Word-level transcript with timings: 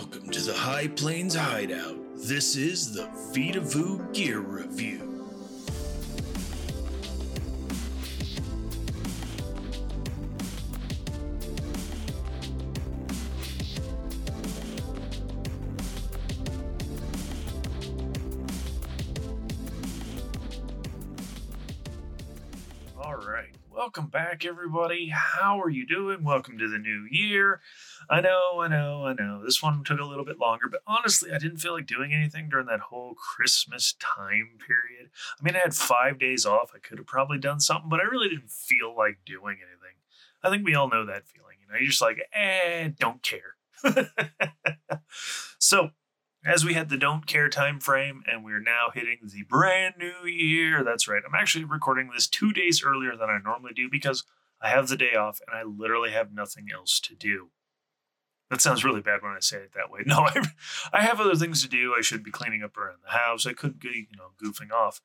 Welcome 0.00 0.30
to 0.30 0.40
the 0.40 0.54
High 0.54 0.88
Plains 0.88 1.34
Hideout. 1.34 1.94
This 2.16 2.56
is 2.56 2.94
the 2.94 3.06
Vita 3.34 3.60
Vu 3.60 3.98
Gear 4.14 4.40
Review. 4.40 5.06
All 22.98 23.16
right. 23.16 23.54
Welcome 23.70 24.06
back, 24.06 24.46
everybody. 24.46 25.10
How 25.10 25.60
are 25.60 25.68
you 25.68 25.86
doing? 25.86 26.24
Welcome 26.24 26.56
to 26.56 26.68
the 26.68 26.78
new 26.78 27.06
year. 27.10 27.60
I 28.10 28.20
know, 28.20 28.60
I 28.60 28.66
know, 28.66 29.06
I 29.06 29.12
know. 29.12 29.40
This 29.44 29.62
one 29.62 29.84
took 29.84 30.00
a 30.00 30.04
little 30.04 30.24
bit 30.24 30.40
longer, 30.40 30.66
but 30.68 30.82
honestly, 30.84 31.30
I 31.32 31.38
didn't 31.38 31.58
feel 31.58 31.74
like 31.74 31.86
doing 31.86 32.12
anything 32.12 32.48
during 32.48 32.66
that 32.66 32.80
whole 32.80 33.14
Christmas 33.14 33.94
time 34.00 34.58
period. 34.66 35.10
I 35.40 35.44
mean, 35.44 35.54
I 35.54 35.60
had 35.60 35.74
five 35.74 36.18
days 36.18 36.44
off. 36.44 36.72
I 36.74 36.80
could 36.80 36.98
have 36.98 37.06
probably 37.06 37.38
done 37.38 37.60
something, 37.60 37.88
but 37.88 38.00
I 38.00 38.02
really 38.02 38.28
didn't 38.28 38.50
feel 38.50 38.96
like 38.96 39.18
doing 39.24 39.58
anything. 39.62 39.94
I 40.42 40.50
think 40.50 40.64
we 40.64 40.74
all 40.74 40.90
know 40.90 41.06
that 41.06 41.28
feeling. 41.28 41.58
You 41.60 41.68
know, 41.68 41.78
you're 41.78 41.90
just 41.90 42.02
like, 42.02 42.18
eh, 42.32 42.90
don't 42.98 43.22
care. 43.22 43.54
so, 45.60 45.90
as 46.44 46.64
we 46.64 46.74
had 46.74 46.88
the 46.88 46.96
don't 46.96 47.26
care 47.26 47.48
time 47.48 47.78
frame 47.78 48.24
and 48.26 48.44
we're 48.44 48.60
now 48.60 48.88
hitting 48.92 49.18
the 49.22 49.44
brand 49.44 49.94
new 49.98 50.26
year 50.26 50.82
that's 50.82 51.06
right 51.06 51.22
i'm 51.26 51.34
actually 51.34 51.64
recording 51.64 52.10
this 52.12 52.26
two 52.26 52.50
days 52.52 52.82
earlier 52.82 53.14
than 53.14 53.28
i 53.28 53.38
normally 53.44 53.74
do 53.74 53.90
because 53.90 54.24
i 54.62 54.68
have 54.70 54.88
the 54.88 54.96
day 54.96 55.14
off 55.14 55.40
and 55.46 55.54
i 55.54 55.62
literally 55.62 56.10
have 56.10 56.32
nothing 56.32 56.68
else 56.72 56.98
to 56.98 57.14
do 57.14 57.50
that 58.50 58.60
sounds 58.60 58.84
really 58.84 59.00
bad 59.00 59.22
when 59.22 59.32
i 59.32 59.40
say 59.40 59.58
it 59.58 59.72
that 59.74 59.90
way. 59.90 60.00
No 60.06 60.20
i, 60.20 60.42
I 60.92 61.02
have 61.02 61.20
other 61.20 61.36
things 61.36 61.62
to 61.62 61.68
do. 61.68 61.94
I 61.96 62.02
should 62.02 62.22
be 62.22 62.30
cleaning 62.30 62.62
up 62.62 62.76
around 62.76 62.98
the 63.04 63.12
house. 63.12 63.46
I 63.46 63.52
could 63.52 63.78
be 63.78 64.08
you 64.10 64.18
know 64.18 64.30
goofing 64.42 64.72
off. 64.72 65.00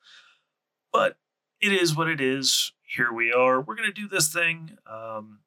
But 0.91 1.17
it 1.61 1.71
is 1.71 1.95
what 1.95 2.07
it 2.07 2.21
is. 2.21 2.73
Here 2.83 3.11
we 3.11 3.31
are. 3.31 3.59
We're 3.61 3.75
going 3.75 3.91
to 3.91 4.01
do 4.01 4.07
this 4.07 4.31
thing. 4.31 4.77
Um, 4.89 5.39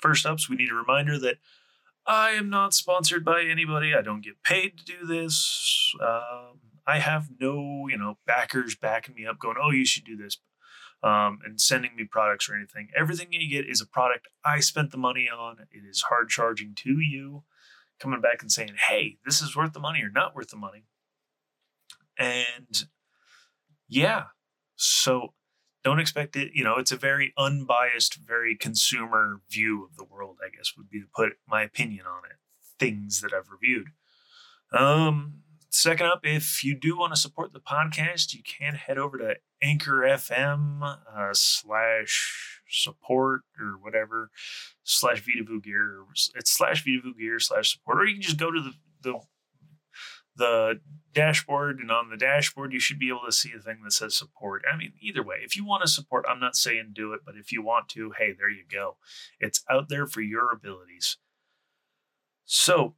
first 0.00 0.26
up 0.26 0.40
so 0.40 0.48
we 0.50 0.56
need 0.56 0.70
a 0.70 0.74
reminder 0.74 1.18
that 1.18 1.36
I 2.06 2.30
am 2.30 2.50
not 2.50 2.74
sponsored 2.74 3.24
by 3.24 3.42
anybody. 3.42 3.94
I 3.94 4.02
don't 4.02 4.24
get 4.24 4.42
paid 4.42 4.78
to 4.78 4.84
do 4.84 5.06
this. 5.06 5.94
Um, 6.00 6.60
I 6.86 6.98
have 6.98 7.28
no, 7.40 7.86
you 7.88 7.96
know, 7.96 8.18
backers 8.26 8.74
backing 8.74 9.14
me 9.14 9.26
up, 9.26 9.38
going, 9.38 9.56
"Oh, 9.62 9.70
you 9.70 9.86
should 9.86 10.04
do 10.04 10.16
this," 10.16 10.38
um, 11.02 11.38
and 11.44 11.60
sending 11.60 11.96
me 11.96 12.04
products 12.04 12.48
or 12.48 12.54
anything. 12.54 12.88
Everything 12.96 13.28
you 13.30 13.48
get 13.48 13.68
is 13.68 13.80
a 13.80 13.86
product 13.86 14.28
I 14.44 14.60
spent 14.60 14.90
the 14.90 14.98
money 14.98 15.28
on. 15.28 15.56
It 15.70 15.82
is 15.88 16.02
hard 16.02 16.28
charging 16.28 16.74
to 16.76 17.00
you, 17.00 17.44
coming 17.98 18.20
back 18.20 18.42
and 18.42 18.52
saying, 18.52 18.74
"Hey, 18.88 19.18
this 19.24 19.40
is 19.40 19.56
worth 19.56 19.72
the 19.72 19.80
money 19.80 20.02
or 20.02 20.10
not 20.10 20.34
worth 20.34 20.48
the 20.48 20.56
money." 20.56 20.84
And 22.18 22.84
yeah, 23.88 24.24
so 24.76 25.34
don't 25.82 26.00
expect 26.00 26.36
it 26.36 26.50
you 26.54 26.62
know 26.62 26.76
it's 26.76 26.92
a 26.92 26.96
very 26.96 27.32
unbiased 27.38 28.16
very 28.16 28.56
consumer 28.56 29.40
view 29.50 29.84
of 29.84 29.96
the 29.96 30.04
world 30.04 30.36
i 30.44 30.54
guess 30.54 30.72
would 30.76 30.90
be 30.90 31.00
to 31.00 31.06
put 31.14 31.32
my 31.48 31.62
opinion 31.62 32.06
on 32.06 32.22
it 32.24 32.36
things 32.78 33.20
that 33.20 33.32
i've 33.32 33.50
reviewed 33.50 33.88
um 34.72 35.40
second 35.70 36.06
up 36.06 36.20
if 36.24 36.64
you 36.64 36.74
do 36.74 36.98
want 36.98 37.12
to 37.12 37.20
support 37.20 37.52
the 37.52 37.60
podcast 37.60 38.34
you 38.34 38.42
can 38.42 38.74
head 38.74 38.98
over 38.98 39.16
to 39.18 39.34
anchor 39.62 40.00
fm 40.02 40.82
uh, 40.82 41.30
slash 41.32 42.60
support 42.68 43.42
or 43.58 43.78
whatever 43.80 44.30
slash 44.82 45.22
vitavu 45.22 45.62
gear 45.62 46.04
it's 46.34 46.50
slash 46.50 46.84
vitavu 46.84 47.16
gear 47.18 47.38
slash 47.38 47.72
support 47.72 47.98
or 47.98 48.04
you 48.04 48.14
can 48.14 48.22
just 48.22 48.36
go 48.36 48.50
to 48.50 48.60
the 48.60 48.72
the 49.02 49.20
the 50.36 50.80
dashboard 51.12 51.80
and 51.80 51.90
on 51.90 52.08
the 52.08 52.16
dashboard 52.16 52.72
you 52.72 52.80
should 52.80 52.98
be 52.98 53.08
able 53.08 53.24
to 53.26 53.32
see 53.32 53.50
a 53.56 53.60
thing 53.60 53.78
that 53.82 53.92
says 53.92 54.14
support. 54.14 54.62
I 54.72 54.76
mean 54.76 54.92
either 55.00 55.22
way 55.22 55.36
if 55.42 55.56
you 55.56 55.64
want 55.64 55.82
to 55.82 55.88
support 55.88 56.24
i'm 56.28 56.40
not 56.40 56.56
saying 56.56 56.92
do 56.92 57.12
it 57.12 57.20
but 57.26 57.34
if 57.36 57.52
you 57.52 57.62
want 57.62 57.88
to 57.90 58.12
hey 58.16 58.32
there 58.36 58.50
you 58.50 58.64
go. 58.70 58.96
It's 59.38 59.62
out 59.68 59.88
there 59.88 60.06
for 60.06 60.20
your 60.20 60.50
abilities. 60.52 61.18
So 62.44 62.94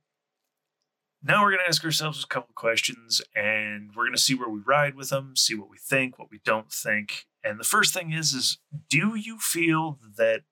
now 1.24 1.42
we're 1.42 1.50
going 1.50 1.62
to 1.62 1.68
ask 1.68 1.84
ourselves 1.84 2.24
a 2.24 2.26
couple 2.26 2.52
questions 2.54 3.22
and 3.34 3.90
we're 3.94 4.04
going 4.04 4.14
to 4.14 4.20
see 4.20 4.34
where 4.34 4.48
we 4.48 4.60
ride 4.66 4.94
with 4.94 5.10
them 5.10 5.34
see 5.36 5.54
what 5.54 5.70
we 5.70 5.78
think 5.78 6.18
what 6.18 6.30
we 6.30 6.40
don't 6.44 6.72
think 6.72 7.26
and 7.44 7.58
the 7.58 7.64
first 7.64 7.94
thing 7.94 8.12
is 8.12 8.32
is 8.32 8.58
do 8.88 9.14
you 9.16 9.38
feel 9.38 9.98
that 10.16 10.42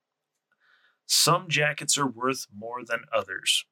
some 1.07 1.49
jackets 1.49 1.99
are 1.99 2.07
worth 2.07 2.47
more 2.55 2.85
than 2.85 3.01
others 3.13 3.65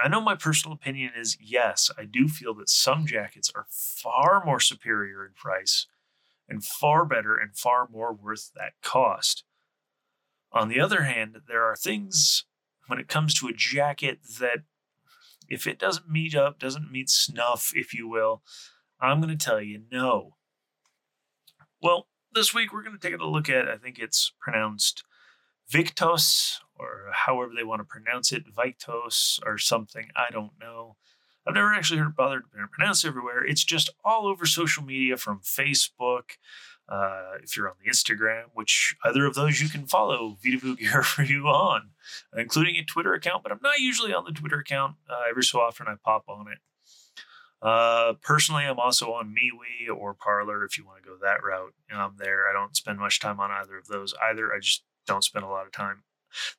I 0.00 0.08
know 0.08 0.20
my 0.20 0.34
personal 0.34 0.74
opinion 0.74 1.12
is 1.16 1.36
yes, 1.40 1.90
I 1.98 2.04
do 2.04 2.28
feel 2.28 2.54
that 2.54 2.68
some 2.68 3.06
jackets 3.06 3.50
are 3.54 3.66
far 3.68 4.44
more 4.44 4.60
superior 4.60 5.24
in 5.24 5.32
price 5.32 5.86
and 6.48 6.64
far 6.64 7.04
better 7.04 7.36
and 7.36 7.56
far 7.56 7.88
more 7.90 8.12
worth 8.12 8.52
that 8.54 8.74
cost. 8.82 9.44
On 10.52 10.68
the 10.68 10.80
other 10.80 11.02
hand, 11.02 11.40
there 11.46 11.64
are 11.64 11.76
things 11.76 12.44
when 12.86 12.98
it 12.98 13.08
comes 13.08 13.34
to 13.34 13.48
a 13.48 13.52
jacket 13.52 14.20
that 14.40 14.60
if 15.48 15.66
it 15.66 15.78
doesn't 15.78 16.10
meet 16.10 16.34
up, 16.34 16.58
doesn't 16.58 16.92
meet 16.92 17.08
snuff, 17.10 17.72
if 17.74 17.94
you 17.94 18.08
will, 18.08 18.42
I'm 19.00 19.20
going 19.20 19.36
to 19.36 19.44
tell 19.44 19.60
you 19.60 19.82
no. 19.90 20.36
Well, 21.80 22.08
this 22.32 22.52
week 22.52 22.72
we're 22.72 22.82
going 22.82 22.98
to 22.98 23.10
take 23.10 23.18
a 23.18 23.24
look 23.24 23.48
at, 23.48 23.68
I 23.68 23.76
think 23.76 23.98
it's 23.98 24.32
pronounced 24.40 25.04
Viktos 25.72 26.58
or 26.74 27.06
however 27.12 27.52
they 27.56 27.64
want 27.64 27.80
to 27.80 27.84
pronounce 27.84 28.32
it, 28.32 28.44
Vitos 28.52 29.40
or 29.44 29.58
something. 29.58 30.08
I 30.16 30.30
don't 30.30 30.52
know. 30.60 30.96
I've 31.46 31.54
never 31.54 31.72
actually 31.72 31.98
heard 31.98 32.10
it 32.10 32.16
bothered 32.16 32.42
to 32.52 32.66
pronounce 32.70 33.04
everywhere. 33.04 33.44
It's 33.44 33.64
just 33.64 33.90
all 34.04 34.26
over 34.26 34.44
social 34.44 34.84
media 34.84 35.16
from 35.16 35.40
Facebook. 35.40 36.36
Uh, 36.88 37.34
if 37.42 37.54
you're 37.56 37.68
on 37.68 37.74
the 37.84 37.90
Instagram, 37.90 38.44
which 38.54 38.96
either 39.04 39.26
of 39.26 39.34
those 39.34 39.60
you 39.60 39.68
can 39.68 39.86
follow 39.86 40.38
Vita 40.42 40.74
Gear 40.74 41.02
for 41.04 41.22
you 41.22 41.46
on, 41.46 41.90
including 42.36 42.76
a 42.76 42.84
Twitter 42.84 43.12
account, 43.12 43.42
but 43.42 43.52
I'm 43.52 43.60
not 43.62 43.78
usually 43.78 44.14
on 44.14 44.24
the 44.24 44.32
Twitter 44.32 44.58
account. 44.58 44.96
Uh, 45.08 45.20
every 45.28 45.44
so 45.44 45.60
often 45.60 45.86
I 45.86 45.96
pop 46.02 46.24
on 46.28 46.46
it. 46.48 46.58
Uh, 47.60 48.14
personally, 48.22 48.64
I'm 48.64 48.78
also 48.78 49.12
on 49.12 49.34
MeWe 49.34 49.94
or 49.94 50.14
Parler 50.14 50.64
if 50.64 50.78
you 50.78 50.86
want 50.86 51.02
to 51.02 51.08
go 51.08 51.16
that 51.20 51.42
route. 51.42 51.74
I'm 51.92 52.14
there. 52.16 52.48
I 52.48 52.52
don't 52.52 52.76
spend 52.76 52.98
much 52.98 53.20
time 53.20 53.40
on 53.40 53.50
either 53.50 53.76
of 53.76 53.88
those 53.88 54.14
either. 54.22 54.52
I 54.52 54.60
just 54.60 54.84
don't 55.06 55.24
spend 55.24 55.44
a 55.44 55.48
lot 55.48 55.66
of 55.66 55.72
time 55.72 56.04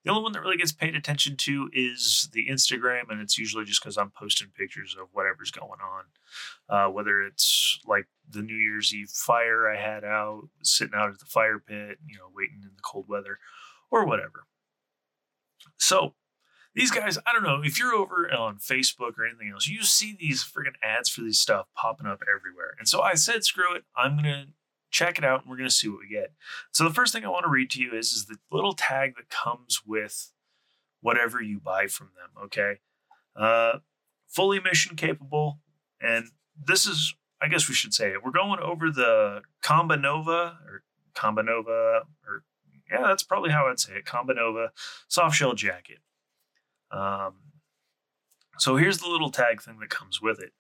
the 0.04 0.12
only 0.12 0.24
one 0.24 0.32
that 0.34 0.42
really 0.42 0.58
gets 0.58 0.72
paid 0.72 0.96
attention 0.96 1.36
to 1.38 1.70
is 1.74 2.30
the 2.34 2.48
Instagram, 2.50 3.10
and 3.10 3.22
it's 3.22 3.38
usually 3.38 3.66
just 3.66 3.82
because 3.82 3.98
I'm 3.98 4.12
posting 4.12 4.50
pictures 4.56 4.96
of 5.00 5.08
whatever's 5.12 5.52
going 5.52 5.80
on. 5.82 6.04
Uh, 6.70 6.92
whether 6.92 7.22
it's 7.22 7.80
like 7.86 8.08
the 8.30 8.42
New 8.42 8.56
Year's 8.56 8.94
Eve 8.94 9.10
fire 9.10 9.70
I 9.70 9.78
had 9.78 10.04
out, 10.04 10.50
sitting 10.64 10.96
out 10.96 11.10
at 11.10 11.20
the 11.20 11.26
fire 11.26 11.60
pit, 11.60 11.98
you 12.06 12.18
know, 12.18 12.30
waiting 12.34 12.60
in 12.62 12.72
the 12.76 12.82
cold 12.84 13.06
weather, 13.08 13.40
or 13.92 14.06
whatever. 14.06 14.46
So, 15.78 16.14
these 16.76 16.92
guys, 16.92 17.18
I 17.26 17.34
don't 17.34 17.44
know, 17.44 17.62
if 17.64 17.80
you're 17.80 17.96
over 17.96 18.32
on 18.32 18.58
Facebook 18.58 19.18
or 19.18 19.26
anything 19.26 19.52
else, 19.52 19.68
you 19.68 19.84
see 19.84 20.16
these 20.18 20.44
freaking 20.44 20.78
ads 20.84 21.10
for 21.10 21.22
these 21.22 21.40
stuff 21.40 21.68
popping 21.76 22.08
up 22.08 22.22
everywhere. 22.24 22.76
And 22.78 22.88
so 22.88 23.02
I 23.02 23.16
said, 23.16 23.44
screw 23.44 23.76
it. 23.76 23.84
I'm 23.98 24.22
to 24.24 24.46
check 24.90 25.18
it 25.18 25.24
out 25.24 25.42
and 25.42 25.50
we're 25.50 25.58
going 25.58 25.70
to 25.70 25.76
see 25.76 25.88
what 25.88 26.00
we 26.00 26.08
get. 26.08 26.34
So 26.72 26.84
the 26.84 26.94
first 26.94 27.14
thing 27.14 27.26
I 27.26 27.30
want 27.30 27.46
to 27.46 27.50
read 27.50 27.70
to 27.72 27.82
you 27.82 27.94
is, 27.94 28.12
is 28.12 28.26
the 28.26 28.38
little 28.52 28.74
tag 28.74 29.16
that 29.16 29.30
comes 29.30 29.82
with 29.86 30.32
whatever 31.02 31.42
you 31.42 31.60
buy 31.60 31.88
from 31.88 32.10
them. 32.16 32.44
Okay. 32.46 32.80
Uh, 33.36 33.80
fully 34.28 34.60
mission 34.60 34.96
capable. 34.96 35.60
And 36.02 36.26
this 36.62 36.86
is, 36.86 37.14
I 37.42 37.48
guess 37.48 37.68
we 37.68 37.76
should 37.76 37.94
say 37.94 38.12
it. 38.12 38.24
We're 38.24 38.32
going 38.32 38.60
over 38.60 38.90
the 38.90 39.42
Combanova 39.64 40.56
or 40.66 40.84
Combanova 41.16 42.02
or 42.28 42.44
yeah, 42.92 43.04
that's 43.08 43.24
probably 43.24 43.52
how 43.52 43.68
I'd 43.68 43.80
say 43.80 43.94
it. 43.94 44.06
Combanova 44.06 44.70
soft 45.08 45.36
shell 45.36 45.54
jacket. 45.54 46.00
Um, 46.92 47.36
so 48.58 48.78
here's 48.78 48.98
the 48.98 49.08
little 49.08 49.30
tag 49.30 49.62
thing 49.62 49.80
that 49.80 49.90
comes 49.90 50.22
with 50.22 50.40
it. 50.40 50.54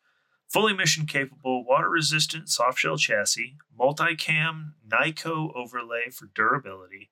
Fully 0.49 0.73
mission 0.73 1.05
capable, 1.05 1.63
water 1.63 1.89
resistant 1.89 2.47
softshell 2.47 2.97
chassis, 2.97 3.57
multicam 3.79 4.73
Nyco 4.87 5.55
overlay 5.55 6.09
for 6.11 6.25
durability, 6.33 7.11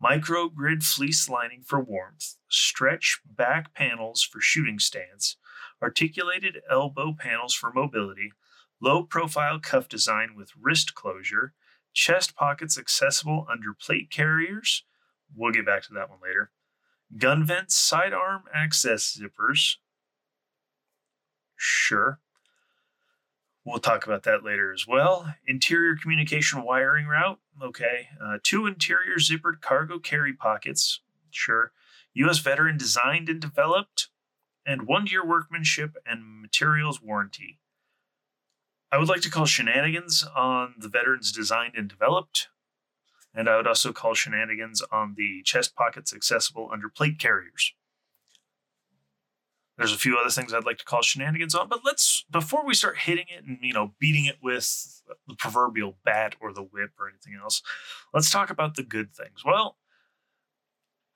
micro 0.00 0.48
grid 0.48 0.84
fleece 0.84 1.28
lining 1.28 1.62
for 1.64 1.80
warmth, 1.80 2.36
stretch 2.48 3.20
back 3.28 3.74
panels 3.74 4.22
for 4.22 4.40
shooting 4.40 4.78
stance, 4.78 5.36
articulated 5.82 6.62
elbow 6.70 7.12
panels 7.12 7.54
for 7.54 7.72
mobility, 7.72 8.30
low 8.80 9.02
profile 9.02 9.58
cuff 9.58 9.88
design 9.88 10.36
with 10.36 10.52
wrist 10.56 10.94
closure, 10.94 11.54
chest 11.92 12.36
pockets 12.36 12.78
accessible 12.78 13.48
under 13.50 13.74
plate 13.74 14.10
carriers. 14.10 14.84
We'll 15.34 15.50
get 15.50 15.66
back 15.66 15.82
to 15.84 15.94
that 15.94 16.08
one 16.08 16.20
later. 16.22 16.52
Gun 17.18 17.44
vents, 17.44 17.74
sidearm 17.74 18.44
access 18.54 19.18
zippers. 19.20 19.78
Sure. 21.56 22.20
We'll 23.66 23.80
talk 23.80 24.06
about 24.06 24.22
that 24.22 24.44
later 24.44 24.72
as 24.72 24.86
well. 24.86 25.34
Interior 25.46 25.96
communication 26.00 26.62
wiring 26.62 27.06
route. 27.06 27.40
Okay. 27.60 28.08
Uh, 28.24 28.38
two 28.42 28.64
interior 28.64 29.16
zippered 29.16 29.60
cargo 29.60 29.98
carry 29.98 30.32
pockets. 30.32 31.00
Sure. 31.30 31.72
U.S. 32.14 32.38
veteran 32.38 32.78
designed 32.78 33.28
and 33.28 33.40
developed. 33.40 34.08
and 34.64 34.82
one 34.86 35.06
year 35.06 35.24
workmanship 35.26 35.96
and 36.04 36.42
materials 36.42 37.00
warranty. 37.02 37.58
I 38.90 38.98
would 38.98 39.08
like 39.08 39.20
to 39.22 39.30
call 39.30 39.46
shenanigans 39.46 40.24
on 40.34 40.74
the 40.78 40.88
veterans 40.88 41.32
designed 41.32 41.74
and 41.76 41.88
developed, 41.88 42.48
and 43.34 43.48
I 43.48 43.56
would 43.56 43.66
also 43.66 43.92
call 43.92 44.14
shenanigans 44.14 44.82
on 44.92 45.14
the 45.16 45.42
chest 45.44 45.74
pockets 45.76 46.12
accessible 46.14 46.70
under 46.72 46.88
plate 46.88 47.18
carriers. 47.18 47.74
There's 49.76 49.92
a 49.92 49.98
few 49.98 50.16
other 50.16 50.30
things 50.30 50.54
I'd 50.54 50.64
like 50.64 50.78
to 50.78 50.84
call 50.84 51.02
shenanigans 51.02 51.54
on, 51.54 51.68
but 51.68 51.80
let's 51.84 52.24
before 52.30 52.64
we 52.64 52.74
start 52.74 52.98
hitting 52.98 53.26
it 53.28 53.44
and 53.44 53.58
you 53.60 53.74
know 53.74 53.94
beating 53.98 54.24
it 54.24 54.36
with 54.42 55.02
the 55.28 55.34
proverbial 55.34 55.98
bat 56.04 56.34
or 56.40 56.52
the 56.52 56.62
whip 56.62 56.92
or 56.98 57.08
anything 57.08 57.38
else, 57.40 57.62
let's 58.14 58.30
talk 58.30 58.48
about 58.48 58.76
the 58.76 58.82
good 58.82 59.14
things. 59.14 59.44
Well, 59.44 59.76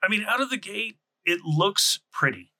I 0.03 0.09
mean, 0.09 0.25
out 0.29 0.43
of 0.43 0.51
the 0.51 0.59
gate, 0.59 0.97
it 1.25 1.41
looks 1.45 2.01
pretty. 2.12 2.53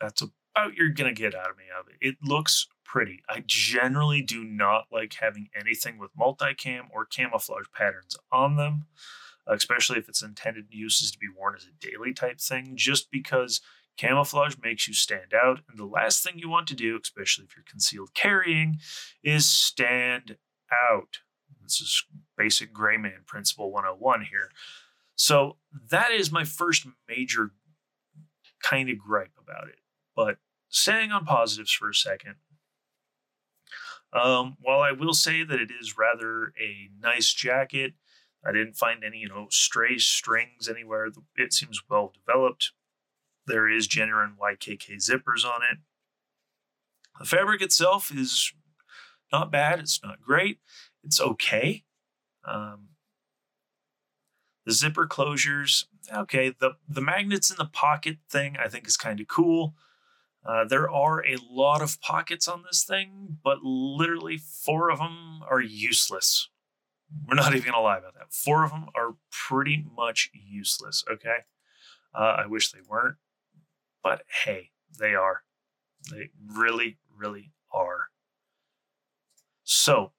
That's 0.00 0.22
about 0.22 0.74
you're 0.74 0.90
gonna 0.90 1.12
get 1.12 1.34
out 1.34 1.50
of 1.50 1.56
me 1.56 1.64
of 1.78 1.88
it. 1.88 1.96
It 2.00 2.16
looks 2.22 2.68
pretty. 2.84 3.22
I 3.28 3.42
generally 3.44 4.22
do 4.22 4.44
not 4.44 4.86
like 4.92 5.14
having 5.14 5.48
anything 5.58 5.98
with 5.98 6.16
multicam 6.16 6.82
or 6.92 7.04
camouflage 7.04 7.66
patterns 7.74 8.16
on 8.30 8.56
them, 8.56 8.86
especially 9.48 9.98
if 9.98 10.08
its 10.08 10.22
intended 10.22 10.66
use 10.70 11.00
is 11.00 11.10
to 11.10 11.18
be 11.18 11.26
worn 11.36 11.56
as 11.56 11.64
a 11.64 11.84
daily 11.84 12.12
type 12.12 12.40
thing, 12.40 12.76
just 12.76 13.10
because 13.10 13.60
Camouflage 13.96 14.56
makes 14.62 14.88
you 14.88 14.94
stand 14.94 15.32
out, 15.34 15.60
and 15.68 15.78
the 15.78 15.84
last 15.84 16.22
thing 16.22 16.38
you 16.38 16.48
want 16.48 16.66
to 16.68 16.74
do, 16.74 16.98
especially 17.00 17.44
if 17.44 17.56
you're 17.56 17.64
concealed 17.68 18.14
carrying, 18.14 18.78
is 19.22 19.48
stand 19.48 20.36
out. 20.72 21.18
This 21.62 21.80
is 21.80 22.04
basic 22.36 22.72
gray 22.72 22.96
man 22.96 23.22
principle 23.26 23.70
101 23.70 24.26
here. 24.30 24.50
So 25.14 25.56
that 25.90 26.10
is 26.10 26.32
my 26.32 26.44
first 26.44 26.86
major 27.08 27.52
kind 28.62 28.90
of 28.90 28.98
gripe 28.98 29.38
about 29.40 29.68
it. 29.68 29.78
But 30.16 30.38
staying 30.68 31.12
on 31.12 31.24
positives 31.24 31.72
for 31.72 31.88
a 31.88 31.94
second, 31.94 32.34
um, 34.12 34.56
while 34.60 34.80
I 34.80 34.92
will 34.92 35.14
say 35.14 35.44
that 35.44 35.60
it 35.60 35.70
is 35.70 35.98
rather 35.98 36.52
a 36.60 36.88
nice 37.00 37.32
jacket, 37.32 37.94
I 38.46 38.52
didn't 38.52 38.76
find 38.76 39.02
any, 39.02 39.18
you 39.18 39.28
know, 39.28 39.46
stray 39.50 39.98
strings 39.98 40.68
anywhere. 40.68 41.08
It 41.36 41.52
seems 41.52 41.82
well 41.88 42.12
developed. 42.14 42.72
There 43.46 43.68
is 43.68 43.86
genuine 43.86 44.36
YKK 44.40 44.96
zippers 44.96 45.44
on 45.44 45.60
it. 45.70 45.78
The 47.18 47.26
fabric 47.26 47.62
itself 47.62 48.10
is 48.14 48.52
not 49.32 49.52
bad. 49.52 49.78
It's 49.78 50.00
not 50.02 50.20
great. 50.20 50.58
It's 51.02 51.20
okay. 51.20 51.84
Um, 52.44 52.88
the 54.64 54.72
zipper 54.72 55.06
closures, 55.06 55.84
okay. 56.12 56.54
The 56.58 56.72
the 56.88 57.00
magnets 57.00 57.50
in 57.50 57.56
the 57.58 57.66
pocket 57.66 58.18
thing, 58.30 58.56
I 58.58 58.68
think, 58.68 58.86
is 58.86 58.96
kind 58.96 59.20
of 59.20 59.28
cool. 59.28 59.74
Uh, 60.44 60.64
there 60.64 60.90
are 60.90 61.24
a 61.24 61.36
lot 61.50 61.80
of 61.80 62.00
pockets 62.00 62.46
on 62.48 62.62
this 62.62 62.84
thing, 62.84 63.38
but 63.42 63.62
literally 63.62 64.38
four 64.38 64.90
of 64.90 64.98
them 64.98 65.40
are 65.48 65.60
useless. 65.60 66.48
We're 67.26 67.34
not 67.34 67.54
even 67.54 67.72
gonna 67.72 67.82
lie 67.82 67.98
about 67.98 68.14
that. 68.14 68.32
Four 68.32 68.64
of 68.64 68.70
them 68.70 68.86
are 68.94 69.16
pretty 69.30 69.84
much 69.96 70.30
useless. 70.32 71.04
Okay. 71.10 71.44
Uh, 72.14 72.36
I 72.38 72.46
wish 72.46 72.70
they 72.70 72.80
weren't. 72.88 73.16
But 74.04 74.22
hey, 74.44 74.70
they 75.00 75.14
are. 75.14 75.42
They 76.12 76.28
really, 76.46 76.98
really 77.16 77.50
are. 77.72 78.10
So, 79.64 80.12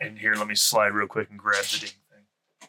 and 0.00 0.20
here, 0.20 0.34
let 0.34 0.46
me 0.46 0.54
slide 0.54 0.94
real 0.94 1.08
quick 1.08 1.28
and 1.28 1.38
grab 1.38 1.64
the 1.64 1.80
ding 1.80 1.90
thing. 2.08 2.68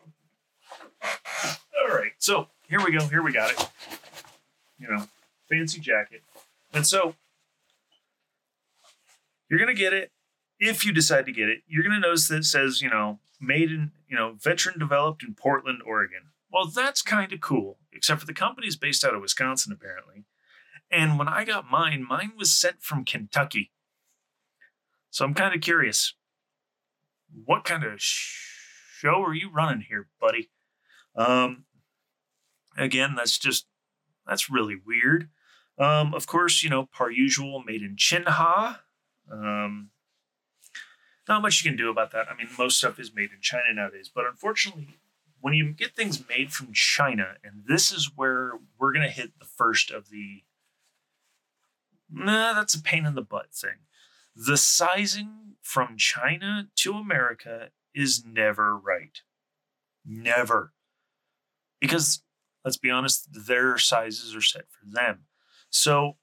All 1.80 1.96
right, 1.96 2.14
so 2.18 2.48
here 2.68 2.84
we 2.84 2.92
go. 2.92 3.06
Here 3.06 3.22
we 3.22 3.32
got 3.32 3.52
it. 3.52 3.70
You 4.80 4.88
know, 4.90 5.06
fancy 5.48 5.80
jacket. 5.80 6.24
And 6.74 6.88
so, 6.88 7.14
you're 9.48 9.60
going 9.60 9.74
to 9.74 9.80
get 9.80 9.94
it 9.94 10.12
if 10.60 10.84
you 10.84 10.92
decide 10.92 11.28
to 11.28 11.32
get 11.32 11.50
it. 11.50 11.62
You're 11.68 11.84
going 11.84 11.96
to 11.96 12.02
notice 12.02 12.28
that 12.30 12.38
it 12.38 12.46
says, 12.46 12.82
you 12.82 12.90
know, 12.90 13.20
made 13.40 13.72
in, 13.72 13.92
you 14.08 14.18
know, 14.18 14.34
veteran 14.42 14.80
developed 14.80 15.24
in 15.24 15.36
Portland, 15.36 15.82
Oregon. 15.86 16.32
Well, 16.52 16.66
that's 16.66 17.02
kind 17.02 17.32
of 17.32 17.42
cool, 17.42 17.78
except 17.94 18.22
for 18.22 18.26
the 18.26 18.34
company's 18.34 18.76
based 18.76 19.04
out 19.04 19.14
of 19.14 19.22
Wisconsin, 19.22 19.72
apparently. 19.72 20.26
And 20.92 21.20
when 21.20 21.28
I 21.28 21.46
got 21.46 21.70
mine, 21.70 22.06
mine 22.08 22.32
was 22.36 22.52
sent 22.52 22.82
from 22.82 23.06
Kentucky. 23.06 23.72
So 25.12 25.26
I'm 25.26 25.36
kind 25.36 25.54
of 25.54 25.62
curious. 25.62 26.16
What 27.46 27.64
kind 27.64 27.84
of 27.84 28.02
show 28.02 29.24
are 29.24 29.34
you 29.34 29.52
running 29.52 29.86
here, 29.88 30.08
buddy? 30.20 30.50
Um, 31.16 31.66
again, 32.76 33.14
that's 33.16 33.38
just, 33.38 33.68
that's 34.26 34.50
really 34.50 34.76
weird. 34.84 35.30
Um, 35.78 36.14
of 36.14 36.26
course, 36.26 36.64
you 36.64 36.70
know, 36.70 36.88
par 36.92 37.12
usual, 37.12 37.64
made 37.64 37.82
in 37.84 37.96
China. 37.96 38.82
Um, 39.32 39.92
not 41.28 41.44
much 41.44 41.64
you 41.64 41.70
can 41.70 41.78
do 41.78 41.92
about 41.92 42.12
that. 42.12 42.28
I 42.30 42.36
mean, 42.36 42.48
most 42.58 42.80
stuff 42.80 43.00
is 43.00 43.14
made 43.14 43.30
in 43.32 43.42
China 43.42 43.74
nowadays, 43.74 44.10
but 44.14 44.26
unfortunately, 44.26 44.98
when 45.42 45.54
you 45.54 45.72
get 45.72 45.96
things 45.96 46.28
made 46.28 46.52
from 46.52 46.74
China, 46.74 47.36
and 47.44 47.64
this 47.68 47.92
is 47.92 48.12
where 48.16 48.54
we're 48.78 48.94
going 48.94 49.06
to 49.06 49.12
hit 49.12 49.40
the 49.40 49.46
first 49.46 49.92
of 49.92 50.10
the 50.10 50.44
nah, 52.12 52.54
that's 52.54 52.74
a 52.74 52.82
pain 52.82 53.06
in 53.06 53.16
the 53.16 53.22
butt 53.22 53.54
thing. 53.54 53.86
The 54.36 54.58
sizing 54.58 55.56
from 55.62 55.98
China 55.98 56.68
to 56.78 56.94
America 56.94 57.70
is 57.94 58.24
never 58.26 58.78
right. 58.78 59.22
Never. 60.06 60.74
Because 61.80 62.24
let's 62.64 62.78
be 62.78 62.90
honest, 62.90 63.30
their 63.32 63.78
sizes 63.78 64.36
are 64.36 64.42
set 64.42 64.66
for 64.70 64.86
them. 64.90 65.26
So 65.70 66.18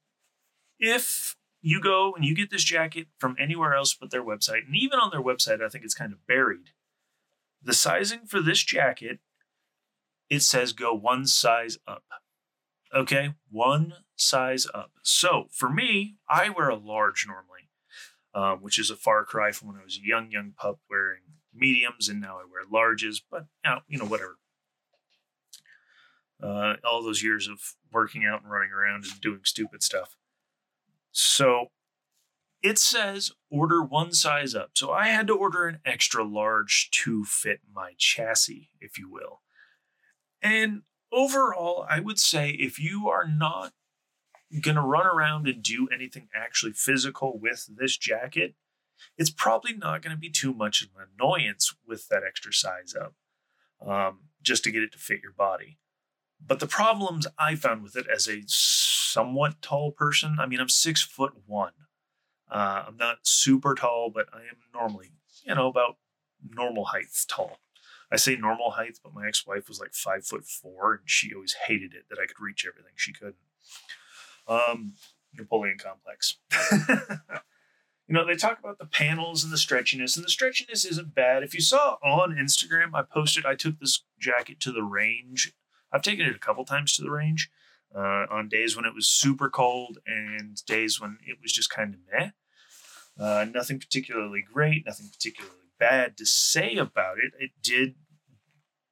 if 0.78 1.36
you 1.62 1.80
go 1.80 2.14
and 2.14 2.24
you 2.24 2.34
get 2.34 2.50
this 2.50 2.64
jacket 2.64 3.08
from 3.18 3.36
anywhere 3.38 3.74
else 3.74 3.94
but 3.94 4.10
their 4.10 4.24
website, 4.24 4.66
and 4.66 4.76
even 4.76 4.98
on 4.98 5.10
their 5.10 5.22
website, 5.22 5.62
I 5.62 5.68
think 5.68 5.84
it's 5.84 5.94
kind 5.94 6.12
of 6.12 6.26
buried. 6.26 6.70
The 7.66 7.74
sizing 7.74 8.26
for 8.26 8.40
this 8.40 8.62
jacket, 8.62 9.18
it 10.30 10.42
says 10.42 10.72
go 10.72 10.94
one 10.94 11.26
size 11.26 11.78
up. 11.84 12.04
Okay, 12.94 13.34
one 13.50 13.94
size 14.14 14.68
up. 14.72 14.92
So 15.02 15.48
for 15.50 15.68
me, 15.68 16.14
I 16.30 16.48
wear 16.48 16.68
a 16.68 16.76
large 16.76 17.26
normally, 17.26 17.68
um, 18.32 18.62
which 18.62 18.78
is 18.78 18.88
a 18.88 18.94
far 18.94 19.24
cry 19.24 19.50
from 19.50 19.66
when 19.66 19.78
I 19.78 19.82
was 19.82 19.98
a 19.98 20.06
young, 20.06 20.30
young 20.30 20.52
pup 20.56 20.78
wearing 20.88 21.22
mediums, 21.52 22.08
and 22.08 22.20
now 22.20 22.38
I 22.38 22.44
wear 22.48 22.64
larges. 22.72 23.20
But 23.28 23.46
you 23.64 23.70
know, 23.72 23.80
you 23.88 23.98
know 23.98 24.04
whatever. 24.04 24.38
Uh, 26.40 26.74
all 26.88 27.02
those 27.02 27.24
years 27.24 27.48
of 27.48 27.74
working 27.90 28.24
out 28.24 28.42
and 28.42 28.50
running 28.52 28.70
around 28.70 29.06
and 29.06 29.20
doing 29.20 29.40
stupid 29.42 29.82
stuff. 29.82 30.14
So 31.10 31.72
it 32.66 32.80
says 32.80 33.30
order 33.48 33.80
one 33.80 34.12
size 34.12 34.52
up. 34.52 34.70
So 34.74 34.90
I 34.90 35.06
had 35.06 35.28
to 35.28 35.36
order 35.36 35.68
an 35.68 35.78
extra 35.84 36.24
large 36.24 36.90
to 37.04 37.24
fit 37.24 37.60
my 37.72 37.92
chassis, 37.96 38.70
if 38.80 38.98
you 38.98 39.08
will. 39.08 39.42
And 40.42 40.82
overall, 41.12 41.86
I 41.88 42.00
would 42.00 42.18
say 42.18 42.50
if 42.50 42.80
you 42.80 43.08
are 43.08 43.26
not 43.26 43.72
going 44.60 44.74
to 44.74 44.80
run 44.80 45.06
around 45.06 45.46
and 45.46 45.62
do 45.62 45.86
anything 45.94 46.26
actually 46.34 46.72
physical 46.72 47.38
with 47.38 47.68
this 47.68 47.96
jacket, 47.96 48.56
it's 49.16 49.30
probably 49.30 49.76
not 49.76 50.02
going 50.02 50.16
to 50.16 50.20
be 50.20 50.30
too 50.30 50.52
much 50.52 50.82
of 50.82 50.88
an 50.96 51.06
annoyance 51.16 51.72
with 51.86 52.08
that 52.08 52.24
extra 52.26 52.52
size 52.52 52.96
up 53.00 53.14
um, 53.86 54.22
just 54.42 54.64
to 54.64 54.72
get 54.72 54.82
it 54.82 54.90
to 54.90 54.98
fit 54.98 55.20
your 55.22 55.32
body. 55.32 55.78
But 56.44 56.58
the 56.58 56.66
problems 56.66 57.28
I 57.38 57.54
found 57.54 57.84
with 57.84 57.94
it 57.94 58.06
as 58.12 58.26
a 58.26 58.42
somewhat 58.48 59.62
tall 59.62 59.92
person, 59.92 60.38
I 60.40 60.46
mean, 60.46 60.58
I'm 60.58 60.68
six 60.68 61.00
foot 61.00 61.32
one. 61.46 61.72
Uh, 62.50 62.84
I'm 62.86 62.96
not 62.96 63.18
super 63.22 63.74
tall, 63.74 64.10
but 64.14 64.26
I 64.32 64.38
am 64.38 64.58
normally, 64.72 65.10
you 65.44 65.54
know, 65.54 65.68
about 65.68 65.96
normal 66.48 66.86
height 66.86 67.06
tall. 67.28 67.58
I 68.10 68.16
say 68.16 68.36
normal 68.36 68.70
height, 68.70 68.98
but 69.02 69.14
my 69.14 69.26
ex-wife 69.26 69.68
was 69.68 69.80
like 69.80 69.94
five 69.94 70.24
foot 70.24 70.46
four, 70.46 70.94
and 70.94 71.02
she 71.06 71.34
always 71.34 71.56
hated 71.66 71.92
it 71.92 72.04
that 72.08 72.18
I 72.22 72.26
could 72.26 72.40
reach 72.40 72.64
everything 72.66 72.92
she 72.94 73.12
couldn't. 73.12 73.34
Um, 74.46 74.94
Napoleon 75.34 75.78
complex. 75.78 76.36
you 78.08 78.14
know, 78.14 78.24
they 78.24 78.36
talk 78.36 78.60
about 78.60 78.78
the 78.78 78.86
panels 78.86 79.42
and 79.42 79.52
the 79.52 79.56
stretchiness, 79.56 80.16
and 80.16 80.24
the 80.24 80.30
stretchiness 80.30 80.88
isn't 80.88 81.14
bad. 81.14 81.42
If 81.42 81.52
you 81.52 81.60
saw 81.60 81.96
on 82.02 82.36
Instagram, 82.36 82.94
I 82.94 83.02
posted 83.02 83.44
I 83.44 83.56
took 83.56 83.80
this 83.80 84.04
jacket 84.18 84.60
to 84.60 84.72
the 84.72 84.84
range. 84.84 85.52
I've 85.92 86.02
taken 86.02 86.26
it 86.26 86.36
a 86.36 86.40
couple 86.40 86.64
times 86.64 86.94
to 86.96 87.02
the 87.02 87.10
range, 87.10 87.50
uh, 87.94 88.26
on 88.30 88.48
days 88.48 88.76
when 88.76 88.84
it 88.84 88.94
was 88.94 89.06
super 89.06 89.48
cold 89.48 89.98
and 90.06 90.64
days 90.66 91.00
when 91.00 91.18
it 91.26 91.38
was 91.42 91.52
just 91.52 91.70
kind 91.70 91.94
of 91.94 92.00
meh. 92.12 92.30
Uh, 93.18 93.46
nothing 93.52 93.78
particularly 93.78 94.42
great, 94.52 94.84
nothing 94.86 95.08
particularly 95.08 95.56
bad 95.78 96.16
to 96.16 96.26
say 96.26 96.76
about 96.76 97.16
it. 97.18 97.32
It 97.38 97.50
did, 97.62 97.94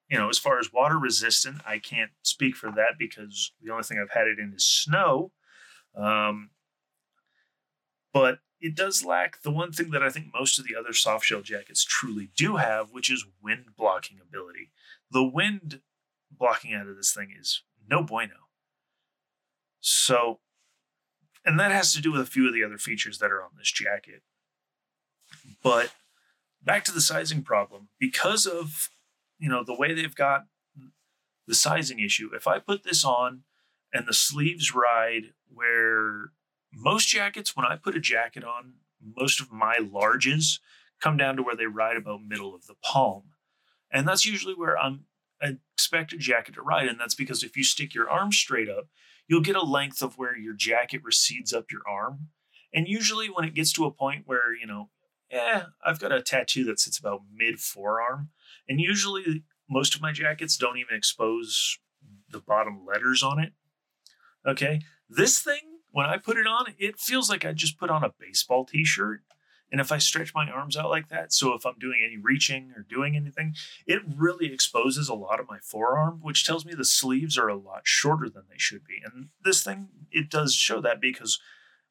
you 0.08 0.16
know, 0.16 0.28
as 0.28 0.38
far 0.38 0.58
as 0.58 0.72
water 0.72 0.98
resistant, 0.98 1.58
I 1.66 1.78
can't 1.78 2.12
speak 2.22 2.56
for 2.56 2.70
that 2.72 2.92
because 2.98 3.52
the 3.62 3.70
only 3.70 3.84
thing 3.84 3.98
I've 3.98 4.16
had 4.18 4.26
it 4.26 4.38
in 4.38 4.52
is 4.54 4.66
snow. 4.66 5.32
Um, 5.94 6.50
but 8.12 8.38
it 8.60 8.74
does 8.74 9.04
lack 9.04 9.42
the 9.42 9.50
one 9.50 9.72
thing 9.72 9.90
that 9.90 10.02
I 10.02 10.08
think 10.08 10.28
most 10.32 10.58
of 10.58 10.66
the 10.66 10.74
other 10.74 10.94
soft 10.94 11.26
shell 11.26 11.42
jackets 11.42 11.84
truly 11.84 12.30
do 12.34 12.56
have, 12.56 12.92
which 12.92 13.10
is 13.10 13.26
wind 13.42 13.66
blocking 13.76 14.18
ability. 14.22 14.70
The 15.10 15.24
wind 15.24 15.80
blocking 16.30 16.72
out 16.72 16.88
of 16.88 16.96
this 16.96 17.12
thing 17.12 17.34
is 17.38 17.62
no 17.88 18.02
bueno. 18.02 18.43
So, 19.86 20.40
and 21.44 21.60
that 21.60 21.70
has 21.70 21.92
to 21.92 22.00
do 22.00 22.10
with 22.10 22.22
a 22.22 22.26
few 22.26 22.46
of 22.48 22.54
the 22.54 22.64
other 22.64 22.78
features 22.78 23.18
that 23.18 23.30
are 23.30 23.42
on 23.42 23.50
this 23.58 23.70
jacket. 23.70 24.22
But 25.62 25.92
back 26.62 26.84
to 26.84 26.92
the 26.92 27.02
sizing 27.02 27.42
problem, 27.42 27.88
because 28.00 28.46
of 28.46 28.88
you 29.38 29.50
know 29.50 29.62
the 29.62 29.76
way 29.76 29.92
they've 29.92 30.14
got 30.14 30.46
the 31.46 31.54
sizing 31.54 32.00
issue. 32.00 32.30
If 32.34 32.46
I 32.46 32.60
put 32.60 32.82
this 32.82 33.04
on 33.04 33.42
and 33.92 34.06
the 34.06 34.14
sleeves 34.14 34.74
ride 34.74 35.34
where 35.52 36.30
most 36.72 37.08
jackets, 37.08 37.54
when 37.54 37.66
I 37.66 37.76
put 37.76 37.94
a 37.94 38.00
jacket 38.00 38.42
on, 38.42 38.76
most 38.98 39.38
of 39.38 39.52
my 39.52 39.76
larges 39.76 40.60
come 40.98 41.18
down 41.18 41.36
to 41.36 41.42
where 41.42 41.56
they 41.56 41.66
ride 41.66 41.98
about 41.98 42.24
middle 42.24 42.54
of 42.54 42.66
the 42.66 42.76
palm. 42.82 43.24
And 43.92 44.08
that's 44.08 44.24
usually 44.24 44.54
where 44.54 44.78
I'm 44.78 45.04
I 45.42 45.58
expect 45.74 46.14
a 46.14 46.16
jacket 46.16 46.54
to 46.54 46.62
ride. 46.62 46.88
And 46.88 46.98
that's 46.98 47.14
because 47.14 47.42
if 47.42 47.54
you 47.54 47.64
stick 47.64 47.92
your 47.92 48.08
arm 48.08 48.32
straight 48.32 48.70
up, 48.70 48.86
you'll 49.28 49.40
get 49.40 49.56
a 49.56 49.62
length 49.62 50.02
of 50.02 50.18
where 50.18 50.36
your 50.36 50.54
jacket 50.54 51.02
recedes 51.04 51.52
up 51.52 51.70
your 51.70 51.82
arm. 51.88 52.28
And 52.72 52.88
usually 52.88 53.28
when 53.28 53.44
it 53.44 53.54
gets 53.54 53.72
to 53.74 53.84
a 53.84 53.90
point 53.90 54.24
where, 54.26 54.54
you 54.54 54.66
know, 54.66 54.90
yeah, 55.30 55.66
I've 55.84 56.00
got 56.00 56.12
a 56.12 56.22
tattoo 56.22 56.64
that 56.64 56.80
sits 56.80 56.98
about 56.98 57.22
mid 57.32 57.60
forearm. 57.60 58.30
And 58.68 58.80
usually 58.80 59.44
most 59.68 59.94
of 59.94 60.02
my 60.02 60.12
jackets 60.12 60.56
don't 60.56 60.78
even 60.78 60.96
expose 60.96 61.78
the 62.30 62.40
bottom 62.40 62.84
letters 62.86 63.22
on 63.22 63.38
it. 63.38 63.52
Okay. 64.46 64.80
This 65.08 65.40
thing, 65.40 65.80
when 65.90 66.06
I 66.06 66.18
put 66.18 66.36
it 66.36 66.46
on, 66.46 66.74
it 66.78 66.98
feels 66.98 67.30
like 67.30 67.44
I 67.44 67.52
just 67.52 67.78
put 67.78 67.90
on 67.90 68.04
a 68.04 68.12
baseball 68.18 68.64
t 68.64 68.84
shirt. 68.84 69.22
And 69.74 69.80
if 69.80 69.90
I 69.90 69.98
stretch 69.98 70.32
my 70.36 70.48
arms 70.48 70.76
out 70.76 70.88
like 70.88 71.08
that, 71.08 71.32
so 71.32 71.52
if 71.52 71.66
I'm 71.66 71.80
doing 71.80 72.00
any 72.06 72.16
reaching 72.16 72.72
or 72.76 72.86
doing 72.88 73.16
anything, 73.16 73.56
it 73.88 74.02
really 74.06 74.52
exposes 74.52 75.08
a 75.08 75.14
lot 75.14 75.40
of 75.40 75.48
my 75.48 75.58
forearm, 75.58 76.20
which 76.22 76.46
tells 76.46 76.64
me 76.64 76.74
the 76.74 76.84
sleeves 76.84 77.36
are 77.36 77.48
a 77.48 77.56
lot 77.56 77.80
shorter 77.82 78.28
than 78.28 78.44
they 78.48 78.56
should 78.56 78.84
be. 78.84 79.00
And 79.04 79.30
this 79.42 79.64
thing, 79.64 79.88
it 80.12 80.30
does 80.30 80.54
show 80.54 80.80
that 80.82 81.00
because 81.00 81.40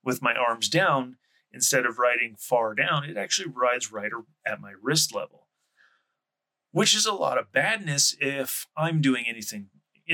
with 0.02 0.22
my 0.22 0.34
arms 0.34 0.70
down, 0.70 1.18
instead 1.52 1.86
of 1.86 2.00
riding 2.00 2.38
far 2.40 2.74
down, 2.74 3.04
it 3.04 3.18
actually 3.18 3.50
rides 3.54 3.92
right 3.92 4.14
at 4.48 4.62
my 4.62 4.72
wrist 4.82 5.14
level, 5.14 5.48
which 6.72 6.96
is 6.96 7.06
a 7.06 7.12
lot 7.12 7.38
of 7.38 7.52
badness 7.52 8.16
if 8.22 8.66
I'm 8.78 9.02
doing 9.02 9.26
anything 9.28 9.68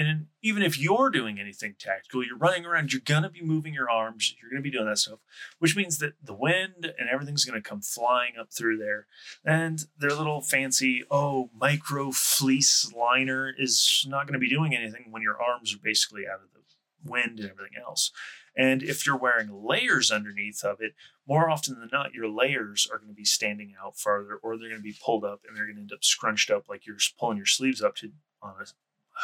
and 0.07 0.27
even 0.41 0.63
if 0.63 0.79
you're 0.79 1.09
doing 1.09 1.39
anything 1.39 1.75
tactical, 1.79 2.23
you're 2.23 2.37
running 2.37 2.65
around, 2.65 2.93
you're 2.93 3.01
going 3.03 3.23
to 3.23 3.29
be 3.29 3.41
moving 3.41 3.73
your 3.73 3.89
arms, 3.89 4.35
you're 4.39 4.49
going 4.49 4.61
to 4.61 4.69
be 4.69 4.75
doing 4.75 4.87
that 4.87 4.97
stuff, 4.97 5.19
which 5.59 5.75
means 5.75 5.97
that 5.99 6.13
the 6.23 6.33
wind 6.33 6.93
and 6.97 7.09
everything's 7.11 7.45
going 7.45 7.61
to 7.61 7.67
come 7.67 7.81
flying 7.81 8.33
up 8.39 8.51
through 8.51 8.77
there. 8.77 9.07
And 9.43 9.85
their 9.97 10.11
little 10.11 10.41
fancy, 10.41 11.03
oh, 11.09 11.49
micro 11.55 12.11
fleece 12.11 12.91
liner 12.95 13.53
is 13.57 14.05
not 14.07 14.27
going 14.27 14.33
to 14.33 14.39
be 14.39 14.49
doing 14.49 14.75
anything 14.75 15.07
when 15.09 15.21
your 15.21 15.41
arms 15.41 15.73
are 15.73 15.79
basically 15.83 16.23
out 16.27 16.41
of 16.41 16.53
the 16.53 16.59
wind 17.03 17.39
and 17.39 17.49
everything 17.49 17.77
else. 17.81 18.11
And 18.55 18.83
if 18.83 19.05
you're 19.05 19.17
wearing 19.17 19.65
layers 19.65 20.11
underneath 20.11 20.63
of 20.63 20.77
it, 20.81 20.93
more 21.27 21.49
often 21.49 21.79
than 21.79 21.89
not, 21.91 22.13
your 22.13 22.27
layers 22.27 22.87
are 22.91 22.97
going 22.97 23.09
to 23.09 23.15
be 23.15 23.25
standing 23.25 23.73
out 23.81 23.97
farther 23.97 24.35
or 24.41 24.57
they're 24.57 24.69
going 24.69 24.81
to 24.81 24.83
be 24.83 24.97
pulled 25.03 25.23
up 25.23 25.41
and 25.47 25.55
they're 25.55 25.65
going 25.65 25.75
to 25.75 25.81
end 25.81 25.93
up 25.93 26.03
scrunched 26.03 26.51
up 26.51 26.67
like 26.67 26.85
you're 26.85 26.97
pulling 27.19 27.37
your 27.37 27.45
sleeves 27.45 27.81
up 27.81 27.95
to 27.95 28.11
on 28.41 28.55
a 28.61 28.65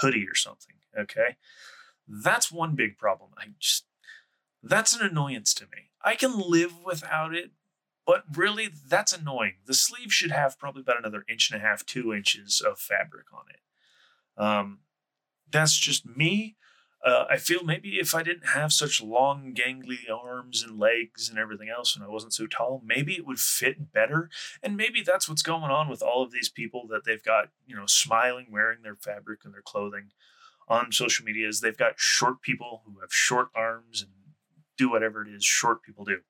hoodie 0.02 0.28
or 0.28 0.36
something. 0.36 0.76
Okay. 0.98 1.38
That's 2.08 2.52
one 2.52 2.76
big 2.76 2.98
problem. 2.98 3.32
I 3.38 3.48
just, 3.60 3.86
that's 4.62 4.96
an 4.96 5.06
annoyance 5.06 5.54
to 5.56 5.66
me. 5.66 5.90
I 6.04 6.16
can 6.16 6.40
live 6.40 6.74
without 6.86 7.34
it, 7.34 7.52
but 8.06 8.24
really 8.36 8.70
that's 8.88 9.14
annoying. 9.14 9.56
The 9.66 9.74
sleeve 9.74 10.14
should 10.14 10.32
have 10.32 10.60
probably 10.60 10.82
about 10.82 11.00
another 11.00 11.24
inch 11.28 11.50
and 11.52 11.60
a 11.60 11.66
half, 11.66 11.86
two 11.86 12.14
inches 12.14 12.62
of 12.62 12.80
fabric 12.80 13.26
on 13.34 13.46
it. 13.50 14.42
Um, 14.42 14.80
that's 15.50 15.78
just 15.78 16.06
me. 16.06 16.58
Uh, 17.06 17.26
I 17.30 17.38
feel 17.38 17.64
maybe 17.64 18.00
if 18.00 18.16
I 18.16 18.24
didn't 18.24 18.48
have 18.48 18.74
such 18.74 19.00
long, 19.00 19.54
gangly 19.54 20.10
arms 20.12 20.64
and 20.64 20.80
legs 20.80 21.30
and 21.30 21.38
everything 21.38 21.70
else, 21.70 21.96
and 21.96 22.04
I 22.04 22.08
wasn't 22.08 22.34
so 22.34 22.48
tall, 22.48 22.82
maybe 22.84 23.14
it 23.14 23.28
would 23.28 23.40
fit 23.40 23.94
better. 23.94 24.30
And 24.64 24.76
maybe 24.76 25.04
that's 25.04 25.30
what's 25.30 25.44
going 25.44 25.70
on 25.70 25.88
with 25.88 26.02
all 26.02 26.24
of 26.24 26.32
these 26.32 26.50
people 26.50 26.88
that 26.90 27.06
they've 27.06 27.22
got, 27.24 27.50
you 27.68 27.76
know, 27.76 27.86
smiling, 27.86 28.48
wearing 28.52 28.82
their 28.82 28.96
fabric 28.96 29.42
and 29.46 29.54
their 29.54 29.62
clothing 29.62 30.10
on 30.68 30.92
social 30.92 31.24
media. 31.24 31.48
Is 31.48 31.62
they've 31.62 31.78
got 31.78 32.00
short 32.00 32.42
people 32.42 32.82
who 32.86 33.00
have 33.02 33.14
short 33.14 33.50
arms 33.54 34.02
and 34.02 34.12
do 34.76 34.90
whatever 34.90 35.22
it 35.22 35.32
is 35.32 35.46
short 35.46 35.84
people 35.84 36.06
do. 36.06 36.22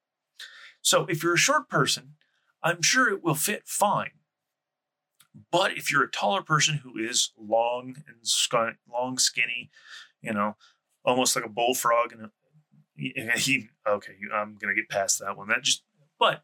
So 0.82 1.05
if 1.05 1.24
you're 1.24 1.36
a 1.36 1.38
short 1.38 1.70
person, 1.70 2.15
I'm 2.62 2.82
sure 2.82 3.10
it 3.10 3.24
will 3.24 3.36
fit 3.36 3.63
fine. 3.65 4.12
But 5.51 5.77
if 5.77 5.91
you're 5.91 6.03
a 6.03 6.12
taller 6.12 6.41
person 6.41 6.82
who 6.84 6.98
is 6.98 7.32
long 7.38 8.03
and 8.08 8.17
sk- 8.24 8.77
long, 8.91 9.17
skinny, 9.17 9.70
you 10.25 10.34
know, 10.34 10.55
almost 11.03 11.36
like 11.36 11.46
a 11.46 11.50
bullfrog. 11.50 12.13
And 12.13 12.29
he, 12.98 13.70
okay, 13.88 14.13
I'm 14.34 14.58
gonna 14.60 14.75
get 14.75 14.89
past 14.89 15.20
that 15.20 15.38
one. 15.38 15.48
That 15.48 15.63
just, 15.63 15.84
but 16.20 16.44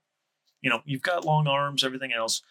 you 0.61 0.69
know, 0.69 0.81
you've 0.85 1.01
got 1.01 1.25
long 1.25 1.47
arms, 1.47 1.83
everything 1.83 2.13
else. 2.13 2.41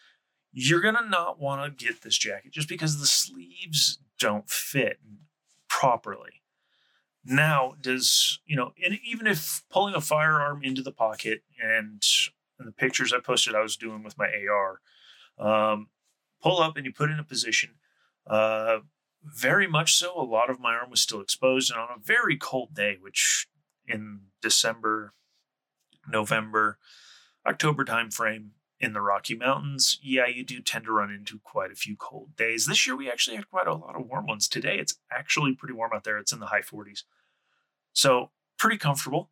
You're 0.51 0.81
gonna 0.81 1.07
not 1.07 1.39
want 1.39 1.77
to 1.77 1.85
get 1.85 2.01
this 2.01 2.17
jacket 2.17 2.51
just 2.51 2.67
because 2.67 2.99
the 2.99 3.05
sleeves 3.05 3.99
don't 4.19 4.49
fit 4.49 4.99
properly. 5.69 6.41
Now, 7.23 7.75
does 7.79 8.39
you 8.45 8.55
know, 8.55 8.73
and 8.83 8.99
even 9.03 9.27
if 9.27 9.63
pulling 9.69 9.95
a 9.95 10.01
firearm 10.01 10.63
into 10.63 10.81
the 10.81 10.91
pocket 10.91 11.43
and 11.61 12.03
the 12.59 12.71
pictures 12.71 13.13
I 13.13 13.19
posted, 13.19 13.55
I 13.55 13.61
was 13.61 13.77
doing 13.77 14.03
with 14.03 14.17
my 14.17 14.29
AR, 14.49 14.81
um, 15.39 15.87
pull 16.41 16.59
up 16.59 16.77
and 16.77 16.85
you 16.85 16.93
put 16.93 17.11
in 17.11 17.19
a 17.19 17.23
position. 17.23 17.71
Uh, 18.27 18.79
very 19.23 19.67
much 19.67 19.95
so. 19.95 20.19
A 20.19 20.23
lot 20.23 20.49
of 20.49 20.59
my 20.59 20.73
arm 20.73 20.89
was 20.89 21.01
still 21.01 21.21
exposed, 21.21 21.71
and 21.71 21.79
on 21.79 21.89
a 21.95 22.01
very 22.01 22.37
cold 22.37 22.73
day, 22.73 22.97
which 22.99 23.47
in 23.87 24.21
December, 24.41 25.13
November, 26.07 26.77
October 27.45 27.85
timeframe 27.85 28.49
in 28.79 28.93
the 28.93 29.01
Rocky 29.01 29.35
Mountains, 29.35 29.99
yeah, 30.01 30.25
you 30.25 30.43
do 30.43 30.59
tend 30.59 30.85
to 30.85 30.91
run 30.91 31.11
into 31.11 31.39
quite 31.43 31.71
a 31.71 31.75
few 31.75 31.95
cold 31.95 32.35
days. 32.35 32.65
This 32.65 32.87
year, 32.87 32.95
we 32.95 33.09
actually 33.09 33.35
had 33.35 33.49
quite 33.49 33.67
a 33.67 33.75
lot 33.75 33.95
of 33.95 34.07
warm 34.07 34.25
ones. 34.25 34.47
Today, 34.47 34.77
it's 34.79 34.95
actually 35.11 35.55
pretty 35.55 35.73
warm 35.73 35.91
out 35.93 36.03
there. 36.03 36.17
It's 36.17 36.31
in 36.31 36.39
the 36.39 36.47
high 36.47 36.61
40s. 36.61 37.03
So, 37.93 38.31
pretty 38.57 38.77
comfortable. 38.77 39.29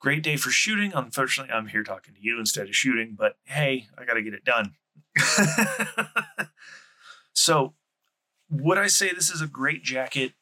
Great 0.00 0.22
day 0.22 0.36
for 0.36 0.50
shooting. 0.50 0.92
Unfortunately, 0.92 1.52
I'm 1.52 1.68
here 1.68 1.84
talking 1.84 2.14
to 2.14 2.20
you 2.20 2.38
instead 2.38 2.68
of 2.68 2.74
shooting, 2.74 3.14
but 3.16 3.36
hey, 3.44 3.86
I 3.96 4.04
got 4.04 4.14
to 4.14 4.22
get 4.22 4.34
it 4.34 4.44
done. 4.44 4.74
so, 7.32 7.74
would 8.60 8.78
I 8.78 8.86
say 8.86 9.10
this 9.12 9.30
is 9.30 9.40
a 9.40 9.46
great 9.46 9.82
jacket 9.82 10.32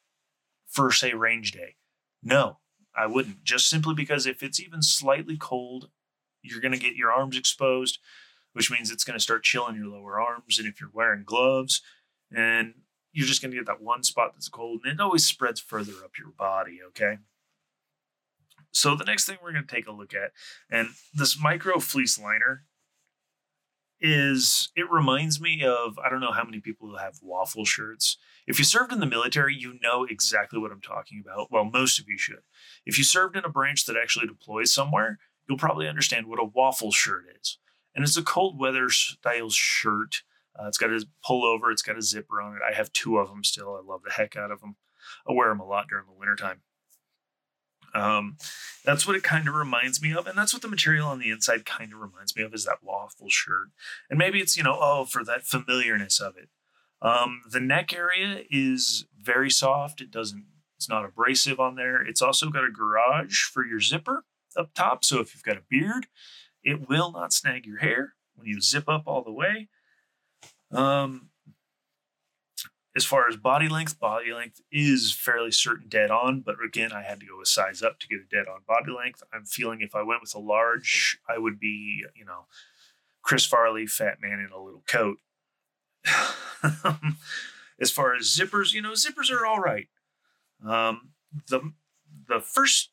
for, 0.67 0.91
say, 0.91 1.13
range 1.13 1.51
day? 1.51 1.75
No, 2.21 2.59
I 2.95 3.07
wouldn't. 3.07 3.43
Just 3.43 3.69
simply 3.69 3.93
because 3.93 4.25
if 4.25 4.43
it's 4.43 4.59
even 4.59 4.81
slightly 4.81 5.37
cold, 5.37 5.89
you're 6.41 6.61
going 6.61 6.73
to 6.73 6.79
get 6.79 6.95
your 6.95 7.11
arms 7.11 7.37
exposed, 7.37 7.99
which 8.53 8.71
means 8.71 8.91
it's 8.91 9.03
going 9.03 9.17
to 9.17 9.23
start 9.23 9.43
chilling 9.43 9.75
your 9.75 9.87
lower 9.87 10.19
arms. 10.19 10.59
And 10.59 10.67
if 10.67 10.79
you're 10.79 10.91
wearing 10.93 11.23
gloves, 11.23 11.81
and 12.35 12.73
you're 13.11 13.27
just 13.27 13.41
going 13.41 13.51
to 13.51 13.57
get 13.57 13.67
that 13.67 13.81
one 13.81 14.03
spot 14.03 14.33
that's 14.33 14.49
cold, 14.49 14.81
and 14.83 14.93
it 14.93 15.01
always 15.01 15.25
spreads 15.25 15.59
further 15.59 15.93
up 16.03 16.17
your 16.17 16.31
body, 16.31 16.79
okay? 16.89 17.17
So 18.71 18.95
the 18.95 19.05
next 19.05 19.25
thing 19.25 19.37
we're 19.41 19.51
going 19.53 19.67
to 19.67 19.75
take 19.75 19.87
a 19.87 19.91
look 19.91 20.13
at, 20.13 20.31
and 20.69 20.89
this 21.13 21.39
micro 21.39 21.79
fleece 21.79 22.19
liner 22.19 22.63
is 24.05 24.69
it 24.75 24.91
reminds 24.91 25.39
me 25.39 25.63
of 25.63 25.97
I 25.97 26.09
don't 26.09 26.19
know 26.19 26.33
how 26.33 26.43
many 26.43 26.59
people 26.59 26.97
have 26.97 27.19
waffle 27.21 27.63
shirts. 27.63 28.17
If 28.45 28.59
you 28.59 28.65
served 28.65 28.91
in 28.91 28.99
the 28.99 29.05
military, 29.05 29.55
you 29.55 29.79
know 29.81 30.03
exactly 30.03 30.59
what 30.59 30.73
I'm 30.73 30.81
talking 30.81 31.23
about. 31.25 31.49
Well, 31.49 31.63
most 31.63 31.99
of 31.99 32.09
you 32.09 32.17
should. 32.17 32.41
If 32.85 32.97
you 32.97 33.05
served 33.05 33.37
in 33.37 33.45
a 33.45 33.49
branch 33.49 33.85
that 33.85 33.95
actually 33.95 34.27
deploys 34.27 34.73
somewhere, 34.73 35.19
you'll 35.47 35.57
probably 35.57 35.87
understand 35.87 36.27
what 36.27 36.41
a 36.41 36.43
waffle 36.43 36.91
shirt 36.91 37.23
is. 37.41 37.57
And 37.95 38.03
it's 38.03 38.17
a 38.17 38.23
cold 38.23 38.59
weather 38.59 38.89
style 38.89 39.49
shirt. 39.49 40.23
Uh, 40.59 40.67
it's 40.67 40.77
got 40.77 40.89
a 40.89 41.05
pullover, 41.27 41.71
it's 41.71 41.81
got 41.81 41.97
a 41.97 42.01
zipper 42.01 42.41
on 42.41 42.57
it. 42.57 42.61
I 42.69 42.75
have 42.75 42.91
two 42.91 43.17
of 43.17 43.29
them 43.29 43.45
still. 43.45 43.75
I 43.75 43.89
love 43.89 44.01
the 44.03 44.11
heck 44.11 44.35
out 44.35 44.51
of 44.51 44.59
them. 44.59 44.75
I 45.27 45.31
wear 45.31 45.47
them 45.47 45.61
a 45.61 45.65
lot 45.65 45.87
during 45.89 46.05
the 46.05 46.13
wintertime. 46.13 46.61
Um, 47.93 48.37
that's 48.83 49.05
what 49.05 49.15
it 49.15 49.23
kind 49.23 49.47
of 49.47 49.53
reminds 49.53 50.01
me 50.01 50.13
of, 50.13 50.27
and 50.27 50.37
that's 50.37 50.53
what 50.53 50.61
the 50.61 50.67
material 50.67 51.07
on 51.07 51.19
the 51.19 51.29
inside 51.29 51.65
kind 51.65 51.93
of 51.93 51.99
reminds 51.99 52.35
me 52.35 52.43
of 52.43 52.53
is 52.53 52.65
that 52.65 52.83
waffle 52.83 53.29
shirt. 53.29 53.69
And 54.09 54.17
maybe 54.17 54.39
it's 54.39 54.57
you 54.57 54.63
know 54.63 54.77
oh 54.81 55.05
for 55.05 55.23
that 55.25 55.45
familiarness 55.45 56.19
of 56.19 56.35
it. 56.37 56.49
Um, 57.01 57.41
the 57.49 57.59
neck 57.59 57.93
area 57.93 58.43
is 58.49 59.05
very 59.21 59.51
soft. 59.51 60.01
It 60.01 60.11
doesn't. 60.11 60.45
It's 60.77 60.89
not 60.89 61.05
abrasive 61.05 61.59
on 61.59 61.75
there. 61.75 62.01
It's 62.01 62.21
also 62.21 62.49
got 62.49 62.65
a 62.65 62.71
garage 62.71 63.43
for 63.43 63.65
your 63.65 63.79
zipper 63.79 64.25
up 64.57 64.73
top. 64.73 65.05
So 65.05 65.19
if 65.19 65.33
you've 65.33 65.43
got 65.43 65.57
a 65.57 65.63
beard, 65.69 66.07
it 66.63 66.89
will 66.89 67.11
not 67.11 67.33
snag 67.33 67.65
your 67.65 67.79
hair 67.79 68.13
when 68.35 68.47
you 68.47 68.61
zip 68.61 68.89
up 68.89 69.03
all 69.05 69.23
the 69.23 69.31
way. 69.31 69.69
Um, 70.71 71.29
as 72.95 73.05
far 73.05 73.27
as 73.27 73.35
body 73.35 73.67
length, 73.67 73.99
body 73.99 74.31
length 74.33 74.61
is 74.71 75.11
fairly 75.11 75.51
certain 75.51 75.87
dead 75.87 76.11
on, 76.11 76.41
but 76.41 76.55
again, 76.63 76.91
I 76.91 77.01
had 77.01 77.19
to 77.21 77.25
go 77.25 77.41
a 77.41 77.45
size 77.45 77.81
up 77.81 77.99
to 77.99 78.07
get 78.07 78.19
a 78.19 78.29
dead 78.29 78.47
on 78.47 78.61
body 78.67 78.91
length. 78.91 79.23
I'm 79.33 79.45
feeling 79.45 79.81
if 79.81 79.95
I 79.95 80.03
went 80.03 80.21
with 80.21 80.35
a 80.35 80.39
large, 80.39 81.19
I 81.27 81.39
would 81.39 81.59
be, 81.59 82.05
you 82.15 82.25
know, 82.25 82.45
Chris 83.23 83.45
Farley, 83.45 83.87
fat 83.87 84.21
man 84.21 84.39
in 84.39 84.51
a 84.53 84.61
little 84.61 84.83
coat. 84.87 85.17
as 87.81 87.89
far 87.89 88.13
as 88.13 88.27
zippers, 88.27 88.73
you 88.73 88.81
know, 88.81 88.91
zippers 88.91 89.31
are 89.31 89.45
all 89.45 89.59
right. 89.59 89.87
Um, 90.65 91.11
the 91.49 91.71
the 92.27 92.39
first, 92.39 92.91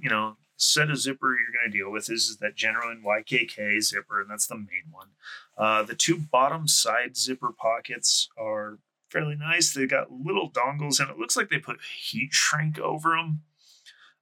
you 0.00 0.10
know, 0.10 0.36
set 0.56 0.90
of 0.90 0.98
zipper 0.98 1.36
you're 1.36 1.52
going 1.52 1.70
to 1.70 1.78
deal 1.78 1.90
with 1.90 2.10
is, 2.10 2.28
is 2.28 2.38
that 2.38 2.56
genuine 2.56 3.02
YKK 3.04 3.80
zipper, 3.82 4.20
and 4.20 4.30
that's 4.30 4.46
the 4.46 4.56
main 4.56 4.90
one. 4.90 5.08
Uh, 5.56 5.82
the 5.82 5.94
two 5.94 6.18
bottom 6.18 6.66
side 6.66 7.16
zipper 7.16 7.52
pockets 7.52 8.28
are 8.38 8.78
fairly 9.10 9.36
nice. 9.36 9.72
They 9.72 9.86
got 9.86 10.10
little 10.10 10.50
dongles, 10.50 11.00
and 11.00 11.10
it 11.10 11.18
looks 11.18 11.36
like 11.36 11.48
they 11.48 11.58
put 11.58 11.78
heat 11.82 12.32
shrink 12.32 12.78
over 12.78 13.10
them. 13.10 13.42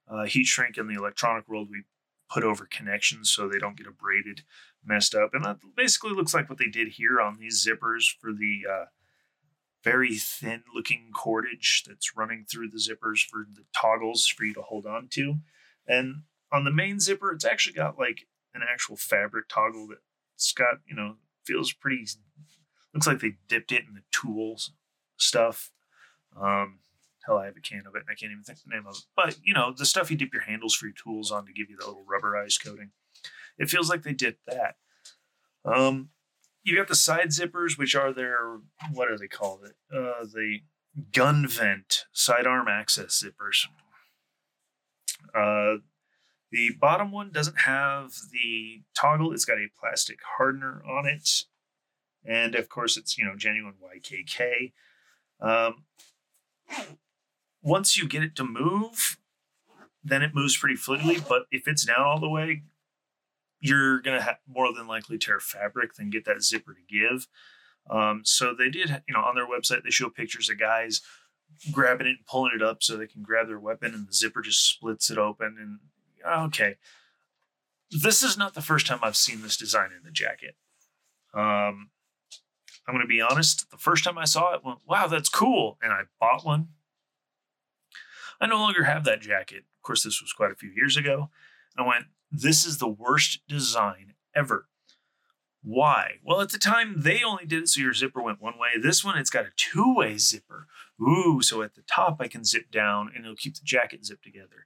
Uh, 0.07 0.25
heat 0.25 0.45
shrink 0.45 0.77
in 0.77 0.87
the 0.87 0.93
electronic 0.93 1.47
world, 1.47 1.69
we 1.71 1.83
put 2.29 2.43
over 2.43 2.67
connections 2.69 3.31
so 3.31 3.47
they 3.47 3.59
don't 3.59 3.77
get 3.77 3.87
abraded, 3.87 4.41
messed 4.83 5.15
up. 5.15 5.31
And 5.33 5.43
that 5.45 5.57
basically 5.75 6.11
looks 6.11 6.33
like 6.33 6.49
what 6.49 6.59
they 6.59 6.67
did 6.67 6.89
here 6.89 7.19
on 7.19 7.37
these 7.39 7.65
zippers 7.65 8.05
for 8.19 8.31
the 8.31 8.61
uh, 8.71 8.85
very 9.83 10.15
thin 10.15 10.63
looking 10.73 11.11
cordage 11.13 11.83
that's 11.87 12.17
running 12.17 12.45
through 12.49 12.69
the 12.69 12.77
zippers 12.77 13.19
for 13.23 13.45
the 13.51 13.63
toggles 13.79 14.27
for 14.27 14.43
you 14.43 14.53
to 14.53 14.61
hold 14.61 14.85
on 14.85 15.07
to. 15.11 15.35
And 15.87 16.23
on 16.51 16.63
the 16.63 16.71
main 16.71 16.99
zipper, 16.99 17.31
it's 17.31 17.45
actually 17.45 17.73
got 17.73 17.97
like 17.97 18.27
an 18.53 18.61
actual 18.67 18.95
fabric 18.95 19.47
toggle 19.47 19.87
that's 19.87 20.51
got, 20.53 20.79
you 20.87 20.95
know, 20.95 21.17
feels 21.45 21.71
pretty, 21.73 22.07
looks 22.95 23.07
like 23.07 23.19
they 23.19 23.35
dipped 23.47 23.71
it 23.71 23.83
in 23.87 23.93
the 23.93 24.03
tools 24.11 24.71
stuff. 25.17 25.71
Um, 26.39 26.79
hell, 27.25 27.37
I 27.37 27.45
have 27.45 27.57
a 27.57 27.61
can 27.61 27.83
of 27.87 27.95
it 27.95 28.03
I 28.09 28.15
can't 28.15 28.31
even 28.31 28.43
think 28.43 28.59
the 28.63 28.73
name 28.73 28.85
of 28.87 28.95
it. 28.95 29.03
But, 29.15 29.37
you 29.43 29.53
know, 29.53 29.73
the 29.75 29.85
stuff 29.85 30.09
you 30.09 30.17
dip 30.17 30.33
your 30.33 30.43
handles 30.43 30.75
for 30.75 30.87
your 30.87 30.95
tools 30.95 31.31
on 31.31 31.45
to 31.45 31.53
give 31.53 31.69
you 31.69 31.77
that 31.77 31.87
little 31.87 32.05
rubberized 32.05 32.63
coating. 32.63 32.91
It 33.57 33.69
feels 33.69 33.89
like 33.89 34.03
they 34.03 34.13
did 34.13 34.37
that. 34.47 34.75
Um, 35.63 36.09
you 36.63 36.75
got 36.75 36.87
the 36.87 36.95
side 36.95 37.29
zippers, 37.29 37.77
which 37.77 37.95
are 37.95 38.11
their, 38.11 38.59
what 38.91 39.09
are 39.09 39.17
they 39.17 39.27
called? 39.27 39.61
It 39.65 39.75
uh, 39.95 40.25
the 40.25 40.61
gun 41.11 41.47
vent 41.47 42.05
sidearm 42.11 42.67
access 42.67 43.23
zippers. 43.23 43.67
Uh, 45.33 45.79
the 46.51 46.71
bottom 46.79 47.11
one 47.11 47.31
doesn't 47.31 47.61
have 47.61 48.11
the 48.31 48.81
toggle. 48.97 49.33
It's 49.33 49.45
got 49.45 49.57
a 49.57 49.67
plastic 49.79 50.19
hardener 50.37 50.83
on 50.89 51.05
it. 51.05 51.43
And 52.27 52.55
of 52.55 52.69
course, 52.69 52.97
it's, 52.97 53.17
you 53.17 53.25
know, 53.25 53.35
genuine 53.35 53.75
YKK. 53.83 54.73
Um, 55.39 55.83
once 57.61 57.97
you 57.97 58.07
get 58.07 58.23
it 58.23 58.35
to 58.35 58.43
move, 58.43 59.17
then 60.03 60.21
it 60.21 60.35
moves 60.35 60.57
pretty 60.57 60.75
fluidly. 60.75 61.27
But 61.27 61.43
if 61.51 61.67
it's 61.67 61.85
down 61.85 62.01
all 62.01 62.19
the 62.19 62.29
way, 62.29 62.63
you're 63.59 64.01
to 64.01 64.21
have 64.21 64.37
more 64.47 64.71
than 64.73 64.87
likely 64.87 65.17
tear 65.17 65.39
fabric 65.39 65.95
than 65.95 66.09
get 66.09 66.25
that 66.25 66.43
zipper 66.43 66.73
to 66.73 66.81
give. 66.87 67.27
Um, 67.89 68.21
so 68.23 68.53
they 68.53 68.69
did, 68.69 69.01
you 69.07 69.13
know, 69.13 69.21
on 69.21 69.35
their 69.35 69.47
website, 69.47 69.83
they 69.83 69.91
show 69.91 70.09
pictures 70.09 70.49
of 70.49 70.59
guys 70.59 71.01
grabbing 71.71 72.07
it 72.07 72.11
and 72.11 72.25
pulling 72.25 72.53
it 72.55 72.63
up 72.63 72.81
so 72.81 72.97
they 72.97 73.07
can 73.07 73.21
grab 73.21 73.47
their 73.47 73.59
weapon 73.59 73.93
and 73.93 74.07
the 74.07 74.13
zipper 74.13 74.41
just 74.41 74.67
splits 74.67 75.09
it 75.09 75.17
open. 75.17 75.55
And 75.59 76.47
okay, 76.47 76.75
this 77.91 78.23
is 78.23 78.37
not 78.37 78.53
the 78.53 78.61
first 78.61 78.87
time 78.87 78.99
I've 79.01 79.15
seen 79.15 79.41
this 79.41 79.57
design 79.57 79.91
in 79.95 80.03
the 80.03 80.11
jacket. 80.11 80.55
Um, 81.33 81.89
I'm 82.87 82.93
going 82.93 83.03
to 83.03 83.07
be 83.07 83.21
honest. 83.21 83.69
The 83.71 83.77
first 83.77 84.03
time 84.03 84.17
I 84.17 84.25
saw 84.25 84.53
it, 84.53 84.63
went, 84.63 84.79
wow, 84.87 85.07
that's 85.07 85.29
cool. 85.29 85.77
And 85.81 85.91
I 85.91 86.01
bought 86.19 86.45
one. 86.45 86.69
I 88.39 88.47
no 88.47 88.57
longer 88.57 88.83
have 88.83 89.05
that 89.05 89.21
jacket. 89.21 89.63
Of 89.77 89.81
course, 89.81 90.03
this 90.03 90.21
was 90.21 90.33
quite 90.33 90.51
a 90.51 90.55
few 90.55 90.69
years 90.69 90.97
ago. 90.97 91.29
And 91.75 91.85
I 91.85 91.87
went, 91.87 92.05
this 92.31 92.65
is 92.65 92.77
the 92.77 92.87
worst 92.87 93.41
design 93.47 94.13
ever. 94.35 94.67
Why? 95.63 96.19
Well, 96.23 96.41
at 96.41 96.49
the 96.51 96.59
time 96.59 96.93
they 96.97 97.23
only 97.23 97.45
did 97.45 97.63
it 97.63 97.69
so 97.69 97.81
your 97.81 97.93
zipper 97.93 98.21
went 98.21 98.41
one 98.41 98.59
way. 98.59 98.79
This 98.79 99.03
one, 99.03 99.17
it's 99.17 99.31
got 99.31 99.45
a 99.45 99.51
two 99.55 99.95
way 99.95 100.17
zipper. 100.17 100.67
Ooh, 101.01 101.41
so 101.41 101.63
at 101.63 101.73
the 101.73 101.81
top 101.81 102.17
I 102.19 102.27
can 102.27 102.43
zip 102.43 102.69
down 102.69 103.11
and 103.13 103.25
it'll 103.25 103.35
keep 103.35 103.55
the 103.55 103.63
jacket 103.63 104.05
zipped 104.05 104.23
together. 104.23 104.65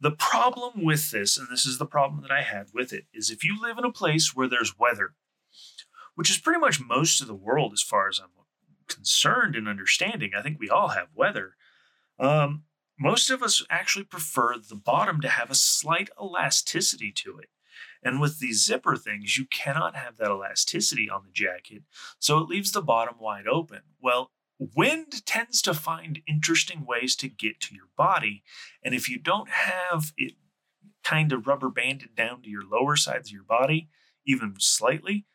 The 0.00 0.10
problem 0.10 0.84
with 0.84 1.12
this, 1.12 1.38
and 1.38 1.46
this 1.48 1.64
is 1.64 1.78
the 1.78 1.86
problem 1.86 2.22
that 2.22 2.32
I 2.32 2.42
had 2.42 2.66
with 2.74 2.92
it, 2.92 3.04
is 3.14 3.30
if 3.30 3.44
you 3.44 3.60
live 3.62 3.78
in 3.78 3.84
a 3.84 3.92
place 3.92 4.34
where 4.34 4.48
there's 4.48 4.76
weather, 4.76 5.14
which 6.14 6.30
is 6.30 6.38
pretty 6.38 6.60
much 6.60 6.80
most 6.80 7.20
of 7.20 7.26
the 7.26 7.34
world 7.34 7.72
as 7.72 7.82
far 7.82 8.08
as 8.08 8.20
I'm 8.22 8.30
concerned 8.88 9.56
and 9.56 9.68
understanding, 9.68 10.32
I 10.36 10.42
think 10.42 10.58
we 10.58 10.68
all 10.68 10.88
have 10.88 11.08
weather. 11.14 11.56
Um, 12.18 12.64
most 12.98 13.30
of 13.30 13.42
us 13.42 13.64
actually 13.70 14.04
prefer 14.04 14.56
the 14.58 14.76
bottom 14.76 15.20
to 15.20 15.28
have 15.28 15.50
a 15.50 15.56
slight 15.56 16.10
elasticity 16.20 17.12
to 17.16 17.38
it. 17.38 17.48
And 18.02 18.20
with 18.20 18.38
these 18.38 18.64
zipper 18.64 18.96
things, 18.96 19.38
you 19.38 19.46
cannot 19.46 19.96
have 19.96 20.16
that 20.18 20.30
elasticity 20.30 21.08
on 21.08 21.22
the 21.24 21.32
jacket, 21.32 21.82
so 22.18 22.38
it 22.38 22.48
leaves 22.48 22.72
the 22.72 22.82
bottom 22.82 23.14
wide 23.18 23.46
open. 23.46 23.80
Well, 24.00 24.30
wind 24.58 25.24
tends 25.24 25.62
to 25.62 25.74
find 25.74 26.20
interesting 26.28 26.84
ways 26.84 27.16
to 27.16 27.28
get 27.28 27.60
to 27.60 27.74
your 27.74 27.88
body, 27.96 28.42
and 28.84 28.94
if 28.94 29.08
you 29.08 29.18
don't 29.18 29.48
have 29.48 30.12
it 30.16 30.34
kind 31.02 31.32
of 31.32 31.46
rubber 31.46 31.70
banded 31.70 32.14
down 32.14 32.42
to 32.42 32.50
your 32.50 32.64
lower 32.64 32.96
sides 32.96 33.28
of 33.28 33.34
your 33.34 33.44
body, 33.44 33.88
even 34.26 34.54
slightly, 34.58 35.26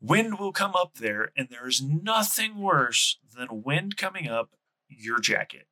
wind 0.00 0.38
will 0.38 0.52
come 0.52 0.74
up 0.74 0.94
there, 0.94 1.32
and 1.36 1.48
there 1.48 1.68
is 1.68 1.82
nothing 1.82 2.58
worse 2.58 3.18
than 3.36 3.62
wind 3.62 3.96
coming 3.96 4.28
up 4.28 4.50
your 4.88 5.20
jacket 5.20 5.66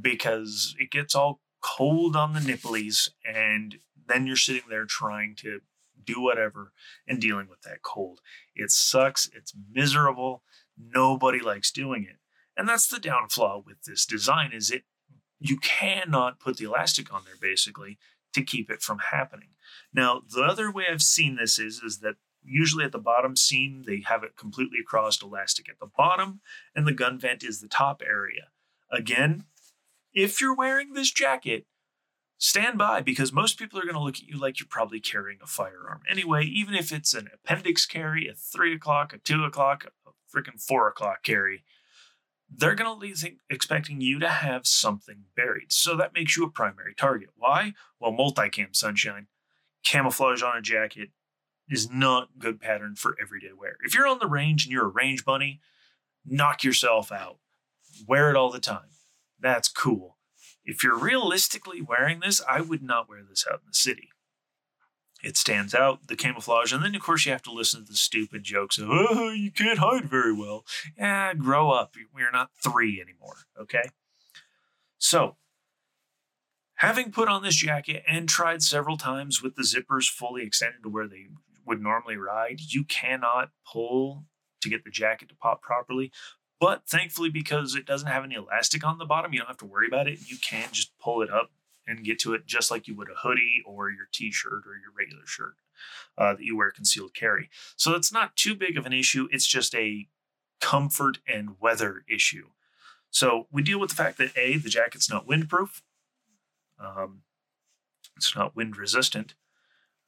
because 0.00 0.74
it 0.78 0.90
gets 0.90 1.14
all 1.14 1.40
cold 1.62 2.16
on 2.16 2.32
the 2.32 2.40
nipplies 2.40 3.10
and 3.24 3.78
then 4.06 4.26
you're 4.26 4.36
sitting 4.36 4.62
there 4.68 4.84
trying 4.84 5.34
to 5.36 5.60
do 6.04 6.20
whatever 6.20 6.72
and 7.06 7.20
dealing 7.20 7.48
with 7.48 7.62
that 7.62 7.82
cold. 7.82 8.20
It 8.54 8.70
sucks. 8.70 9.28
It's 9.34 9.54
miserable. 9.70 10.42
Nobody 10.76 11.40
likes 11.40 11.70
doing 11.70 12.04
it. 12.04 12.16
And 12.56 12.68
that's 12.68 12.88
the 12.88 12.98
downfall 12.98 13.62
with 13.64 13.82
this 13.84 14.04
design 14.04 14.50
is 14.52 14.70
it 14.70 14.84
you 15.38 15.56
cannot 15.58 16.40
put 16.40 16.56
the 16.56 16.64
elastic 16.64 17.12
on 17.12 17.22
there 17.24 17.34
basically 17.40 17.98
to 18.34 18.42
keep 18.42 18.70
it 18.70 18.82
from 18.82 18.98
happening. 19.10 19.50
Now, 19.92 20.22
the 20.28 20.42
other 20.42 20.70
way 20.70 20.84
I've 20.90 21.02
seen 21.02 21.36
this 21.36 21.58
is 21.58 21.80
is 21.84 21.98
that 21.98 22.16
usually 22.44 22.84
at 22.84 22.92
the 22.92 22.98
bottom 22.98 23.36
seam 23.36 23.84
they 23.86 24.02
have 24.06 24.22
it 24.24 24.36
completely 24.36 24.78
across 24.80 25.22
elastic 25.22 25.68
at 25.68 25.78
the 25.78 25.90
bottom 25.96 26.40
and 26.74 26.86
the 26.86 26.92
gun 26.92 27.18
vent 27.18 27.42
is 27.42 27.60
the 27.60 27.68
top 27.68 28.02
area. 28.06 28.48
Again, 28.90 29.44
if 30.12 30.40
you're 30.40 30.54
wearing 30.54 30.92
this 30.92 31.10
jacket, 31.10 31.66
stand 32.38 32.76
by 32.76 33.00
because 33.00 33.32
most 33.32 33.58
people 33.58 33.78
are 33.78 33.84
going 33.84 33.94
to 33.94 34.02
look 34.02 34.16
at 34.16 34.28
you 34.28 34.38
like 34.38 34.60
you're 34.60 34.66
probably 34.68 35.00
carrying 35.00 35.38
a 35.42 35.46
firearm. 35.46 36.00
Anyway, 36.10 36.44
even 36.44 36.74
if 36.74 36.92
it's 36.92 37.14
an 37.14 37.28
appendix 37.32 37.86
carry, 37.86 38.28
a 38.28 38.34
three 38.34 38.74
o'clock, 38.74 39.12
a 39.12 39.18
two 39.18 39.44
o'clock, 39.44 39.86
a 40.06 40.10
freaking 40.36 40.60
four 40.60 40.88
o'clock 40.88 41.22
carry, 41.22 41.64
they're 42.54 42.74
going 42.74 43.00
to 43.00 43.00
be 43.00 43.38
expecting 43.48 44.00
you 44.00 44.18
to 44.18 44.28
have 44.28 44.66
something 44.66 45.24
buried. 45.34 45.72
So 45.72 45.96
that 45.96 46.14
makes 46.14 46.36
you 46.36 46.44
a 46.44 46.50
primary 46.50 46.94
target. 46.94 47.30
Why? 47.36 47.72
Well, 47.98 48.12
multicam 48.12 48.76
sunshine, 48.76 49.28
camouflage 49.84 50.42
on 50.42 50.56
a 50.56 50.62
jacket 50.62 51.10
is 51.68 51.90
not 51.90 52.38
good 52.38 52.60
pattern 52.60 52.94
for 52.96 53.16
everyday 53.20 53.52
wear. 53.58 53.76
If 53.84 53.94
you're 53.94 54.06
on 54.06 54.18
the 54.18 54.26
range 54.26 54.64
and 54.64 54.72
you're 54.72 54.86
a 54.86 54.88
range 54.88 55.24
bunny, 55.24 55.60
knock 56.24 56.64
yourself 56.64 57.10
out. 57.10 57.38
Wear 58.06 58.30
it 58.30 58.36
all 58.36 58.50
the 58.50 58.58
time 58.58 58.92
that's 59.42 59.68
cool. 59.68 60.16
If 60.64 60.82
you're 60.82 60.98
realistically 60.98 61.82
wearing 61.82 62.20
this, 62.20 62.40
I 62.48 62.60
would 62.60 62.82
not 62.82 63.08
wear 63.08 63.22
this 63.28 63.44
out 63.50 63.60
in 63.60 63.66
the 63.66 63.74
city. 63.74 64.08
It 65.22 65.36
stands 65.36 65.74
out, 65.74 66.08
the 66.08 66.16
camouflage, 66.16 66.72
and 66.72 66.82
then 66.82 66.94
of 66.94 67.02
course 67.02 67.26
you 67.26 67.32
have 67.32 67.42
to 67.42 67.52
listen 67.52 67.84
to 67.84 67.92
the 67.92 67.96
stupid 67.96 68.42
jokes 68.42 68.78
of, 68.78 68.88
oh, 68.90 69.30
you 69.30 69.50
can't 69.52 69.78
hide 69.78 70.08
very 70.08 70.32
well. 70.32 70.64
Yeah, 70.96 71.34
grow 71.34 71.70
up. 71.70 71.94
We're 72.14 72.30
not 72.30 72.50
three 72.60 73.00
anymore, 73.00 73.36
okay? 73.60 73.90
So, 74.98 75.36
having 76.76 77.12
put 77.12 77.28
on 77.28 77.42
this 77.42 77.54
jacket 77.54 78.02
and 78.08 78.28
tried 78.28 78.62
several 78.62 78.96
times 78.96 79.42
with 79.42 79.54
the 79.54 79.62
zippers 79.62 80.08
fully 80.08 80.42
extended 80.42 80.82
to 80.82 80.88
where 80.88 81.06
they 81.06 81.28
would 81.66 81.80
normally 81.80 82.16
ride, 82.16 82.60
you 82.60 82.84
cannot 82.84 83.50
pull 83.70 84.24
to 84.62 84.68
get 84.68 84.84
the 84.84 84.90
jacket 84.90 85.28
to 85.28 85.34
pop 85.34 85.62
properly. 85.62 86.10
But 86.60 86.86
thankfully, 86.86 87.28
because 87.28 87.74
it 87.74 87.86
doesn't 87.86 88.08
have 88.08 88.24
any 88.24 88.36
elastic 88.36 88.86
on 88.86 88.98
the 88.98 89.04
bottom, 89.04 89.32
you 89.32 89.40
don't 89.40 89.48
have 89.48 89.56
to 89.58 89.66
worry 89.66 89.88
about 89.88 90.06
it. 90.06 90.20
You 90.30 90.36
can 90.38 90.68
just 90.70 90.96
pull 90.98 91.22
it 91.22 91.30
up 91.30 91.50
and 91.86 92.04
get 92.04 92.20
to 92.20 92.34
it 92.34 92.46
just 92.46 92.70
like 92.70 92.86
you 92.86 92.94
would 92.94 93.10
a 93.10 93.14
hoodie 93.14 93.62
or 93.66 93.90
your 93.90 94.06
t-shirt 94.12 94.64
or 94.64 94.76
your 94.76 94.92
regular 94.96 95.26
shirt 95.26 95.54
uh, 96.16 96.34
that 96.34 96.44
you 96.44 96.56
wear 96.56 96.70
concealed 96.70 97.14
carry. 97.14 97.50
So 97.76 97.90
that's 97.90 98.12
not 98.12 98.36
too 98.36 98.54
big 98.54 98.78
of 98.78 98.86
an 98.86 98.92
issue. 98.92 99.26
It's 99.32 99.46
just 99.46 99.74
a 99.74 100.08
comfort 100.60 101.18
and 101.26 101.60
weather 101.60 102.04
issue. 102.08 102.50
So 103.10 103.48
we 103.50 103.62
deal 103.62 103.80
with 103.80 103.90
the 103.90 103.96
fact 103.96 104.16
that 104.18 104.36
a 104.36 104.56
the 104.56 104.68
jacket's 104.68 105.10
not 105.10 105.26
windproof. 105.26 105.82
Um, 106.78 107.22
it's 108.16 108.36
not 108.36 108.54
wind 108.54 108.76
resistant 108.76 109.34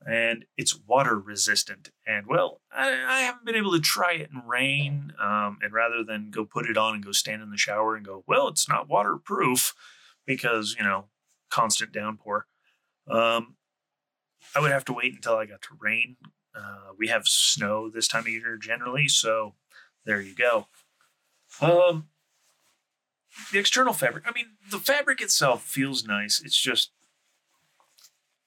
and 0.06 0.44
it's 0.56 0.78
water 0.86 1.18
resistant. 1.18 1.90
And 2.06 2.26
well, 2.26 2.60
I, 2.72 2.88
I, 3.06 3.20
haven't 3.20 3.44
been 3.44 3.54
able 3.54 3.72
to 3.72 3.80
try 3.80 4.12
it 4.12 4.30
in 4.32 4.46
rain. 4.46 5.12
Um, 5.20 5.58
and 5.62 5.72
rather 5.72 6.04
than 6.04 6.30
go 6.30 6.44
put 6.44 6.66
it 6.68 6.76
on 6.76 6.94
and 6.94 7.04
go 7.04 7.12
stand 7.12 7.42
in 7.42 7.50
the 7.50 7.56
shower 7.56 7.96
and 7.96 8.04
go, 8.04 8.24
well, 8.26 8.48
it's 8.48 8.68
not 8.68 8.88
waterproof 8.88 9.74
because, 10.26 10.74
you 10.78 10.84
know, 10.84 11.06
constant 11.50 11.92
downpour. 11.92 12.46
Um, 13.08 13.56
I 14.54 14.60
would 14.60 14.72
have 14.72 14.84
to 14.86 14.92
wait 14.92 15.14
until 15.14 15.36
I 15.36 15.46
got 15.46 15.62
to 15.62 15.76
rain. 15.78 16.16
Uh, 16.54 16.92
we 16.96 17.08
have 17.08 17.26
snow 17.26 17.90
this 17.90 18.08
time 18.08 18.22
of 18.22 18.28
year 18.28 18.56
generally, 18.56 19.08
so 19.08 19.54
there 20.04 20.20
you 20.20 20.34
go. 20.34 20.68
Um, 21.60 22.08
the 23.52 23.58
external 23.58 23.92
fabric. 23.92 24.24
I 24.26 24.32
mean, 24.32 24.46
the 24.70 24.78
fabric 24.78 25.20
itself 25.20 25.62
feels 25.62 26.04
nice. 26.04 26.40
It's 26.44 26.56
just 26.56 26.90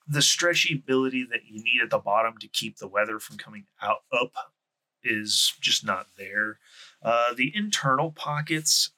the 0.08 0.22
stretchy 0.22 0.76
ability 0.76 1.28
that 1.32 1.46
you 1.46 1.64
need 1.64 1.82
at 1.84 1.90
the 1.90 1.98
bottom 1.98 2.38
to 2.40 2.48
keep 2.48 2.78
the 2.78 2.88
weather 2.88 3.20
from 3.20 3.38
coming 3.38 3.66
out 3.82 4.04
up 4.12 4.34
is 5.04 5.54
just 5.60 5.86
not 5.86 6.08
there. 6.18 6.60
Uh, 7.02 7.34
the 7.34 7.52
internal 7.56 8.12
pockets, 8.12 8.92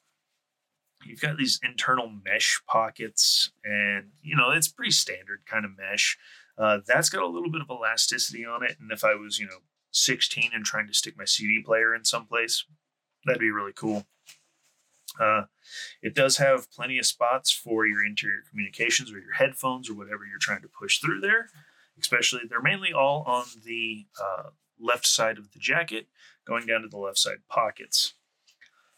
you've 1.04 1.20
got 1.20 1.36
these 1.36 1.60
internal 1.62 2.10
mesh 2.24 2.60
pockets, 2.66 3.50
and 3.64 4.10
you 4.22 4.36
know 4.36 4.50
it's 4.50 4.68
pretty 4.68 4.92
standard 4.92 5.40
kind 5.46 5.64
of 5.64 5.76
mesh. 5.76 6.18
Uh, 6.56 6.78
that's 6.86 7.10
got 7.10 7.22
a 7.22 7.26
little 7.26 7.50
bit 7.50 7.62
of 7.62 7.70
elasticity 7.70 8.44
on 8.44 8.62
it, 8.62 8.76
and 8.80 8.92
if 8.92 9.04
I 9.04 9.14
was 9.14 9.38
you 9.38 9.46
know 9.46 9.58
16 9.92 10.50
and 10.54 10.64
trying 10.64 10.86
to 10.86 10.94
stick 10.94 11.16
my 11.16 11.24
CD 11.24 11.62
player 11.62 11.94
in 11.94 12.04
someplace, 12.04 12.64
that'd 13.26 13.40
be 13.40 13.50
really 13.50 13.72
cool. 13.74 14.06
Uh, 15.18 15.42
it 16.02 16.14
does 16.14 16.36
have 16.36 16.70
plenty 16.70 16.98
of 16.98 17.06
spots 17.06 17.50
for 17.50 17.86
your 17.86 18.04
interior 18.04 18.42
communications 18.48 19.10
or 19.10 19.18
your 19.18 19.34
headphones 19.34 19.90
or 19.90 19.94
whatever 19.94 20.24
you're 20.24 20.38
trying 20.38 20.62
to 20.62 20.68
push 20.68 20.98
through 20.98 21.20
there. 21.20 21.48
Especially, 21.98 22.40
they're 22.48 22.62
mainly 22.62 22.92
all 22.92 23.22
on 23.26 23.44
the 23.64 24.06
uh, 24.20 24.50
left 24.78 25.06
side 25.06 25.38
of 25.38 25.52
the 25.52 25.58
jacket, 25.58 26.06
going 26.46 26.66
down 26.66 26.82
to 26.82 26.88
the 26.88 26.98
left 26.98 27.18
side 27.18 27.38
pockets. 27.48 28.14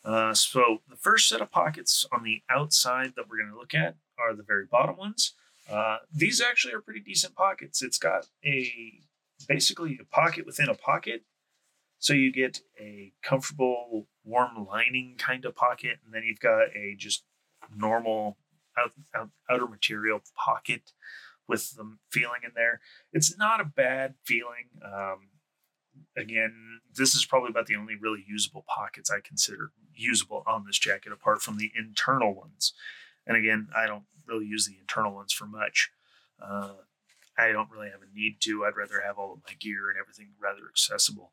Uh, 0.04 0.34
so 0.34 0.82
the 0.88 0.96
first 0.96 1.28
set 1.28 1.40
of 1.40 1.50
pockets 1.50 2.04
on 2.12 2.22
the 2.24 2.42
outside 2.50 3.12
that 3.16 3.28
we're 3.28 3.38
going 3.38 3.50
to 3.50 3.58
look 3.58 3.74
at 3.74 3.96
are 4.18 4.34
the 4.34 4.42
very 4.42 4.66
bottom 4.66 4.96
ones. 4.96 5.34
Uh, 5.70 5.98
these 6.12 6.40
actually 6.40 6.74
are 6.74 6.80
pretty 6.80 7.00
decent 7.00 7.34
pockets. 7.34 7.82
It's 7.82 7.98
got 7.98 8.26
a 8.44 9.00
basically 9.48 9.98
a 10.00 10.04
pocket 10.04 10.46
within 10.46 10.68
a 10.68 10.74
pocket 10.74 11.24
so 12.02 12.14
you 12.14 12.32
get 12.32 12.62
a 12.80 13.12
comfortable, 13.22 14.08
warm 14.24 14.66
lining 14.68 15.14
kind 15.18 15.44
of 15.44 15.54
pocket, 15.54 16.00
and 16.04 16.12
then 16.12 16.24
you've 16.24 16.40
got 16.40 16.74
a 16.74 16.96
just 16.98 17.22
normal 17.72 18.38
out, 18.76 18.90
out, 19.14 19.30
outer 19.48 19.68
material 19.68 20.20
pocket 20.34 20.94
with 21.46 21.76
the 21.76 21.96
feeling 22.10 22.40
in 22.42 22.50
there. 22.56 22.80
It's 23.12 23.38
not 23.38 23.60
a 23.60 23.64
bad 23.64 24.14
feeling. 24.24 24.70
Um, 24.84 25.28
again, 26.16 26.80
this 26.92 27.14
is 27.14 27.24
probably 27.24 27.50
about 27.50 27.66
the 27.66 27.76
only 27.76 27.94
really 27.94 28.24
usable 28.26 28.64
pockets 28.66 29.08
I 29.08 29.20
consider 29.20 29.70
usable 29.94 30.42
on 30.44 30.64
this 30.66 30.80
jacket, 30.80 31.12
apart 31.12 31.40
from 31.40 31.56
the 31.56 31.70
internal 31.78 32.34
ones. 32.34 32.72
And 33.28 33.36
again, 33.36 33.68
I 33.76 33.86
don't 33.86 34.06
really 34.26 34.46
use 34.46 34.66
the 34.66 34.76
internal 34.76 35.14
ones 35.14 35.32
for 35.32 35.46
much. 35.46 35.92
Uh, 36.44 36.72
I 37.38 37.52
don't 37.52 37.70
really 37.70 37.90
have 37.90 38.02
a 38.02 38.12
need 38.12 38.38
to. 38.40 38.64
I'd 38.64 38.76
rather 38.76 39.00
have 39.06 39.18
all 39.18 39.34
of 39.34 39.38
my 39.46 39.54
gear 39.54 39.88
and 39.88 40.00
everything 40.00 40.30
rather 40.42 40.62
accessible. 40.68 41.30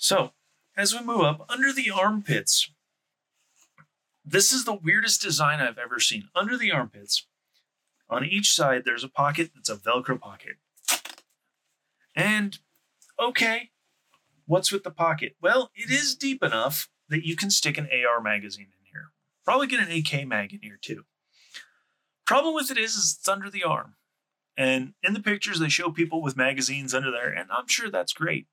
So, 0.00 0.32
as 0.78 0.94
we 0.94 1.04
move 1.04 1.20
up, 1.20 1.44
under 1.50 1.74
the 1.74 1.90
armpits, 1.90 2.70
this 4.24 4.50
is 4.50 4.64
the 4.64 4.72
weirdest 4.72 5.20
design 5.20 5.60
I've 5.60 5.76
ever 5.76 6.00
seen. 6.00 6.30
Under 6.34 6.56
the 6.56 6.72
armpits, 6.72 7.26
on 8.08 8.24
each 8.24 8.50
side, 8.50 8.84
there's 8.86 9.04
a 9.04 9.10
pocket 9.10 9.50
that's 9.54 9.68
a 9.68 9.76
Velcro 9.76 10.18
pocket. 10.18 10.56
And 12.16 12.58
okay, 13.20 13.72
what's 14.46 14.72
with 14.72 14.84
the 14.84 14.90
pocket? 14.90 15.36
Well, 15.42 15.70
it 15.74 15.90
is 15.90 16.14
deep 16.14 16.42
enough 16.42 16.88
that 17.10 17.26
you 17.26 17.36
can 17.36 17.50
stick 17.50 17.76
an 17.76 17.90
AR 17.92 18.22
magazine 18.22 18.68
in 18.72 18.86
here. 18.90 19.10
Probably 19.44 19.66
get 19.66 19.86
an 19.86 19.94
AK 19.94 20.26
mag 20.26 20.54
in 20.54 20.60
here 20.62 20.78
too. 20.80 21.04
Problem 22.24 22.54
with 22.54 22.70
it 22.70 22.78
is, 22.78 22.94
is 22.94 23.18
it's 23.18 23.28
under 23.28 23.50
the 23.50 23.64
arm. 23.64 23.96
And 24.56 24.94
in 25.02 25.12
the 25.12 25.20
pictures, 25.20 25.58
they 25.58 25.68
show 25.68 25.90
people 25.90 26.22
with 26.22 26.38
magazines 26.38 26.94
under 26.94 27.10
there, 27.10 27.28
and 27.28 27.50
I'm 27.52 27.68
sure 27.68 27.90
that's 27.90 28.14
great. 28.14 28.46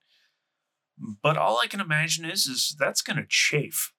But 1.22 1.36
all 1.36 1.60
I 1.62 1.66
can 1.66 1.80
imagine 1.80 2.24
is, 2.24 2.46
is 2.46 2.74
that's 2.78 3.02
going 3.02 3.16
to 3.16 3.26
chafe. 3.28 3.92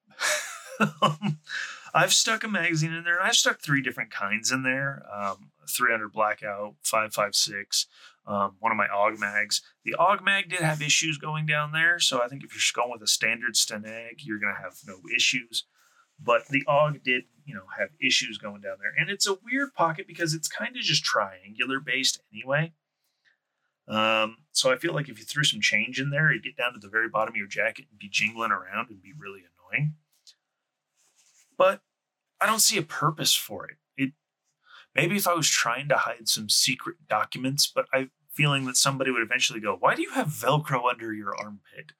I've 1.94 2.12
stuck 2.12 2.44
a 2.44 2.48
magazine 2.48 2.92
in 2.92 3.04
there, 3.04 3.18
and 3.18 3.26
I've 3.26 3.36
stuck 3.36 3.60
three 3.60 3.82
different 3.82 4.10
kinds 4.10 4.52
in 4.52 4.62
there 4.62 5.02
um, 5.12 5.50
300 5.68 6.12
Blackout, 6.12 6.76
556, 6.82 7.86
um, 8.26 8.56
one 8.60 8.72
of 8.72 8.78
my 8.78 8.86
AUG 8.86 9.18
mags. 9.18 9.62
The 9.84 9.96
AUG 9.98 10.22
mag 10.22 10.50
did 10.50 10.60
have 10.60 10.82
issues 10.82 11.18
going 11.18 11.46
down 11.46 11.72
there, 11.72 11.98
so 11.98 12.22
I 12.22 12.28
think 12.28 12.44
if 12.44 12.52
you're 12.54 12.82
going 12.82 12.92
with 12.92 13.02
a 13.02 13.10
standard 13.10 13.56
STANAG, 13.56 14.20
you're 14.24 14.38
going 14.38 14.54
to 14.54 14.62
have 14.62 14.78
no 14.86 15.00
issues. 15.14 15.64
But 16.22 16.48
the 16.48 16.62
AUG 16.68 17.02
did, 17.02 17.24
you 17.44 17.54
know, 17.54 17.64
have 17.78 17.88
issues 18.00 18.36
going 18.36 18.60
down 18.60 18.76
there. 18.80 18.92
And 18.98 19.08
it's 19.08 19.26
a 19.26 19.38
weird 19.42 19.74
pocket 19.74 20.06
because 20.06 20.34
it's 20.34 20.48
kind 20.48 20.76
of 20.76 20.82
just 20.82 21.02
triangular 21.02 21.80
based 21.80 22.20
anyway. 22.32 22.72
Um, 23.90 24.36
so 24.52 24.70
I 24.70 24.76
feel 24.76 24.94
like 24.94 25.08
if 25.08 25.18
you 25.18 25.24
threw 25.24 25.42
some 25.42 25.60
change 25.60 26.00
in 26.00 26.10
there, 26.10 26.30
it'd 26.30 26.44
get 26.44 26.56
down 26.56 26.72
to 26.72 26.78
the 26.78 26.88
very 26.88 27.08
bottom 27.08 27.32
of 27.32 27.36
your 27.36 27.48
jacket 27.48 27.86
and 27.90 27.98
be 27.98 28.08
jingling 28.08 28.52
around 28.52 28.88
and 28.88 29.02
be 29.02 29.12
really 29.18 29.40
annoying. 29.40 29.94
But 31.58 31.82
I 32.40 32.46
don't 32.46 32.60
see 32.60 32.78
a 32.78 32.82
purpose 32.82 33.34
for 33.34 33.68
it. 33.68 33.76
It 33.96 34.12
maybe 34.94 35.16
if 35.16 35.26
I 35.26 35.34
was 35.34 35.48
trying 35.48 35.88
to 35.88 35.96
hide 35.96 36.28
some 36.28 36.48
secret 36.48 37.08
documents, 37.08 37.66
but 37.66 37.86
I'm 37.92 38.12
feeling 38.30 38.64
that 38.66 38.76
somebody 38.76 39.10
would 39.10 39.22
eventually 39.22 39.60
go, 39.60 39.76
"Why 39.76 39.96
do 39.96 40.02
you 40.02 40.12
have 40.12 40.28
Velcro 40.28 40.88
under 40.88 41.12
your 41.12 41.36
armpit?" 41.36 41.92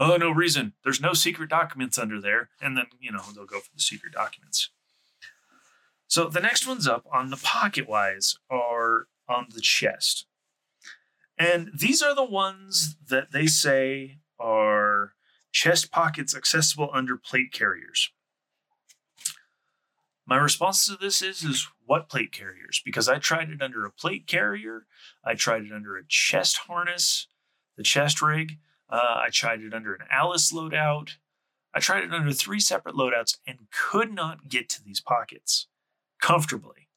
Oh, 0.00 0.16
no 0.16 0.30
reason. 0.30 0.72
There's 0.82 1.00
no 1.00 1.12
secret 1.12 1.50
documents 1.50 1.98
under 1.98 2.20
there, 2.20 2.50
and 2.60 2.76
then 2.76 2.86
you 2.98 3.12
know 3.12 3.22
they'll 3.34 3.44
go 3.44 3.60
for 3.60 3.70
the 3.74 3.82
secret 3.82 4.14
documents. 4.14 4.70
So 6.08 6.28
the 6.28 6.40
next 6.40 6.66
ones 6.66 6.88
up 6.88 7.06
on 7.12 7.30
the 7.30 7.36
pocket 7.36 7.88
wise 7.88 8.38
are 8.50 9.08
on 9.28 9.48
the 9.54 9.60
chest. 9.60 10.26
And 11.38 11.70
these 11.76 12.02
are 12.02 12.14
the 12.14 12.24
ones 12.24 12.96
that 13.08 13.32
they 13.32 13.46
say 13.46 14.18
are 14.38 15.14
chest 15.52 15.90
pockets 15.90 16.34
accessible 16.34 16.90
under 16.92 17.16
plate 17.16 17.52
carriers. 17.52 18.10
My 20.26 20.36
response 20.36 20.86
to 20.86 20.96
this 20.96 21.20
is 21.20 21.42
is 21.42 21.68
what 21.84 22.08
plate 22.08 22.32
carriers? 22.32 22.80
Because 22.84 23.08
I 23.08 23.18
tried 23.18 23.50
it 23.50 23.60
under 23.60 23.84
a 23.84 23.90
plate 23.90 24.26
carrier, 24.26 24.86
I 25.24 25.34
tried 25.34 25.64
it 25.64 25.72
under 25.72 25.96
a 25.96 26.06
chest 26.08 26.58
harness, 26.66 27.26
the 27.76 27.82
chest 27.82 28.22
rig, 28.22 28.58
uh, 28.88 29.22
I 29.26 29.30
tried 29.30 29.60
it 29.62 29.74
under 29.74 29.94
an 29.94 30.06
Alice 30.10 30.52
loadout. 30.52 31.16
I 31.74 31.80
tried 31.80 32.04
it 32.04 32.12
under 32.12 32.32
three 32.32 32.60
separate 32.60 32.94
loadouts 32.94 33.38
and 33.46 33.66
could 33.72 34.12
not 34.12 34.48
get 34.48 34.68
to 34.70 34.84
these 34.84 35.00
pockets 35.00 35.66
comfortably. 36.20 36.88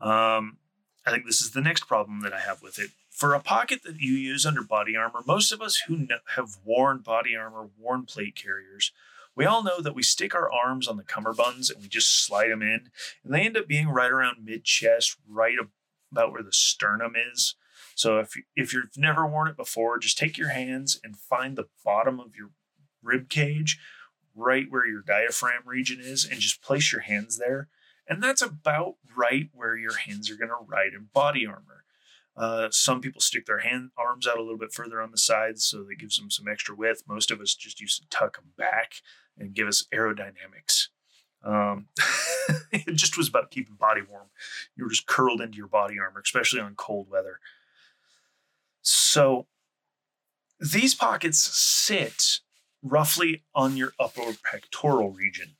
Um, 0.00 0.58
I 1.06 1.12
think 1.12 1.24
this 1.24 1.40
is 1.40 1.52
the 1.52 1.60
next 1.60 1.86
problem 1.86 2.20
that 2.22 2.32
I 2.32 2.40
have 2.40 2.62
with 2.62 2.78
it. 2.78 2.90
For 3.10 3.32
a 3.32 3.40
pocket 3.40 3.82
that 3.84 4.00
you 4.00 4.12
use 4.12 4.44
under 4.44 4.62
body 4.62 4.96
armor, 4.96 5.20
most 5.24 5.52
of 5.52 5.62
us 5.62 5.84
who 5.86 6.08
have 6.34 6.56
worn 6.64 6.98
body 6.98 7.36
armor, 7.36 7.68
worn 7.78 8.04
plate 8.04 8.34
carriers, 8.34 8.92
we 9.36 9.44
all 9.44 9.62
know 9.62 9.80
that 9.80 9.94
we 9.94 10.02
stick 10.02 10.34
our 10.34 10.50
arms 10.50 10.88
on 10.88 10.96
the 10.96 11.04
cummerbunds 11.04 11.72
and 11.72 11.82
we 11.82 11.88
just 11.88 12.24
slide 12.24 12.50
them 12.50 12.62
in, 12.62 12.90
and 13.22 13.32
they 13.32 13.42
end 13.42 13.56
up 13.56 13.68
being 13.68 13.88
right 13.88 14.10
around 14.10 14.44
mid 14.44 14.64
chest, 14.64 15.16
right 15.28 15.56
about 16.10 16.32
where 16.32 16.42
the 16.42 16.52
sternum 16.52 17.12
is. 17.14 17.54
So 17.94 18.18
if 18.18 18.34
if 18.56 18.72
you've 18.72 18.96
never 18.96 19.26
worn 19.26 19.48
it 19.48 19.56
before, 19.56 19.98
just 19.98 20.18
take 20.18 20.36
your 20.36 20.48
hands 20.48 20.98
and 21.04 21.16
find 21.16 21.56
the 21.56 21.68
bottom 21.84 22.18
of 22.18 22.34
your 22.34 22.50
rib 23.02 23.28
cage, 23.28 23.78
right 24.34 24.66
where 24.68 24.86
your 24.86 25.02
diaphragm 25.02 25.62
region 25.66 26.00
is, 26.00 26.24
and 26.24 26.40
just 26.40 26.62
place 26.62 26.90
your 26.90 27.02
hands 27.02 27.38
there 27.38 27.68
and 28.08 28.22
that's 28.22 28.42
about 28.42 28.94
right 29.16 29.48
where 29.52 29.76
your 29.76 29.96
hands 29.96 30.30
are 30.30 30.36
going 30.36 30.48
to 30.48 30.66
ride 30.66 30.92
in 30.94 31.08
body 31.12 31.46
armor. 31.46 31.84
Uh, 32.36 32.68
some 32.70 33.00
people 33.00 33.20
stick 33.20 33.46
their 33.46 33.60
hand 33.60 33.90
arms 33.96 34.26
out 34.26 34.38
a 34.38 34.42
little 34.42 34.58
bit 34.58 34.72
further 34.72 35.00
on 35.00 35.10
the 35.10 35.18
sides, 35.18 35.64
so 35.64 35.82
that 35.84 35.98
gives 35.98 36.18
them 36.18 36.30
some 36.30 36.46
extra 36.46 36.74
width. 36.74 37.02
Most 37.08 37.30
of 37.30 37.40
us 37.40 37.54
just 37.54 37.80
used 37.80 38.02
to 38.02 38.08
tuck 38.08 38.36
them 38.36 38.52
back 38.58 38.96
and 39.38 39.54
give 39.54 39.68
us 39.68 39.86
aerodynamics. 39.92 40.88
Um, 41.42 41.88
it 42.72 42.94
just 42.94 43.16
was 43.16 43.28
about 43.28 43.50
keeping 43.50 43.76
body 43.76 44.02
warm. 44.08 44.26
You 44.76 44.84
were 44.84 44.90
just 44.90 45.06
curled 45.06 45.40
into 45.40 45.56
your 45.56 45.68
body 45.68 45.98
armor, 45.98 46.20
especially 46.22 46.60
on 46.60 46.74
cold 46.74 47.08
weather. 47.10 47.38
So 48.82 49.46
these 50.60 50.94
pockets 50.94 51.38
sit 51.38 52.40
roughly 52.82 53.44
on 53.54 53.76
your 53.76 53.92
upper 53.98 54.34
pectoral 54.44 55.10
region. 55.10 55.56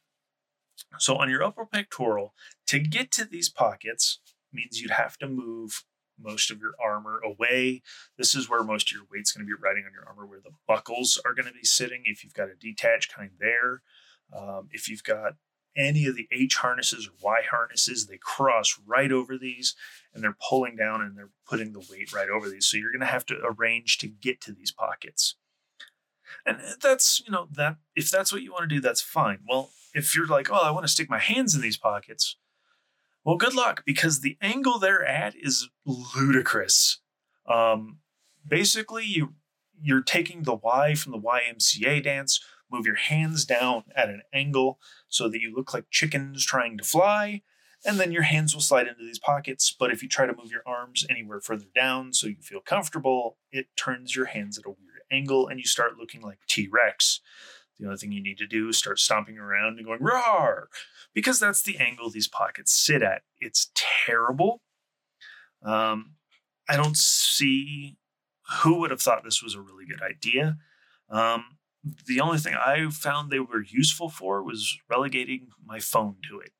So 0.99 1.17
on 1.17 1.31
your 1.31 1.43
upper 1.43 1.67
pectoral, 1.67 2.35
to 2.69 2.79
get 2.79 3.11
to 3.13 3.25
these 3.25 3.49
pockets 3.49 4.21
means 4.53 4.81
you'd 4.81 4.91
have 4.91 5.17
to 5.19 5.29
move 5.29 5.85
most 6.19 6.51
of 6.51 6.61
your 6.61 6.73
armor 6.83 7.21
away. 7.23 7.83
This 8.17 8.35
is 8.35 8.49
where 8.49 8.65
most 8.65 8.89
of 8.89 8.95
your 8.95 9.07
weight's 9.11 9.33
going 9.33 9.47
to 9.47 9.57
be 9.57 9.63
riding 9.63 9.85
on 9.85 9.93
your 9.93 10.07
armor, 10.07 10.27
where 10.27 10.41
the 10.41 10.55
buckles 10.67 11.21
are 11.25 11.35
going 11.35 11.47
to 11.47 11.53
be 11.53 11.65
sitting. 11.65 12.03
If 12.05 12.25
you've 12.25 12.35
got 12.35 12.49
a 12.49 12.55
detached 12.59 13.15
kind 13.15 13.31
there, 13.39 13.83
um, 14.37 14.69
if 14.73 14.89
you've 14.89 15.05
got 15.05 15.35
any 15.77 16.07
of 16.07 16.17
the 16.17 16.27
H 16.33 16.57
harnesses 16.57 17.07
or 17.07 17.13
Y 17.23 17.43
harnesses, 17.51 18.07
they 18.07 18.19
cross 18.19 18.81
right 18.87 19.13
over 19.13 19.37
these 19.37 19.75
and 20.15 20.25
they're 20.25 20.37
pulling 20.49 20.75
down 20.75 21.03
and 21.03 21.17
they're 21.17 21.33
putting 21.47 21.73
the 21.73 21.87
weight 21.91 22.13
right 22.15 22.31
over 22.31 22.49
these. 22.49 22.67
So 22.67 22.79
you're 22.79 22.93
going 22.93 23.01
to 23.01 23.07
have 23.07 23.27
to 23.27 23.37
arrange 23.45 23.99
to 23.99 24.09
get 24.09 24.41
to 24.43 24.53
these 24.53 24.73
pockets. 24.73 25.37
And 26.45 26.59
that's, 26.81 27.23
you 27.25 27.33
know, 27.33 27.49
that 27.53 27.77
if 27.95 28.11
that's 28.11 28.33
what 28.33 28.43
you 28.43 28.53
want 28.53 28.69
to 28.69 28.75
do, 28.75 28.81
that's 28.81 29.01
fine. 29.01 29.39
Well, 29.49 29.71
if 29.95 30.15
you're 30.15 30.27
like, 30.27 30.51
oh, 30.51 30.63
I 30.63 30.71
want 30.71 30.85
to 30.85 30.93
stick 30.93 31.09
my 31.09 31.19
hands 31.19 31.55
in 31.55 31.61
these 31.61 31.77
pockets, 31.77 32.37
well, 33.25 33.37
good 33.37 33.55
luck 33.55 33.83
because 33.85 34.21
the 34.21 34.37
angle 34.41 34.79
they're 34.79 35.05
at 35.05 35.35
is 35.37 35.69
ludicrous. 35.85 37.01
Um, 37.49 37.99
basically, 38.47 39.05
you 39.05 39.35
you're 39.79 40.03
taking 40.03 40.45
the 40.45 40.55
Y 40.55 40.95
from 40.95 41.13
the 41.13 41.19
YMCA 41.19 42.03
dance, 42.03 42.41
Move 42.71 42.87
your 42.87 42.97
hands 42.97 43.45
down 43.45 43.85
at 43.95 44.09
an 44.09 44.23
angle 44.33 44.79
so 45.09 45.29
that 45.29 45.41
you 45.41 45.55
look 45.55 45.73
like 45.73 45.91
chickens 45.91 46.45
trying 46.45 46.77
to 46.79 46.85
fly. 46.85 47.43
And 47.85 48.01
then 48.01 48.11
your 48.11 48.23
hands 48.23 48.55
will 48.55 48.63
slide 48.63 48.89
into 48.89 49.05
these 49.05 49.19
pockets. 49.19 49.75
But 49.79 49.93
if 49.93 50.03
you 50.03 50.09
try 50.09 50.27
to 50.27 50.35
move 50.35 50.51
your 50.51 50.63
arms 50.67 51.07
anywhere 51.09 51.41
further 51.41 51.67
down 51.75 52.13
so 52.13 52.27
you 52.27 52.37
feel 52.41 52.61
comfortable, 52.61 53.39
it 53.53 53.67
turns 53.77 54.17
your 54.17 54.27
hands 54.27 54.59
at 54.59 54.67
a 54.67 54.71
weird 54.71 54.86
angle 55.11 55.49
and 55.49 55.59
you 55.59 55.67
start 55.67 55.99
looking 55.99 56.23
like 56.23 56.39
T 56.49 56.69
Rex. 56.71 57.21
The 57.79 57.87
only 57.87 57.99
thing 57.99 58.13
you 58.13 58.23
need 58.23 58.39
to 58.39 58.47
do 58.47 58.69
is 58.69 58.79
start 58.79 58.99
stomping 58.99 59.39
around 59.39 59.77
and 59.77 59.87
going, 59.87 60.03
roar, 60.03 60.69
because 61.13 61.39
that's 61.39 61.63
the 61.63 61.77
angle 61.77 62.09
these 62.09 62.29
pockets 62.29 62.73
sit 62.73 63.03
at. 63.03 63.23
It's 63.39 63.71
terrible. 63.75 64.63
Um, 65.63 66.15
I 66.69 66.77
don't 66.77 66.97
see 66.97 67.97
who 68.63 68.81
would 68.81 68.91
have 68.91 69.03
thought 69.03 69.25
this 69.25 69.43
was 69.43 69.55
a 69.55 69.61
really 69.61 69.85
good 69.85 70.03
idea. 70.03 70.57
Um, 71.11 71.59
the 72.07 72.21
only 72.21 72.39
thing 72.39 72.55
I 72.55 72.89
found 72.91 73.31
they 73.31 73.41
were 73.41 73.63
useful 73.63 74.09
for 74.09 74.43
was 74.43 74.79
relegating 74.89 75.49
my 75.65 75.79
phone 75.79 76.17
to 76.31 76.41
it. 76.41 76.53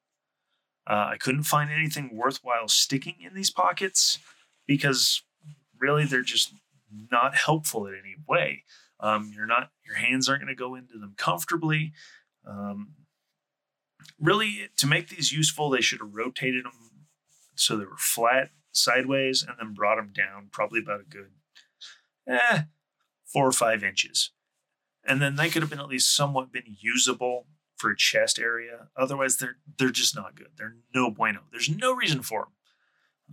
Uh, 0.87 1.11
I 1.13 1.17
couldn't 1.19 1.43
find 1.45 1.71
anything 1.71 2.11
worthwhile 2.15 2.69
sticking 2.69 3.17
in 3.21 3.35
these 3.35 3.51
pockets 3.51 4.19
because 4.67 5.23
really 5.79 6.05
they're 6.05 6.23
just 6.23 6.53
not 7.11 7.35
helpful 7.35 7.87
in 7.87 7.95
any 7.95 8.17
way. 8.27 8.65
Um, 9.01 9.33
you're 9.35 9.47
not 9.47 9.71
your 9.85 9.97
hands 9.97 10.29
aren't 10.29 10.43
going 10.43 10.55
to 10.55 10.59
go 10.59 10.75
into 10.75 10.99
them 10.99 11.15
comfortably. 11.17 11.93
Um, 12.47 12.95
really, 14.21 14.69
to 14.77 14.87
make 14.87 15.09
these 15.09 15.33
useful, 15.33 15.71
they 15.71 15.81
should 15.81 16.01
have 16.01 16.15
rotated 16.15 16.65
them 16.65 16.73
so 17.55 17.77
they 17.77 17.85
were 17.85 17.97
flat 17.97 18.51
sideways 18.73 19.43
and 19.43 19.57
then 19.59 19.75
brought 19.75 19.97
them 19.97 20.13
down 20.15 20.49
probably 20.53 20.81
about 20.81 21.01
a 21.01 21.05
good 21.05 21.31
eh, 22.29 22.63
four 23.25 23.47
or 23.47 23.53
five 23.53 23.83
inches. 23.83 24.31
And 25.05 25.23
then 25.23 25.37
they 25.37 25.49
could 25.49 25.63
have 25.63 25.71
been 25.71 25.81
at 25.81 25.89
least 25.89 26.15
somewhat 26.15 26.53
been 26.53 26.77
usable 26.81 27.47
for 27.77 27.91
a 27.91 27.97
chest 27.97 28.39
area. 28.39 28.89
Otherwise, 28.97 29.37
they're 29.37 29.57
they're 29.79 29.91
just 29.91 30.17
not 30.17 30.35
good. 30.35 30.51
They're 30.57 30.77
no 30.95 31.11
bueno. 31.11 31.41
There's 31.51 31.71
no 31.71 31.95
reason 31.95 32.23
for 32.23 32.41
them. 32.43 32.53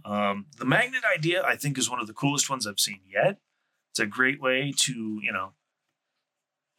Um, 0.06 0.47
the 0.58 0.65
magnet 0.65 1.03
idea, 1.06 1.43
I 1.43 1.56
think, 1.56 1.77
is 1.77 1.89
one 1.89 1.99
of 1.99 2.08
the 2.08 2.13
coolest 2.13 2.49
ones 2.49 2.67
I've 2.67 2.79
seen 2.79 3.01
yet. 3.08 3.38
It's 3.91 3.99
a 3.99 4.06
great 4.06 4.41
way 4.41 4.73
to, 4.77 5.19
you 5.21 5.32
know, 5.32 5.53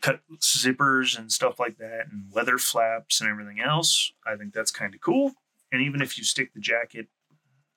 cut 0.03 0.21
zippers 0.41 1.19
and 1.19 1.33
stuff 1.33 1.59
like 1.59 1.79
that 1.79 2.09
and 2.11 2.25
leather 2.33 2.59
flaps 2.59 3.21
and 3.21 3.31
everything 3.31 3.61
else. 3.61 4.13
I 4.27 4.37
think 4.37 4.53
that's 4.53 4.71
kind 4.71 4.95
of 4.95 5.01
cool. 5.01 5.33
And 5.73 5.81
even 5.81 6.03
if 6.03 6.19
you 6.19 6.25
stick 6.25 6.53
the 6.53 6.61
jacket 6.61 7.09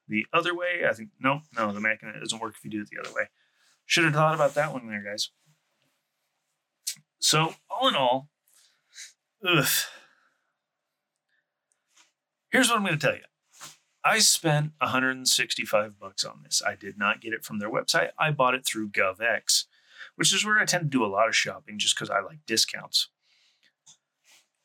the 0.08 0.26
other 0.34 0.56
way, 0.56 0.84
I 0.90 0.94
think, 0.94 1.10
no, 1.20 1.42
no, 1.56 1.72
the 1.72 1.80
magnet 1.80 2.16
doesn't 2.20 2.42
work 2.42 2.56
if 2.58 2.66
you 2.66 2.72
do 2.72 2.82
it 2.82 2.90
the 2.90 3.00
other 3.00 3.14
way. 3.16 3.30
Should 3.86 4.04
have 4.04 4.14
thought 4.14 4.36
about 4.36 4.56
that 4.56 4.74
one 4.74 4.88
there, 4.88 5.04
guys. 5.04 5.30
So, 7.20 7.56
all 7.70 7.88
in 7.88 7.96
all, 7.96 8.30
ugh. 9.48 9.66
Here's 12.52 12.70
what 12.70 12.78
I'm 12.78 12.86
going 12.86 12.98
to 12.98 13.06
tell 13.06 13.16
you. 13.16 13.22
I 14.08 14.20
spent 14.20 14.72
165 14.80 16.00
bucks 16.00 16.24
on 16.24 16.40
this. 16.42 16.62
I 16.66 16.76
did 16.76 16.98
not 16.98 17.20
get 17.20 17.34
it 17.34 17.44
from 17.44 17.60
their 17.60 17.70
website. 17.70 18.12
I 18.18 18.32
bought 18.32 18.56
it 18.56 18.66
through 18.66 18.92
GovX, 18.92 19.66
which 20.16 20.34
is 20.34 20.46
where 20.46 20.58
I 20.60 20.64
tend 20.64 20.86
to 20.86 20.98
do 20.98 21.04
a 21.04 21.08
lot 21.08 21.28
of 21.28 21.36
shopping 21.36 21.78
just 21.78 21.94
because 21.94 22.10
I 22.10 22.22
like 22.22 22.46
discounts. 22.46 23.10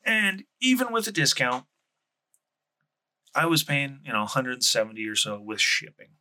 And 0.05 0.45
even 0.61 0.93
with 0.93 1.07
a 1.07 1.11
discount, 1.11 1.65
I 3.35 3.45
was 3.45 3.63
paying, 3.63 3.99
you 4.05 4.13
know, 4.13 4.19
170 4.19 5.05
or 5.05 5.15
so 5.17 5.41
with 5.41 5.59
shipping. 5.59 6.11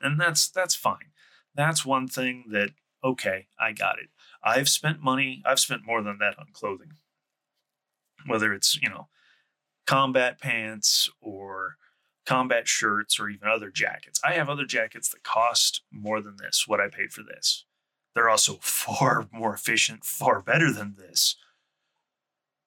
And 0.00 0.18
that's 0.18 0.48
that's 0.48 0.74
fine. 0.74 1.12
That's 1.54 1.84
one 1.84 2.08
thing 2.08 2.44
that 2.52 2.70
okay, 3.04 3.48
I 3.60 3.72
got 3.72 3.98
it. 3.98 4.08
I've 4.42 4.70
spent 4.70 5.02
money, 5.02 5.42
I've 5.44 5.60
spent 5.60 5.84
more 5.84 6.02
than 6.02 6.16
that 6.20 6.38
on 6.38 6.46
clothing. 6.54 6.92
Whether 8.24 8.54
it's, 8.54 8.80
you 8.80 8.88
know, 8.88 9.08
combat 9.86 10.40
pants 10.40 11.08
or 11.20 11.76
combat 12.26 12.68
shirts 12.68 13.18
or 13.20 13.28
even 13.28 13.48
other 13.48 13.70
jackets. 13.70 14.20
I 14.24 14.32
have 14.32 14.48
other 14.48 14.66
jackets 14.66 15.08
that 15.10 15.22
cost 15.22 15.82
more 15.90 16.20
than 16.20 16.36
this, 16.38 16.64
what 16.66 16.80
I 16.80 16.88
paid 16.88 17.12
for 17.12 17.22
this. 17.22 17.64
They're 18.14 18.28
also 18.28 18.54
far 18.60 19.28
more 19.32 19.54
efficient, 19.54 20.04
far 20.04 20.42
better 20.42 20.72
than 20.72 20.96
this. 20.98 21.36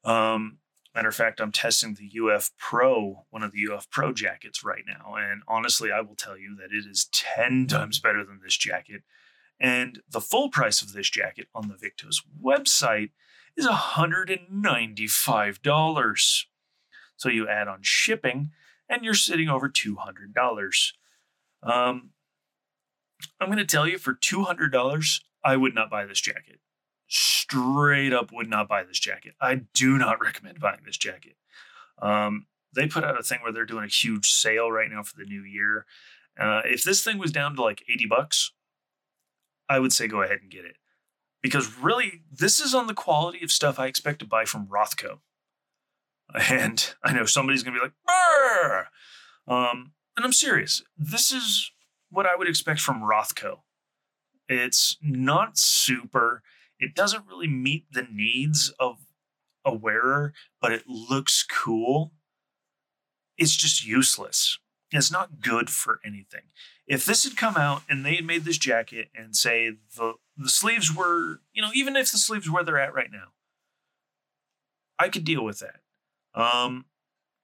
Um, 0.04 0.58
matter 0.96 1.10
of 1.10 1.16
fact, 1.16 1.40
I'm 1.42 1.52
testing 1.52 1.96
the 1.96 2.12
UF 2.20 2.52
Pro, 2.58 3.26
one 3.30 3.44
of 3.44 3.52
the 3.52 3.68
UF 3.72 3.88
Pro 3.90 4.14
jackets 4.14 4.64
right 4.64 4.86
now. 4.88 5.16
And 5.16 5.44
honestly, 5.48 5.92
I 5.92 6.02
will 6.02 6.16
tell 6.16 6.38
you 6.38 6.56
that 6.56 6.74
it 6.74 6.86
is 6.90 7.10
10 7.12 7.68
times 7.68 8.00
better 8.00 8.24
than 8.24 8.40
this 8.42 8.58
jacket. 8.58 9.04
And 9.60 10.00
the 10.10 10.22
full 10.22 10.50
price 10.50 10.82
of 10.82 10.94
this 10.94 11.10
jacket 11.10 11.50
on 11.54 11.68
the 11.68 11.76
Viktos 11.76 12.24
website 12.42 13.10
is 13.58 13.68
$195. 13.68 16.46
So 17.20 17.28
you 17.28 17.50
add 17.50 17.68
on 17.68 17.80
shipping, 17.82 18.52
and 18.88 19.04
you're 19.04 19.14
sitting 19.14 19.50
over 19.50 19.68
$200. 19.68 20.92
Um, 21.62 22.12
I'm 23.42 23.48
going 23.48 23.58
to 23.58 23.66
tell 23.66 23.86
you 23.86 23.98
for 23.98 24.14
$200, 24.14 25.22
I 25.44 25.58
would 25.58 25.76
not 25.76 25.90
buy 25.90 26.06
this 26.06 26.22
jacket. 26.22 26.62
Straight 27.10 28.14
up, 28.14 28.32
would 28.32 28.50
not 28.50 28.70
buy 28.70 28.84
this 28.84 29.00
jacket. 29.00 29.34
I 29.42 29.64
do 29.74 29.98
not 29.98 30.22
recommend 30.24 30.62
buying 30.62 30.80
this 30.86 30.96
jacket. 30.96 31.36
Um, 32.02 32.46
they 32.74 32.88
put 32.88 33.04
out 33.04 33.20
a 33.20 33.24
thing 33.24 33.40
where 33.44 33.52
they're 33.52 33.66
doing 33.66 33.84
a 33.84 33.88
huge 33.88 34.32
sale 34.32 34.72
right 34.72 34.90
now 34.90 35.04
for 35.04 35.18
the 35.18 35.26
new 35.26 35.44
year. 35.44 35.86
Uh, 36.40 36.62
if 36.64 36.86
this 36.86 37.04
thing 37.04 37.18
was 37.18 37.34
down 37.34 37.54
to 37.58 37.62
like 37.62 37.84
80 37.92 38.06
bucks, 38.06 38.54
I 39.68 39.80
would 39.80 39.92
say 39.92 40.08
go 40.08 40.22
ahead 40.22 40.40
and 40.42 40.50
get 40.50 40.64
it. 40.64 40.78
Because 41.42 41.78
really, 41.78 42.24
this 42.32 42.62
is 42.62 42.74
on 42.74 42.88
the 42.88 42.94
quality 42.94 43.44
of 43.44 43.52
stuff 43.52 43.78
I 43.78 43.88
expect 43.88 44.20
to 44.20 44.26
buy 44.26 44.46
from 44.46 44.68
Rothco. 44.68 45.20
And 46.34 46.94
I 47.04 47.14
know 47.14 47.26
somebody's 47.26 47.64
going 47.64 47.74
to 47.74 47.80
be 47.80 47.86
like, 47.86 47.94
Brr! 48.06 48.88
Um, 49.48 49.94
and 50.16 50.26
I'm 50.26 50.34
serious. 50.34 50.84
This 50.98 51.32
is 51.32 51.72
what 52.10 52.26
I 52.26 52.36
would 52.36 52.48
expect 52.48 52.82
from 52.82 53.02
Rothco. 53.02 53.60
It's 54.48 54.98
not 55.02 55.58
super, 55.58 56.42
it 56.80 56.96
doesn't 56.96 57.28
really 57.28 57.48
meet 57.48 57.86
the 57.92 58.08
needs 58.12 58.74
of 58.80 58.98
a 59.66 59.74
wearer, 59.74 60.34
but 60.62 60.72
it 60.72 60.84
looks 60.88 61.44
cool. 61.44 62.14
It's 63.38 63.56
just 63.56 63.86
useless. 63.86 64.60
It's 64.92 65.12
not 65.12 65.40
good 65.40 65.70
for 65.70 66.00
anything. 66.04 66.44
If 66.88 67.06
this 67.06 67.24
had 67.24 67.38
come 67.38 67.56
out 67.56 67.84
and 67.88 68.04
they 68.04 68.16
had 68.16 68.26
made 68.26 68.44
this 68.44 68.58
jacket 68.58 69.10
and 69.16 69.36
say 69.36 69.74
the 69.96 70.16
the 70.36 70.50
sleeves 70.50 70.94
were, 70.94 71.42
you 71.54 71.62
know, 71.62 71.70
even 71.76 71.96
if 71.96 72.12
the 72.12 72.18
sleeves 72.18 72.50
were 72.50 72.56
where 72.56 72.64
they're 72.64 72.80
at 72.80 72.94
right 72.94 73.12
now, 73.12 73.34
I 74.98 75.10
could 75.10 75.26
deal 75.26 75.44
with 75.44 75.60
that. 75.60 75.82
Um, 76.34 76.86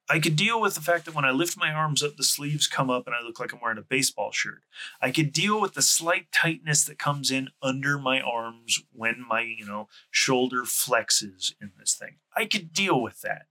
I 0.08 0.20
could 0.20 0.36
deal 0.36 0.62
with 0.62 0.76
the 0.76 0.82
fact 0.82 1.06
that 1.06 1.16
when 1.16 1.26
I 1.26 1.32
lift 1.32 1.58
my 1.58 1.72
arms 1.72 2.04
up, 2.04 2.16
the 2.16 2.24
sleeves 2.24 2.68
come 2.68 2.92
up 2.92 3.08
and 3.08 3.16
I 3.16 3.26
look 3.26 3.40
like 3.40 3.52
I'm 3.54 3.60
wearing 3.60 3.80
a 3.80 3.84
baseball 3.84 4.32
shirt. 4.32 4.62
I 5.02 5.10
could 5.10 5.34
deal 5.34 5.60
with 5.60 5.74
the 5.74 5.82
slight 5.82 6.32
tightness 6.32 6.86
that 6.86 7.00
comes 7.00 7.32
in 7.32 7.50
under 7.62 7.98
my 7.98 8.22
arms 8.22 8.84
when 8.92 9.26
my, 9.28 9.42
you 9.42 9.66
know, 9.66 9.88
shoulder 10.12 10.62
flexes 10.62 11.54
in 11.60 11.72
this 11.80 11.96
thing. 11.96 12.18
I 12.36 12.46
could 12.46 12.72
deal 12.72 13.02
with 13.02 13.22
that. 13.22 13.48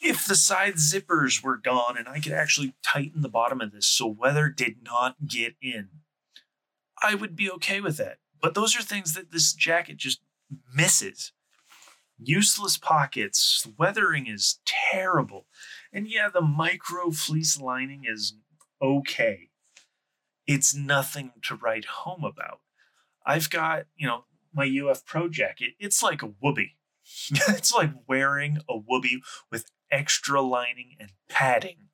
If 0.00 0.26
the 0.26 0.34
side 0.34 0.74
zippers 0.74 1.44
were 1.44 1.56
gone 1.56 1.96
and 1.96 2.08
I 2.08 2.18
could 2.18 2.32
actually 2.32 2.74
tighten 2.82 3.22
the 3.22 3.28
bottom 3.28 3.60
of 3.60 3.70
this 3.70 3.86
so 3.86 4.08
weather 4.08 4.48
did 4.48 4.78
not 4.82 5.28
get 5.28 5.54
in, 5.62 5.90
I 7.00 7.14
would 7.14 7.36
be 7.36 7.48
okay 7.52 7.80
with 7.80 7.98
that. 7.98 8.18
But 8.40 8.54
those 8.54 8.76
are 8.76 8.82
things 8.82 9.12
that 9.12 9.30
this 9.30 9.52
jacket 9.52 9.98
just 9.98 10.20
misses 10.74 11.30
useless 12.18 12.76
pockets. 12.78 13.66
Weathering 13.78 14.26
is 14.26 14.60
terrible. 14.64 15.46
And 15.92 16.08
yeah, 16.08 16.28
the 16.32 16.40
micro 16.40 17.10
fleece 17.10 17.60
lining 17.60 18.04
is 18.06 18.34
okay. 18.80 19.50
It's 20.46 20.74
nothing 20.74 21.32
to 21.42 21.56
write 21.56 21.84
home 21.84 22.24
about. 22.24 22.60
I've 23.24 23.50
got, 23.50 23.86
you 23.96 24.06
know, 24.06 24.24
my 24.52 24.66
UF 24.66 25.04
Pro 25.04 25.28
jacket. 25.28 25.74
It's 25.78 26.02
like 26.02 26.22
a 26.22 26.28
woobie. 26.28 26.72
it's 27.30 27.74
like 27.74 27.90
wearing 28.08 28.58
a 28.68 28.74
woobie 28.74 29.20
with 29.50 29.70
extra 29.90 30.40
lining 30.40 30.96
and 30.98 31.10
padding 31.28 31.88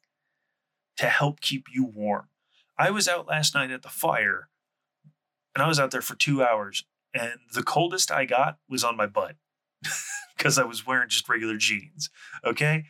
to 0.96 1.06
help 1.06 1.40
keep 1.40 1.66
you 1.72 1.84
warm. 1.84 2.28
I 2.78 2.90
was 2.90 3.08
out 3.08 3.26
last 3.26 3.54
night 3.54 3.70
at 3.70 3.82
the 3.82 3.88
fire 3.88 4.48
and 5.54 5.62
I 5.62 5.68
was 5.68 5.80
out 5.80 5.90
there 5.90 6.02
for 6.02 6.14
two 6.14 6.42
hours, 6.42 6.84
and 7.12 7.32
the 7.52 7.64
coldest 7.64 8.12
I 8.12 8.26
got 8.26 8.58
was 8.68 8.84
on 8.84 8.96
my 8.96 9.06
butt 9.06 9.34
because 10.36 10.58
I 10.58 10.64
was 10.64 10.86
wearing 10.86 11.08
just 11.08 11.28
regular 11.28 11.56
jeans. 11.56 12.10
Okay. 12.44 12.84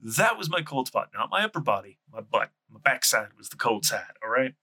That 0.00 0.38
was 0.38 0.48
my 0.48 0.62
cold 0.62 0.86
spot, 0.88 1.10
not 1.12 1.30
my 1.30 1.44
upper 1.44 1.60
body, 1.60 1.98
my 2.10 2.20
butt. 2.20 2.50
My 2.70 2.80
backside 2.82 3.28
was 3.36 3.48
the 3.48 3.56
cold 3.56 3.84
side. 3.84 4.14
All 4.22 4.30
right. 4.30 4.54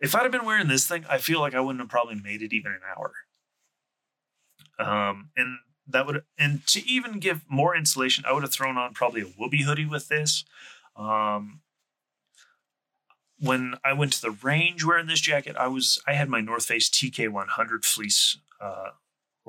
If 0.00 0.14
I'd 0.14 0.22
have 0.22 0.32
been 0.32 0.46
wearing 0.46 0.68
this 0.68 0.86
thing, 0.86 1.04
I 1.08 1.18
feel 1.18 1.40
like 1.40 1.54
I 1.54 1.60
wouldn't 1.60 1.80
have 1.80 1.90
probably 1.90 2.14
made 2.14 2.42
it 2.42 2.52
even 2.52 2.72
an 2.72 2.80
hour. 2.96 3.12
Um, 4.78 5.30
and 5.36 5.58
that 5.86 6.06
would, 6.06 6.22
and 6.38 6.66
to 6.68 6.86
even 6.88 7.18
give 7.18 7.42
more 7.48 7.76
insulation, 7.76 8.24
I 8.26 8.32
would 8.32 8.42
have 8.42 8.52
thrown 8.52 8.78
on 8.78 8.94
probably 8.94 9.22
a 9.22 9.24
Woobie 9.24 9.64
hoodie 9.64 9.86
with 9.86 10.08
this. 10.08 10.44
Um, 10.96 11.60
when 13.38 13.74
I 13.84 13.92
went 13.92 14.12
to 14.14 14.22
the 14.22 14.30
range 14.30 14.84
wearing 14.84 15.06
this 15.06 15.20
jacket, 15.20 15.56
I 15.56 15.66
was 15.66 16.00
I 16.06 16.12
had 16.12 16.28
my 16.28 16.40
North 16.40 16.64
Face 16.66 16.88
TK100 16.88 17.84
fleece 17.84 18.38
uh, 18.60 18.90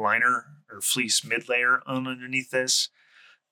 liner 0.02 0.46
or 0.72 0.82
fleece 0.82 1.24
mid 1.24 1.48
layer 1.50 1.82
underneath 1.86 2.52
this 2.52 2.90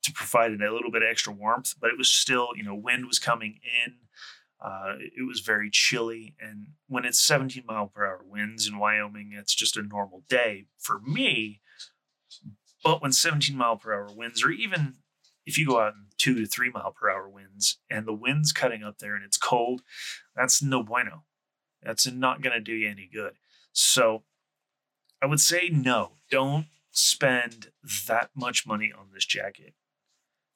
to 0.04 0.12
provide 0.12 0.52
a 0.52 0.74
little 0.74 0.92
bit 0.92 1.04
of 1.04 1.10
extra 1.10 1.34
warmth, 1.34 1.76
but 1.80 1.90
it 1.90 1.98
was 1.98 2.10
still, 2.10 2.50
you 2.56 2.64
know, 2.64 2.76
wind 2.76 3.06
was 3.06 3.20
coming 3.20 3.60
in. 3.86 3.96
Uh, 4.62 4.96
it 5.00 5.28
was 5.28 5.40
very 5.40 5.70
chilly. 5.70 6.36
And 6.40 6.68
when 6.88 7.06
it's 7.06 7.20
17 7.22 7.64
mile 7.66 7.88
per 7.88 8.06
hour 8.06 8.22
winds 8.26 8.68
in 8.68 8.78
Wyoming, 8.78 9.32
it's 9.34 9.56
just 9.56 9.78
a 9.78 9.84
normal 9.84 10.24
day 10.28 10.66
for 10.78 11.00
me. 11.00 11.62
But 12.84 13.02
when 13.02 13.12
17 13.12 13.56
mile 13.56 13.78
per 13.78 13.94
hour 13.94 14.08
winds, 14.14 14.44
or 14.44 14.52
even 14.52 14.96
if 15.46 15.58
you 15.58 15.68
go 15.68 15.80
out 15.80 15.94
in 15.94 16.06
two 16.18 16.36
to 16.36 16.46
three 16.46 16.70
mile 16.70 16.92
per 16.92 17.10
hour 17.10 17.28
winds 17.30 17.80
and 17.90 18.06
the 18.06 18.14
wind's 18.14 18.52
cutting 18.52 18.84
up 18.84 19.00
there 19.00 19.16
and 19.16 19.24
it's 19.24 19.38
cold, 19.38 19.82
that's 20.36 20.62
no 20.62 20.84
bueno. 20.84 21.24
That's 21.82 22.10
not 22.12 22.42
going 22.42 22.54
to 22.54 22.62
do 22.62 22.74
you 22.74 22.90
any 22.90 23.10
good. 23.12 23.34
So 23.72 24.24
I 25.22 25.26
would 25.26 25.40
say 25.40 25.70
no, 25.70 26.14
don't 26.32 26.68
spend 26.92 27.72
that 28.08 28.30
much 28.36 28.66
money 28.66 28.92
on 28.92 29.08
this 29.14 29.26
jacket. 29.26 29.74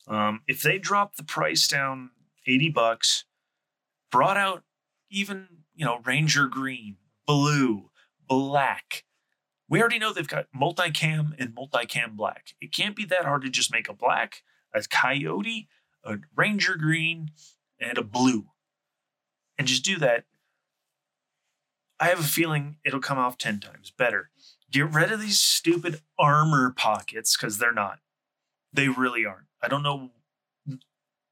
Um, 0.08 0.42
if 0.48 0.62
they 0.62 0.78
drop 0.78 1.16
the 1.16 1.24
price 1.24 1.68
down 1.68 2.12
80 2.46 2.70
bucks, 2.70 3.26
brought 4.12 4.38
out 4.38 4.64
even, 5.10 5.48
you 5.76 5.86
know, 5.86 6.00
Ranger 6.06 6.48
green, 6.48 6.98
blue, 7.26 7.90
black. 8.28 9.04
We 9.70 9.80
already 9.80 10.00
know 10.00 10.14
they've 10.14 10.28
got 10.28 10.48
multicam 10.56 11.34
and 11.40 11.56
multicam 11.56 12.16
black. 12.16 12.54
It 12.62 12.74
can't 12.74 12.96
be 12.96 13.06
that 13.06 13.26
hard 13.26 13.44
to 13.44 13.50
just 13.50 13.72
make 13.72 13.90
a 13.90 13.94
black, 13.94 14.44
a 14.74 14.84
coyote, 14.84 15.68
a 16.04 16.18
Ranger 16.36 16.76
green, 16.76 17.32
and 17.80 17.98
a 17.98 18.04
blue. 18.04 18.48
And 19.58 19.68
just 19.68 19.86
do 19.86 19.98
that. 20.00 20.26
I 22.00 22.08
have 22.08 22.20
a 22.20 22.24
feeling 22.24 22.78
it'll 22.84 23.00
come 23.00 23.18
off 23.18 23.38
10 23.38 23.60
times 23.62 23.92
better. 23.92 24.30
Get 24.74 24.92
rid 24.92 25.12
of 25.12 25.22
these 25.22 25.40
stupid 25.40 26.02
armor 26.18 26.72
pockets 26.72 27.38
because 27.38 27.60
they're 27.60 27.72
not. 27.72 28.00
They 28.74 28.90
really 28.90 29.24
aren't. 29.24 29.48
I 29.62 29.68
don't 29.68 29.84
know 29.84 30.10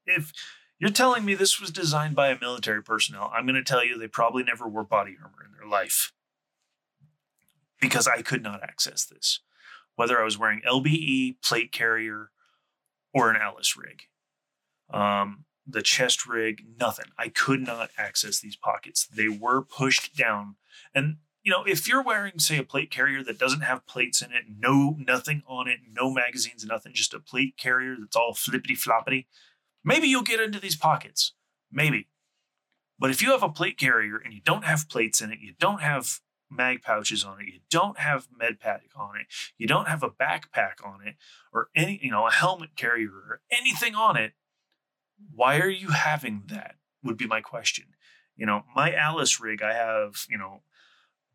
if 0.06 0.32
you're 0.78 0.90
telling 0.90 1.24
me 1.24 1.34
this 1.34 1.60
was 1.60 1.70
designed 1.70 2.14
by 2.14 2.28
a 2.28 2.38
military 2.40 2.82
personnel. 2.82 3.32
I'm 3.34 3.44
going 3.44 3.56
to 3.56 3.64
tell 3.64 3.84
you 3.84 3.98
they 3.98 4.06
probably 4.06 4.44
never 4.44 4.68
wore 4.68 4.84
body 4.84 5.16
armor 5.20 5.44
in 5.44 5.52
their 5.58 5.68
life 5.68 6.12
because 7.80 8.06
I 8.06 8.22
could 8.22 8.44
not 8.44 8.62
access 8.62 9.04
this, 9.04 9.40
whether 9.96 10.20
I 10.20 10.24
was 10.24 10.38
wearing 10.38 10.62
LBE, 10.66 11.42
plate 11.42 11.72
carrier, 11.72 12.30
or 13.12 13.28
an 13.28 13.36
Alice 13.36 13.76
rig. 13.76 14.04
Um, 14.88 15.46
the 15.66 15.82
chest 15.82 16.26
rig, 16.26 16.64
nothing. 16.78 17.06
I 17.18 17.28
could 17.28 17.60
not 17.60 17.90
access 17.98 18.38
these 18.38 18.56
pockets. 18.56 19.06
They 19.06 19.28
were 19.28 19.62
pushed 19.62 20.16
down. 20.16 20.56
And 20.94 21.16
you 21.42 21.50
know, 21.50 21.64
if 21.64 21.88
you're 21.88 22.02
wearing, 22.02 22.38
say, 22.38 22.58
a 22.58 22.62
plate 22.62 22.90
carrier 22.90 23.22
that 23.24 23.38
doesn't 23.38 23.62
have 23.62 23.86
plates 23.86 24.22
in 24.22 24.32
it, 24.32 24.44
no 24.48 24.96
nothing 24.98 25.42
on 25.46 25.68
it, 25.68 25.80
no 25.92 26.10
magazines, 26.12 26.64
nothing, 26.64 26.92
just 26.94 27.14
a 27.14 27.20
plate 27.20 27.56
carrier 27.56 27.96
that's 27.98 28.16
all 28.16 28.34
flippity 28.34 28.76
floppity, 28.76 29.26
maybe 29.84 30.06
you'll 30.06 30.22
get 30.22 30.40
into 30.40 30.60
these 30.60 30.76
pockets. 30.76 31.32
Maybe. 31.70 32.08
But 32.98 33.10
if 33.10 33.22
you 33.22 33.32
have 33.32 33.42
a 33.42 33.48
plate 33.48 33.78
carrier 33.78 34.16
and 34.16 34.32
you 34.32 34.40
don't 34.44 34.64
have 34.64 34.88
plates 34.88 35.20
in 35.20 35.32
it, 35.32 35.40
you 35.40 35.54
don't 35.58 35.80
have 35.80 36.20
mag 36.48 36.82
pouches 36.82 37.24
on 37.24 37.40
it, 37.40 37.46
you 37.46 37.60
don't 37.70 37.98
have 37.98 38.28
med 38.38 38.60
pack 38.60 38.82
on 38.94 39.16
it, 39.18 39.26
you 39.56 39.66
don't 39.66 39.88
have 39.88 40.02
a 40.02 40.10
backpack 40.10 40.84
on 40.84 41.00
it, 41.04 41.16
or 41.52 41.68
any, 41.74 41.98
you 42.02 42.10
know, 42.10 42.26
a 42.26 42.30
helmet 42.30 42.76
carrier 42.76 43.10
or 43.10 43.40
anything 43.50 43.94
on 43.94 44.16
it, 44.16 44.34
why 45.34 45.58
are 45.58 45.70
you 45.70 45.88
having 45.88 46.44
that? 46.48 46.76
Would 47.02 47.16
be 47.16 47.26
my 47.26 47.40
question. 47.40 47.86
You 48.36 48.46
know, 48.46 48.62
my 48.76 48.94
Alice 48.94 49.40
rig, 49.40 49.62
I 49.62 49.72
have, 49.72 50.26
you 50.28 50.38
know, 50.38 50.62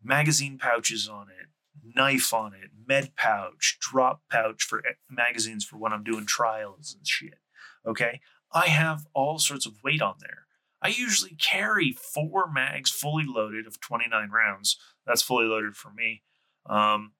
magazine 0.04 0.58
pouches 0.58 1.08
on 1.08 1.28
it, 1.30 1.48
knife 1.96 2.34
on 2.34 2.54
it, 2.54 2.72
med 2.88 3.16
pouch, 3.16 3.78
drop 3.80 4.22
pouch 4.30 4.64
for 4.64 4.84
magazines 5.10 5.66
for 5.66 5.78
when 5.78 5.94
I'm 5.94 6.04
doing 6.04 6.26
trials 6.26 6.96
and 6.98 7.08
shit. 7.08 7.40
Okay. 7.86 8.22
I 8.52 8.68
have 8.68 9.06
all 9.14 9.40
sorts 9.40 9.66
of 9.66 9.84
weight 9.84 10.02
on 10.02 10.16
there. 10.20 10.48
I 10.82 10.90
usually 10.90 11.36
carry 11.36 11.92
four 11.92 12.50
mags 12.52 12.92
fully 12.92 13.26
loaded 13.26 13.68
of 13.68 13.80
29 13.80 14.30
rounds. 14.30 14.78
That's 15.06 15.22
fully 15.22 15.46
loaded 15.46 15.76
for 15.76 15.92
me. 15.92 16.24
Um, 16.66 17.14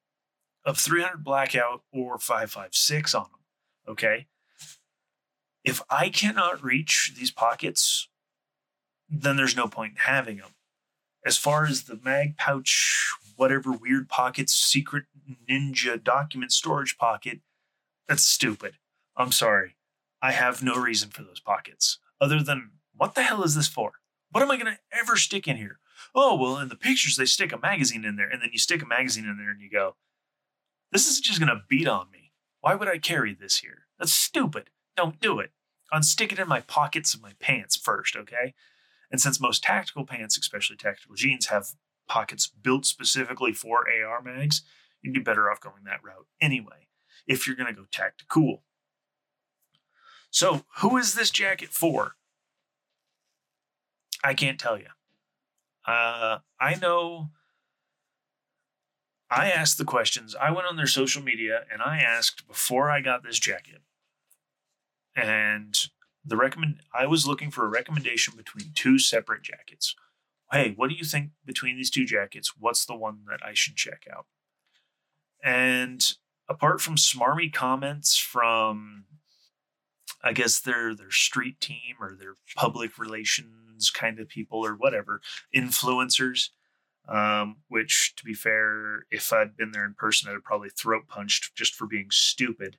of 0.64 0.78
300 0.78 1.24
blackout 1.24 1.84
or 1.92 2.18
556 2.18 3.16
on 3.16 3.24
them. 3.24 3.92
Okay. 3.94 4.28
If 5.64 5.82
I 5.90 6.10
cannot 6.10 6.64
reach 6.64 7.14
these 7.18 7.32
pockets, 7.32 8.10
then 9.10 9.38
there's 9.38 9.56
no 9.56 9.68
point 9.68 9.94
in 9.94 9.98
having 9.98 10.38
them. 10.38 10.52
As 11.26 11.38
far 11.38 11.66
as 11.66 11.84
the 11.84 12.00
mag 12.04 12.38
pouch, 12.38 13.14
whatever 13.36 13.72
weird 13.72 14.10
pockets, 14.10 14.54
secret 14.54 15.06
ninja 15.50 16.02
document 16.02 16.52
storage 16.52 16.98
pocket, 16.98 17.42
that's 18.08 18.24
stupid. 18.24 18.76
I'm 19.16 19.32
sorry. 19.32 19.76
I 20.22 20.32
have 20.32 20.64
no 20.64 20.76
reason 20.76 21.10
for 21.10 21.24
those 21.24 21.40
pockets 21.40 22.00
other 22.20 22.42
than 22.42 22.72
what 22.96 23.16
the 23.16 23.24
hell 23.24 23.44
is 23.44 23.56
this 23.56 23.68
for? 23.68 23.94
What 24.32 24.42
am 24.42 24.52
I 24.52 24.58
going 24.58 24.74
to 24.74 24.80
ever 24.92 25.16
stick 25.16 25.48
in 25.48 25.58
here? 25.58 25.80
Oh, 26.16 26.36
well, 26.36 26.58
in 26.58 26.70
the 26.70 26.76
pictures, 26.76 27.16
they 27.16 27.26
stick 27.26 27.52
a 27.52 27.58
magazine 27.58 28.06
in 28.06 28.16
there, 28.16 28.28
and 28.28 28.42
then 28.42 28.50
you 28.52 28.60
stick 28.60 28.82
a 28.82 28.88
magazine 28.88 29.26
in 29.26 29.38
there 29.38 29.52
and 29.52 29.62
you 29.62 29.70
go, 29.70 29.96
this 30.92 31.08
is 31.08 31.20
just 31.20 31.40
going 31.40 31.50
to 31.50 31.64
beat 31.68 31.88
on 31.88 32.10
me. 32.12 32.32
Why 32.62 32.76
would 32.76 32.88
I 32.88 32.98
carry 32.98 33.34
this 33.34 33.58
here? 33.58 33.84
That's 34.00 34.14
stupid. 34.14 34.70
Don't 34.96 35.20
do 35.20 35.40
it. 35.40 35.52
Unstick 35.94 36.32
it 36.32 36.40
in 36.40 36.48
my 36.48 36.62
pockets 36.62 37.14
of 37.14 37.22
my 37.22 37.34
pants 37.40 37.76
first, 37.76 38.16
okay? 38.16 38.54
And 39.12 39.22
since 39.22 39.40
most 39.40 39.64
tactical 39.64 40.06
pants, 40.06 40.38
especially 40.38 40.76
tactical 40.76 41.16
jeans, 41.16 41.48
have 41.48 41.68
pockets 42.08 42.48
built 42.48 42.86
specifically 42.86 43.54
for 43.54 43.86
AR 43.90 44.22
mags, 44.22 44.64
you'd 45.02 45.14
be 45.14 45.20
better 45.20 45.50
off 45.50 45.62
going 45.62 45.84
that 45.86 46.04
route 46.04 46.28
anyway, 46.42 46.88
if 47.26 47.48
you're 47.48 47.56
going 47.56 47.74
to 47.74 47.80
go 47.82 47.88
tactical. 47.92 48.64
So, 50.30 50.66
who 50.80 50.98
is 50.98 51.16
this 51.16 51.32
jacket 51.32 51.70
for? 51.70 52.16
I 54.24 54.34
can't 54.34 54.60
tell 54.60 54.78
you. 54.78 54.88
Uh, 55.86 56.40
I 56.60 56.76
know 56.76 57.30
I 59.30 59.50
asked 59.50 59.78
the 59.78 59.86
questions. 59.86 60.36
I 60.36 60.52
went 60.52 60.68
on 60.68 60.76
their 60.76 60.88
social 60.88 61.22
media 61.22 61.66
and 61.72 61.82
I 61.82 62.00
asked 62.00 62.48
before 62.48 62.90
I 62.90 63.02
got 63.02 63.24
this 63.24 63.40
jacket. 63.40 63.82
And 65.16 65.78
the 66.28 66.38
recommend 66.38 66.82
I 66.94 67.08
was 67.08 67.26
looking 67.26 67.52
for 67.52 67.66
a 67.66 67.70
recommendation 67.70 68.34
between 68.36 68.72
two 68.76 69.00
separate 69.00 69.44
jackets. 69.44 69.96
Hey, 70.52 70.74
what 70.76 70.90
do 70.90 70.96
you 70.96 71.04
think 71.04 71.32
between 71.46 71.78
these 71.78 71.90
two 71.90 72.06
jackets? 72.06 72.54
What's 72.58 72.86
the 72.86 72.96
one 72.96 73.20
that 73.30 73.40
I 73.46 73.54
should 73.54 73.76
check 73.76 74.06
out? 74.14 74.26
And 75.44 76.14
apart 76.50 76.82
from 76.82 76.96
smarmy 76.96 77.52
comments 77.52 78.18
from 78.18 79.06
I 80.24 80.34
guess 80.34 80.60
their 80.60 80.96
their 80.96 81.12
street 81.12 81.62
team 81.62 81.96
or 82.00 82.16
their 82.16 82.36
public 82.56 82.98
relations 82.98 83.90
kind 83.90 84.20
of 84.20 84.28
people 84.28 84.66
or 84.66 84.74
whatever, 84.74 85.22
influencers. 85.56 86.50
Um, 87.10 87.58
which 87.70 88.16
to 88.18 88.26
be 88.26 88.34
fair, 88.34 89.06
if 89.10 89.32
I'd 89.32 89.56
been 89.56 89.72
there 89.72 89.86
in 89.86 89.94
person, 89.94 90.30
I'd 90.30 90.34
have 90.34 90.44
probably 90.44 90.68
throat 90.68 91.08
punched 91.08 91.56
just 91.56 91.74
for 91.74 91.88
being 91.88 92.08
stupid 92.12 92.78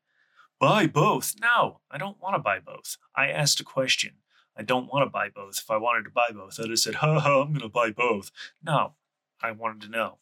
buy 0.61 0.87
both. 0.87 1.35
No, 1.40 1.81
I 1.90 1.99
don't 1.99 2.21
want 2.21 2.35
to 2.35 2.40
buy 2.40 2.59
both. 2.59 2.97
I 3.14 3.29
asked 3.29 3.61
a 3.61 3.64
question. 3.64 4.14
I 4.57 4.62
don't 4.62 4.92
want 4.92 5.07
to 5.07 5.11
buy 5.11 5.29
both. 5.29 5.59
If 5.59 5.71
I 5.71 5.77
wanted 5.77 6.05
to 6.05 6.11
buy 6.11 6.31
both, 6.33 6.59
I'd 6.59 6.71
have 6.71 6.79
said, 6.79 6.97
ha 6.97 7.21
ha, 7.21 7.42
I'm 7.42 7.49
going 7.49 7.61
to 7.61 7.68
buy 7.68 7.90
both. 7.90 8.31
No, 8.62 8.94
I 9.40 9.53
wanted 9.53 9.83
to 9.83 9.88
know. 9.88 10.18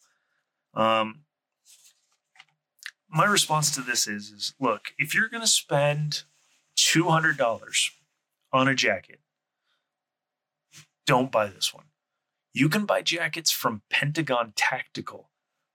Um, 0.75 1.20
my 3.08 3.25
response 3.25 3.71
to 3.75 3.81
this 3.81 4.06
is, 4.06 4.31
is 4.31 4.54
look, 4.60 4.92
if 4.98 5.15
you're 5.15 5.29
going 5.29 5.42
to 5.42 5.46
spend 5.46 6.25
$200 6.77 7.90
on 8.52 8.69
a 8.69 8.75
jacket, 8.75 9.21
don't 11.06 11.33
buy 11.33 11.46
this 11.46 11.73
one. 11.73 11.85
You 12.52 12.69
can 12.69 12.85
buy 12.85 13.02
jackets 13.02 13.50
from 13.50 13.83
Pentagon 13.90 14.52
Tactical 14.56 15.31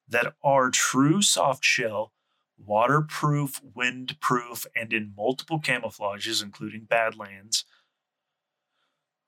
that 0.08 0.34
are 0.44 0.70
true 0.70 1.22
soft 1.22 1.64
shell 1.64 2.12
waterproof, 2.66 3.62
windproof, 3.76 4.66
and 4.76 4.94
in 4.94 5.14
multiple 5.16 5.60
camouflages, 5.60 6.44
including 6.44 6.86
Badlands, 6.86 7.66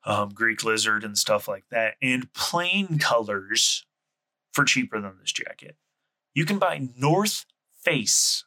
um, 0.06 0.30
Greek 0.30 0.64
lizard, 0.64 1.04
and 1.04 1.18
stuff 1.18 1.48
like 1.48 1.66
that, 1.70 1.96
and 2.02 2.34
plain 2.34 3.00
colors 3.00 3.86
for 4.52 4.64
cheaper 4.64 5.00
than 5.00 5.18
this 5.20 5.32
jacket. 5.32 5.76
You 6.34 6.46
can 6.46 6.60
buy 6.60 6.88
North 6.96 7.46
Face. 7.84 8.46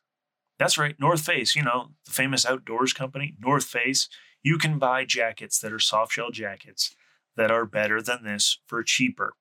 That's 0.59 0.79
right, 0.79 0.99
North 0.99 1.21
Face, 1.21 1.55
you 1.55 1.63
know, 1.63 1.91
the 2.05 2.13
famous 2.13 2.47
outdoors 2.47 2.93
company, 2.93 3.35
North 3.39 3.65
Face. 3.65 4.09
You 4.43 4.59
can 4.59 4.79
buy 4.79 5.05
jackets 5.05 5.59
that 5.61 5.73
are 5.73 5.79
soft 5.79 6.13
shell 6.13 6.31
jackets 6.31 6.95
that 7.37 7.51
are 7.51 7.67
better 7.67 8.01
than 8.01 8.25
this 8.25 8.59
for 8.67 8.83
cheaper. 8.83 9.35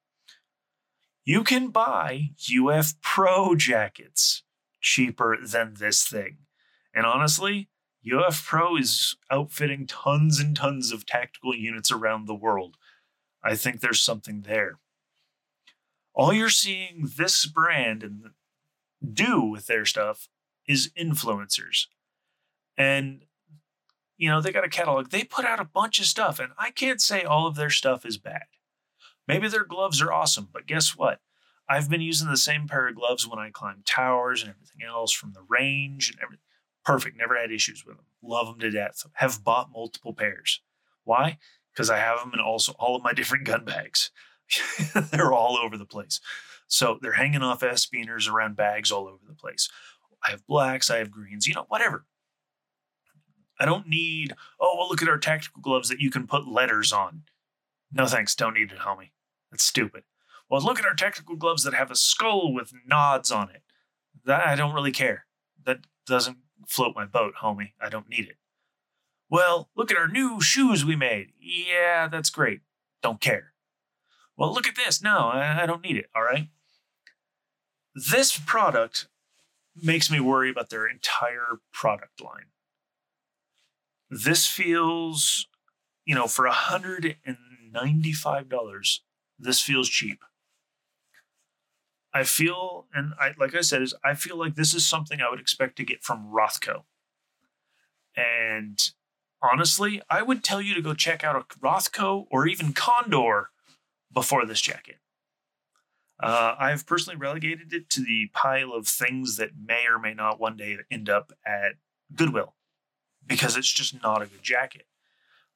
You 1.24 1.44
can 1.44 1.70
buy 1.70 2.32
UF 2.52 3.00
Pro 3.02 3.56
jackets 3.56 4.44
cheaper 4.86 5.36
than 5.44 5.74
this 5.74 6.04
thing. 6.08 6.38
And 6.94 7.08
honestly, 7.08 7.70
UF 8.06 8.46
Pro 8.46 8.78
is 8.78 9.18
outfitting 9.32 9.88
tons 9.88 10.40
and 10.40 10.56
tons 10.56 10.92
of 10.92 11.08
tactical 11.08 11.56
units 11.56 11.92
around 11.92 12.28
the 12.28 12.36
world. 12.36 12.78
I 13.44 13.56
think 13.56 13.82
there's 13.82 14.02
something 14.02 14.42
there. 14.42 14.78
All 16.14 16.32
you're 16.32 16.50
seeing 16.50 17.10
this 17.18 17.48
brand 17.48 18.04
and 18.04 18.26
do 19.04 19.42
with 19.42 19.66
their 19.66 19.86
stuff 19.86 20.30
is 20.68 20.92
influencers. 20.98 21.88
And, 22.78 23.24
you 24.18 24.30
know, 24.30 24.40
they 24.40 24.52
got 24.52 24.64
a 24.64 24.70
catalog. 24.70 25.10
They 25.10 25.24
put 25.24 25.46
out 25.46 25.60
a 25.60 25.66
bunch 25.66 26.00
of 26.00 26.06
stuff, 26.06 26.40
and 26.40 26.54
I 26.60 26.70
can't 26.70 27.02
say 27.02 27.24
all 27.24 27.48
of 27.48 27.56
their 27.56 27.72
stuff 27.72 28.06
is 28.06 28.20
bad. 28.20 28.44
Maybe 29.28 29.48
their 29.48 29.66
gloves 29.66 30.00
are 30.00 30.14
awesome, 30.14 30.50
but 30.54 30.68
guess 30.68 30.96
what? 30.96 31.22
I've 31.68 31.90
been 31.90 32.02
using 32.02 32.30
the 32.30 32.38
same 32.38 32.68
pair 32.68 32.88
of 32.88 32.96
gloves 32.96 33.28
when 33.28 33.40
I 33.40 33.50
climb 33.50 33.82
towers 33.86 34.42
and 34.42 34.52
everything 34.52 34.82
else 34.88 35.12
from 35.12 35.34
the 35.34 35.46
range 35.48 36.10
and 36.10 36.20
everything. 36.22 36.44
Perfect. 36.84 37.18
Never 37.18 37.36
had 37.36 37.52
issues 37.52 37.84
with 37.86 37.96
them. 37.98 38.06
Love 38.22 38.48
them 38.48 38.60
to 38.60 38.70
death. 38.70 39.04
Have 39.14 39.44
bought 39.44 39.72
multiple 39.72 40.14
pairs. 40.14 40.62
Why? 41.04 41.40
Because 41.74 41.90
I 41.90 41.98
have 41.98 42.20
them 42.20 42.32
in 42.34 42.40
also 42.40 42.74
all 42.74 42.96
of 42.96 43.04
my 43.04 43.14
different 43.16 43.46
gun 43.46 43.66
bags. 43.66 44.12
they're 45.12 45.34
all 45.34 45.58
over 45.58 45.78
the 45.78 45.86
place. 45.86 46.20
So 46.68 47.00
they're 47.02 47.14
hanging 47.14 47.42
off 47.42 47.64
S-biners 47.64 48.30
around 48.30 48.56
bags 48.56 48.92
all 48.92 49.08
over 49.08 49.24
the 49.28 49.36
place. 49.36 49.70
I 50.26 50.32
have 50.32 50.46
blacks, 50.48 50.90
I 50.90 50.98
have 50.98 51.12
greens, 51.12 51.48
you 51.48 51.54
know, 51.54 51.66
whatever. 51.68 52.06
I 53.60 53.66
don't 53.66 53.88
need, 53.88 54.34
oh, 54.60 54.76
well, 54.78 54.90
look 54.90 55.02
at 55.02 55.08
our 55.08 55.18
tactical 55.18 55.62
gloves 55.62 55.90
that 55.90 56.00
you 56.00 56.10
can 56.10 56.28
put 56.28 56.48
letters 56.48 56.92
on. 56.92 57.24
No 57.92 58.06
thanks, 58.06 58.36
don't 58.36 58.56
need 58.56 58.72
it, 58.72 58.80
homie. 58.80 59.12
That's 59.52 59.64
stupid. 59.64 60.04
Well, 60.50 60.62
look 60.62 60.80
at 60.80 60.86
our 60.86 60.94
tactical 60.94 61.36
gloves 61.36 61.64
that 61.64 61.74
have 61.74 61.92
a 61.92 61.96
skull 61.96 62.54
with 62.54 62.74
nods 62.86 63.32
on 63.32 63.50
it. 63.50 63.64
That 64.26 64.46
I 64.46 64.56
don't 64.56 64.74
really 64.74 64.92
care. 64.92 65.26
That 65.66 65.80
doesn't 66.06 66.38
float 66.68 66.96
my 66.96 67.06
boat, 67.06 67.36
homie. 67.42 67.72
I 67.82 67.90
don't 67.90 68.10
need 68.10 68.28
it. 68.28 68.38
Well, 69.30 69.70
look 69.76 69.92
at 69.92 69.98
our 69.98 70.08
new 70.08 70.40
shoes 70.40 70.86
we 70.86 70.96
made. 70.96 71.34
Yeah, 71.40 72.08
that's 72.08 72.30
great. 72.30 72.62
Don't 73.02 73.20
care. 73.20 73.54
Well, 74.38 74.54
look 74.54 74.68
at 74.68 74.76
this. 74.76 75.02
No, 75.02 75.30
I, 75.30 75.64
I 75.64 75.66
don't 75.66 75.84
need 75.84 75.98
it. 75.98 76.10
All 76.16 76.24
right. 76.24 76.50
This 77.96 78.38
product 78.38 79.08
makes 79.82 80.12
me 80.12 80.20
worry 80.20 80.50
about 80.50 80.70
their 80.70 80.86
entire 80.88 81.60
product 81.72 82.22
line. 82.22 82.52
This 84.10 84.48
feels, 84.48 85.48
you 86.06 86.14
know, 86.14 86.28
for 86.28 86.46
$195, 86.48 89.00
this 89.40 89.62
feels 89.62 89.90
cheap. 89.90 90.20
I 92.16 92.24
feel, 92.24 92.86
and 92.94 93.14
I 93.20 93.34
like 93.38 93.54
I 93.54 93.60
said, 93.60 93.82
is 93.82 93.94
I 94.02 94.14
feel 94.14 94.38
like 94.38 94.56
this 94.56 94.74
is 94.74 94.88
something 94.88 95.20
I 95.20 95.30
would 95.30 95.42
expect 95.42 95.76
to 95.76 95.84
get 95.84 96.02
from 96.02 96.32
Rothco. 96.32 96.84
And 98.16 98.80
honestly, 99.44 100.02
I 100.10 100.22
would 100.22 100.42
tell 100.42 100.62
you 100.62 100.74
to 100.76 100.82
go 100.82 100.94
check 100.94 101.26
out 101.26 101.36
a 101.36 101.60
Rothco 101.60 102.28
or 102.32 102.48
even 102.48 102.72
Condor 102.72 103.50
before 104.14 104.46
this 104.46 104.62
jacket. 104.62 105.00
Uh, 106.24 106.56
I've 106.58 106.86
personally 106.86 107.18
relegated 107.18 107.74
it 107.74 107.90
to 107.90 108.02
the 108.02 108.30
pile 108.32 108.72
of 108.72 108.88
things 108.88 109.36
that 109.36 109.50
may 109.62 109.86
or 109.86 110.00
may 110.00 110.14
not 110.14 110.40
one 110.40 110.56
day 110.56 110.78
end 110.90 111.10
up 111.10 111.34
at 111.46 111.74
Goodwill 112.16 112.56
because 113.28 113.58
it's 113.58 113.74
just 113.74 114.02
not 114.02 114.22
a 114.22 114.28
good 114.28 114.42
jacket. 114.42 114.86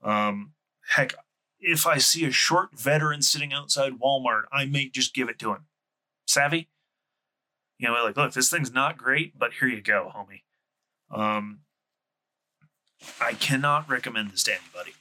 Um, 0.04 0.52
heck, 0.90 1.14
if 1.58 1.88
I 1.88 2.00
see 2.00 2.26
a 2.26 2.32
short 2.32 2.78
veteran 2.78 3.22
sitting 3.22 3.54
outside 3.54 3.94
Walmart, 3.94 4.44
I 4.52 4.66
may 4.66 4.90
just 4.90 5.14
give 5.14 5.30
it 5.30 5.40
to 5.40 5.52
him. 5.52 5.68
Savvy? 6.30 6.70
You 7.80 7.88
know, 7.88 8.04
like, 8.04 8.16
look, 8.16 8.34
this 8.34 8.52
thing's 8.52 8.72
not 8.72 8.98
great, 8.98 9.38
but 9.38 9.54
here 9.54 9.68
you 9.68 9.82
go, 9.82 10.12
homie. 10.16 10.44
Um, 11.10 11.62
I 13.20 13.34
cannot 13.34 13.90
recommend 13.90 14.32
this 14.32 14.44
to 14.44 14.52
anybody. 14.52 14.96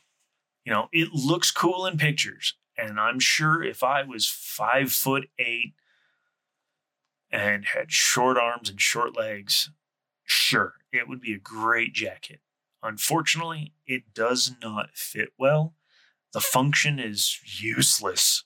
You 0.65 0.73
know, 0.73 0.89
it 0.91 1.13
looks 1.13 1.51
cool 1.51 1.85
in 1.85 1.99
pictures. 1.99 2.55
And 2.79 2.99
I'm 2.99 3.19
sure 3.19 3.63
if 3.63 3.83
I 3.83 4.05
was 4.05 4.27
five 4.27 4.91
foot 4.93 5.29
eight 5.39 5.75
and 7.31 7.67
had 7.67 7.93
short 7.93 8.39
arms 8.39 8.71
and 8.71 8.81
short 8.81 9.17
legs, 9.17 9.71
sure, 10.25 10.75
it 10.93 11.09
would 11.09 11.21
be 11.21 11.35
a 11.35 11.39
great 11.39 11.93
jacket. 11.93 12.41
Unfortunately, 12.83 13.75
it 13.87 14.15
does 14.15 14.55
not 14.63 14.91
fit 14.95 15.31
well. 15.37 15.75
The 16.33 16.41
function 16.41 16.99
is 16.99 17.39
useless. 17.45 18.45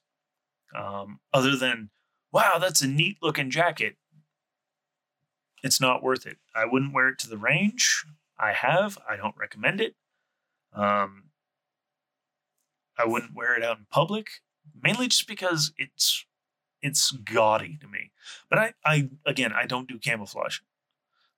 Um, 0.76 1.20
other 1.32 1.54
than, 1.54 1.90
wow, 2.32 2.58
that's 2.58 2.82
a 2.82 2.88
neat 2.88 3.18
looking 3.22 3.50
jacket. 3.50 3.96
It's 5.62 5.80
not 5.80 6.02
worth 6.02 6.26
it. 6.26 6.38
I 6.54 6.64
wouldn't 6.64 6.92
wear 6.92 7.08
it 7.08 7.18
to 7.20 7.28
the 7.28 7.38
range. 7.38 8.04
I 8.38 8.52
have. 8.52 8.98
I 9.08 9.16
don't 9.16 9.36
recommend 9.36 9.80
it. 9.80 9.94
Um, 10.74 11.24
I 12.98 13.04
wouldn't 13.04 13.34
wear 13.34 13.56
it 13.56 13.62
out 13.62 13.78
in 13.78 13.86
public, 13.90 14.28
mainly 14.82 15.08
just 15.08 15.28
because 15.28 15.72
it's 15.76 16.26
it's 16.80 17.12
gaudy 17.12 17.78
to 17.80 17.86
me. 17.86 18.10
But 18.50 18.58
I, 18.58 18.72
I 18.84 19.10
again, 19.24 19.52
I 19.52 19.66
don't 19.66 19.88
do 19.88 19.98
camouflage. 19.98 20.58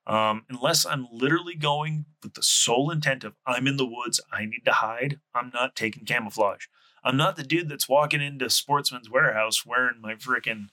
Um, 0.07 0.43
unless 0.49 0.85
I'm 0.85 1.07
literally 1.11 1.55
going 1.55 2.05
with 2.21 2.35
the 2.35 2.43
sole 2.43 2.91
intent 2.91 3.23
of 3.23 3.33
I'm 3.45 3.67
in 3.67 3.77
the 3.77 3.85
woods, 3.85 4.21
I 4.31 4.45
need 4.45 4.61
to 4.65 4.71
hide, 4.71 5.19
I'm 5.33 5.51
not 5.53 5.75
taking 5.75 6.05
camouflage. 6.05 6.67
I'm 7.05 7.17
not 7.17 7.35
the 7.35 7.43
dude 7.43 7.69
that's 7.69 7.87
walking 7.87 8.21
into 8.21 8.49
Sportsman's 8.49 9.09
Warehouse 9.09 9.63
wearing 9.65 10.01
my 10.01 10.15
freaking 10.15 10.69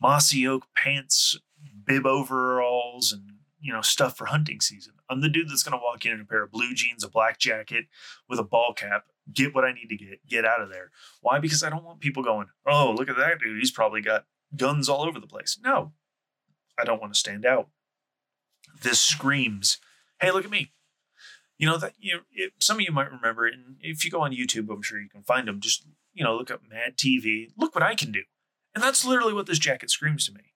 mossy 0.00 0.46
oak 0.46 0.66
pants, 0.76 1.38
bib 1.86 2.06
overalls, 2.06 3.12
and 3.12 3.38
you 3.60 3.72
know 3.72 3.80
stuff 3.80 4.16
for 4.16 4.26
hunting 4.26 4.60
season. 4.60 4.92
I'm 5.08 5.22
the 5.22 5.30
dude 5.30 5.48
that's 5.48 5.62
gonna 5.62 5.82
walk 5.82 6.04
in 6.04 6.12
in 6.12 6.20
a 6.20 6.24
pair 6.26 6.42
of 6.42 6.52
blue 6.52 6.74
jeans, 6.74 7.02
a 7.02 7.08
black 7.08 7.38
jacket 7.38 7.86
with 8.28 8.38
a 8.38 8.44
ball 8.44 8.74
cap, 8.74 9.06
get 9.32 9.54
what 9.54 9.64
I 9.64 9.72
need 9.72 9.88
to 9.88 9.96
get, 9.96 10.26
get 10.26 10.44
out 10.44 10.60
of 10.60 10.68
there. 10.68 10.90
Why? 11.22 11.38
Because 11.38 11.64
I 11.64 11.70
don't 11.70 11.84
want 11.84 12.00
people 12.00 12.22
going, 12.22 12.48
oh, 12.66 12.94
look 12.96 13.08
at 13.08 13.16
that 13.16 13.38
dude. 13.40 13.58
He's 13.58 13.70
probably 13.70 14.02
got 14.02 14.26
guns 14.54 14.88
all 14.88 15.02
over 15.02 15.18
the 15.18 15.26
place. 15.26 15.58
No, 15.64 15.92
I 16.78 16.84
don't 16.84 17.00
want 17.00 17.14
to 17.14 17.18
stand 17.18 17.46
out. 17.46 17.68
This 18.82 19.00
screams, 19.00 19.78
hey, 20.20 20.30
look 20.30 20.44
at 20.44 20.50
me. 20.50 20.72
You 21.60 21.66
know 21.66 21.76
that 21.76 21.92
you 21.98 22.20
it, 22.32 22.54
some 22.58 22.78
of 22.78 22.80
you 22.80 22.90
might 22.90 23.12
remember 23.12 23.46
it, 23.46 23.52
and 23.52 23.76
if 23.82 24.02
you 24.02 24.10
go 24.10 24.22
on 24.22 24.32
YouTube, 24.32 24.72
I'm 24.72 24.80
sure 24.80 24.98
you 24.98 25.10
can 25.10 25.22
find 25.22 25.46
them. 25.46 25.60
Just 25.60 25.84
you 26.14 26.24
know, 26.24 26.34
look 26.34 26.50
up 26.50 26.62
Mad 26.66 26.96
TV. 26.96 27.48
Look 27.54 27.74
what 27.74 27.84
I 27.84 27.94
can 27.94 28.10
do, 28.10 28.22
and 28.74 28.82
that's 28.82 29.04
literally 29.04 29.34
what 29.34 29.44
this 29.44 29.58
jacket 29.58 29.90
screams 29.90 30.24
to 30.24 30.32
me. 30.32 30.54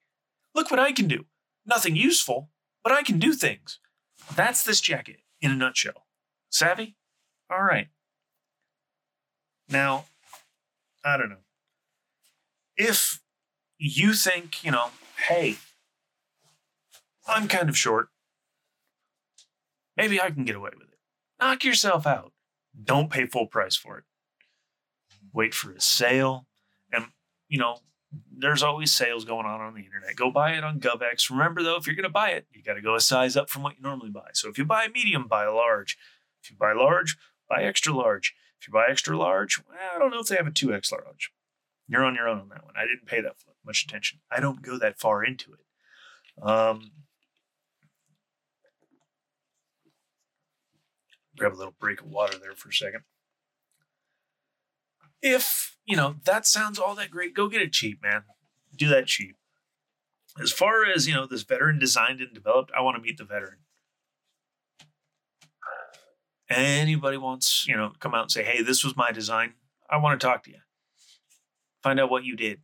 Look 0.54 0.70
what 0.70 0.80
I 0.80 0.92
can 0.92 1.06
do. 1.06 1.26
Nothing 1.66 1.94
useful, 1.94 2.48
but 2.82 2.90
I 2.90 3.02
can 3.02 3.18
do 3.18 3.34
things. 3.34 3.80
That's 4.34 4.64
this 4.64 4.80
jacket 4.80 5.18
in 5.42 5.50
a 5.50 5.54
nutshell. 5.54 6.06
Savvy? 6.48 6.96
All 7.50 7.62
right. 7.62 7.88
Now, 9.68 10.06
I 11.04 11.18
don't 11.18 11.28
know. 11.28 11.44
If 12.78 13.20
you 13.76 14.14
think, 14.14 14.64
you 14.64 14.70
know, 14.70 14.88
hey, 15.28 15.56
I'm 17.28 17.46
kind 17.46 17.68
of 17.68 17.76
short, 17.76 18.08
maybe 19.98 20.18
I 20.18 20.30
can 20.30 20.44
get 20.44 20.56
away 20.56 20.70
with 20.78 20.88
it. 20.88 20.93
Knock 21.40 21.64
yourself 21.64 22.06
out. 22.06 22.32
Don't 22.82 23.10
pay 23.10 23.26
full 23.26 23.46
price 23.46 23.76
for 23.76 23.98
it. 23.98 24.04
Wait 25.32 25.54
for 25.54 25.72
a 25.72 25.80
sale. 25.80 26.46
And, 26.92 27.06
you 27.48 27.58
know, 27.58 27.78
there's 28.36 28.62
always 28.62 28.92
sales 28.92 29.24
going 29.24 29.46
on 29.46 29.60
on 29.60 29.74
the 29.74 29.84
internet. 29.84 30.16
Go 30.16 30.30
buy 30.30 30.52
it 30.52 30.64
on 30.64 30.80
GovX. 30.80 31.30
Remember, 31.30 31.62
though, 31.62 31.76
if 31.76 31.86
you're 31.86 31.96
going 31.96 32.04
to 32.04 32.08
buy 32.10 32.30
it, 32.30 32.46
you 32.52 32.62
got 32.62 32.74
to 32.74 32.80
go 32.80 32.94
a 32.94 33.00
size 33.00 33.36
up 33.36 33.50
from 33.50 33.62
what 33.62 33.76
you 33.76 33.82
normally 33.82 34.10
buy. 34.10 34.28
So 34.32 34.48
if 34.48 34.58
you 34.58 34.64
buy 34.64 34.84
a 34.84 34.90
medium, 34.90 35.26
buy 35.28 35.44
a 35.44 35.52
large. 35.52 35.96
If 36.42 36.50
you 36.50 36.56
buy 36.56 36.72
large, 36.72 37.16
buy 37.48 37.62
extra 37.62 37.92
large. 37.92 38.34
If 38.60 38.68
you 38.68 38.72
buy 38.72 38.86
extra 38.88 39.16
large, 39.16 39.60
well, 39.68 39.76
I 39.94 39.98
don't 39.98 40.10
know 40.10 40.20
if 40.20 40.28
they 40.28 40.36
have 40.36 40.46
a 40.46 40.50
2X 40.50 40.92
large. 40.92 41.32
You're 41.88 42.04
on 42.04 42.14
your 42.14 42.28
own 42.28 42.40
on 42.40 42.48
that 42.48 42.64
one. 42.64 42.74
I 42.76 42.82
didn't 42.86 43.06
pay 43.06 43.20
that 43.20 43.34
much 43.64 43.84
attention. 43.84 44.20
I 44.30 44.40
don't 44.40 44.62
go 44.62 44.78
that 44.78 44.98
far 44.98 45.24
into 45.24 45.52
it. 45.52 46.42
Um, 46.42 46.92
grab 51.36 51.52
a 51.52 51.56
little 51.56 51.74
break 51.78 52.00
of 52.00 52.06
water 52.06 52.38
there 52.38 52.54
for 52.54 52.68
a 52.68 52.72
second. 52.72 53.00
If, 55.22 55.76
you 55.86 55.96
know, 55.96 56.16
that 56.24 56.46
sounds 56.46 56.78
all 56.78 56.94
that 56.96 57.10
great, 57.10 57.34
go 57.34 57.48
get 57.48 57.62
it 57.62 57.72
cheap, 57.72 58.02
man. 58.02 58.24
Do 58.76 58.88
that 58.88 59.06
cheap. 59.06 59.36
As 60.40 60.52
far 60.52 60.84
as, 60.84 61.06
you 61.06 61.14
know, 61.14 61.26
this 61.26 61.42
veteran 61.42 61.78
designed 61.78 62.20
and 62.20 62.34
developed, 62.34 62.72
I 62.76 62.82
want 62.82 62.96
to 62.96 63.02
meet 63.02 63.18
the 63.18 63.24
veteran 63.24 63.58
anybody 66.48 67.16
wants, 67.16 67.66
you 67.66 67.76
know, 67.76 67.92
come 67.98 68.14
out 68.14 68.22
and 68.22 68.30
say, 68.30 68.44
hey, 68.44 68.62
this 68.62 68.84
was 68.84 68.96
my 68.96 69.10
design, 69.12 69.54
I 69.88 69.98
want 69.98 70.20
to 70.20 70.26
talk 70.26 70.44
to 70.44 70.50
you. 70.50 70.58
Find 71.82 72.00
out 72.00 72.10
what 72.10 72.24
you 72.24 72.36
did. 72.36 72.60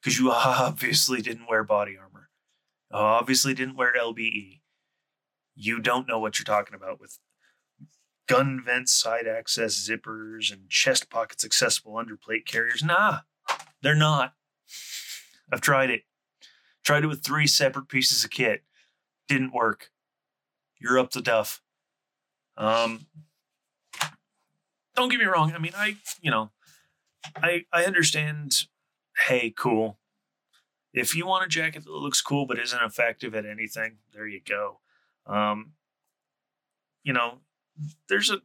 Because 0.00 0.18
you 0.18 0.30
obviously 0.32 1.20
didn't 1.22 1.48
wear 1.48 1.64
body 1.64 1.96
armor. 1.96 2.28
Obviously 2.92 3.54
didn't 3.54 3.76
wear 3.76 3.92
LBE. 3.98 4.60
You 5.56 5.80
don't 5.80 6.08
know 6.08 6.18
what 6.18 6.38
you're 6.38 6.44
talking 6.44 6.74
about 6.74 7.00
with 7.00 7.18
gun 8.26 8.62
vents, 8.64 8.92
side 8.92 9.26
access 9.26 9.88
zippers, 9.88 10.52
and 10.52 10.68
chest 10.68 11.10
pockets 11.10 11.44
accessible 11.44 11.94
underplate 11.94 12.46
carriers. 12.46 12.82
Nah, 12.82 13.18
they're 13.82 13.94
not. 13.94 14.34
I've 15.52 15.60
tried 15.60 15.90
it. 15.90 16.02
Tried 16.82 17.04
it 17.04 17.08
with 17.08 17.22
three 17.24 17.46
separate 17.46 17.88
pieces 17.88 18.24
of 18.24 18.30
kit. 18.30 18.62
Didn't 19.28 19.54
work. 19.54 19.90
You're 20.78 20.98
up 20.98 21.10
to 21.12 21.20
duff. 21.20 21.62
Um, 22.56 23.06
don't 24.94 25.08
get 25.08 25.18
me 25.18 25.24
wrong. 25.24 25.52
I 25.52 25.58
mean, 25.58 25.72
I, 25.76 25.96
you 26.20 26.30
know, 26.30 26.50
I, 27.36 27.64
I 27.72 27.84
understand. 27.84 28.66
Hey, 29.28 29.54
cool. 29.56 29.98
If 30.92 31.14
you 31.14 31.26
want 31.26 31.44
a 31.44 31.48
jacket 31.48 31.84
that 31.84 31.90
looks 31.90 32.20
cool 32.20 32.46
but 32.46 32.58
isn't 32.58 32.82
effective 32.82 33.34
at 33.34 33.46
anything, 33.46 33.98
there 34.12 34.26
you 34.26 34.40
go. 34.40 34.80
Um, 35.26 35.72
you 37.02 37.12
know, 37.12 37.38
there's 38.08 38.30
a 38.30 38.38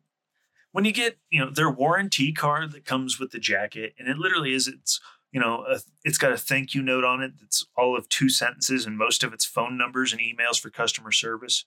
when 0.71 0.85
you 0.85 0.91
get 0.91 1.17
you 1.29 1.39
know 1.39 1.49
their 1.49 1.69
warranty 1.69 2.31
card 2.31 2.71
that 2.71 2.85
comes 2.85 3.19
with 3.19 3.31
the 3.31 3.39
jacket, 3.39 3.93
and 3.97 4.07
it 4.07 4.17
literally 4.17 4.53
is 4.53 4.67
it's 4.67 4.99
you 5.31 5.39
know 5.39 5.65
a, 5.67 5.79
it's 6.03 6.17
got 6.17 6.31
a 6.31 6.37
thank 6.37 6.73
you 6.73 6.81
note 6.81 7.03
on 7.03 7.21
it 7.21 7.33
that's 7.39 7.65
all 7.77 7.97
of 7.97 8.09
two 8.09 8.29
sentences, 8.29 8.85
and 8.85 8.97
most 8.97 9.23
of 9.23 9.33
it's 9.33 9.45
phone 9.45 9.77
numbers 9.77 10.11
and 10.11 10.21
emails 10.21 10.59
for 10.59 10.69
customer 10.69 11.11
service, 11.11 11.65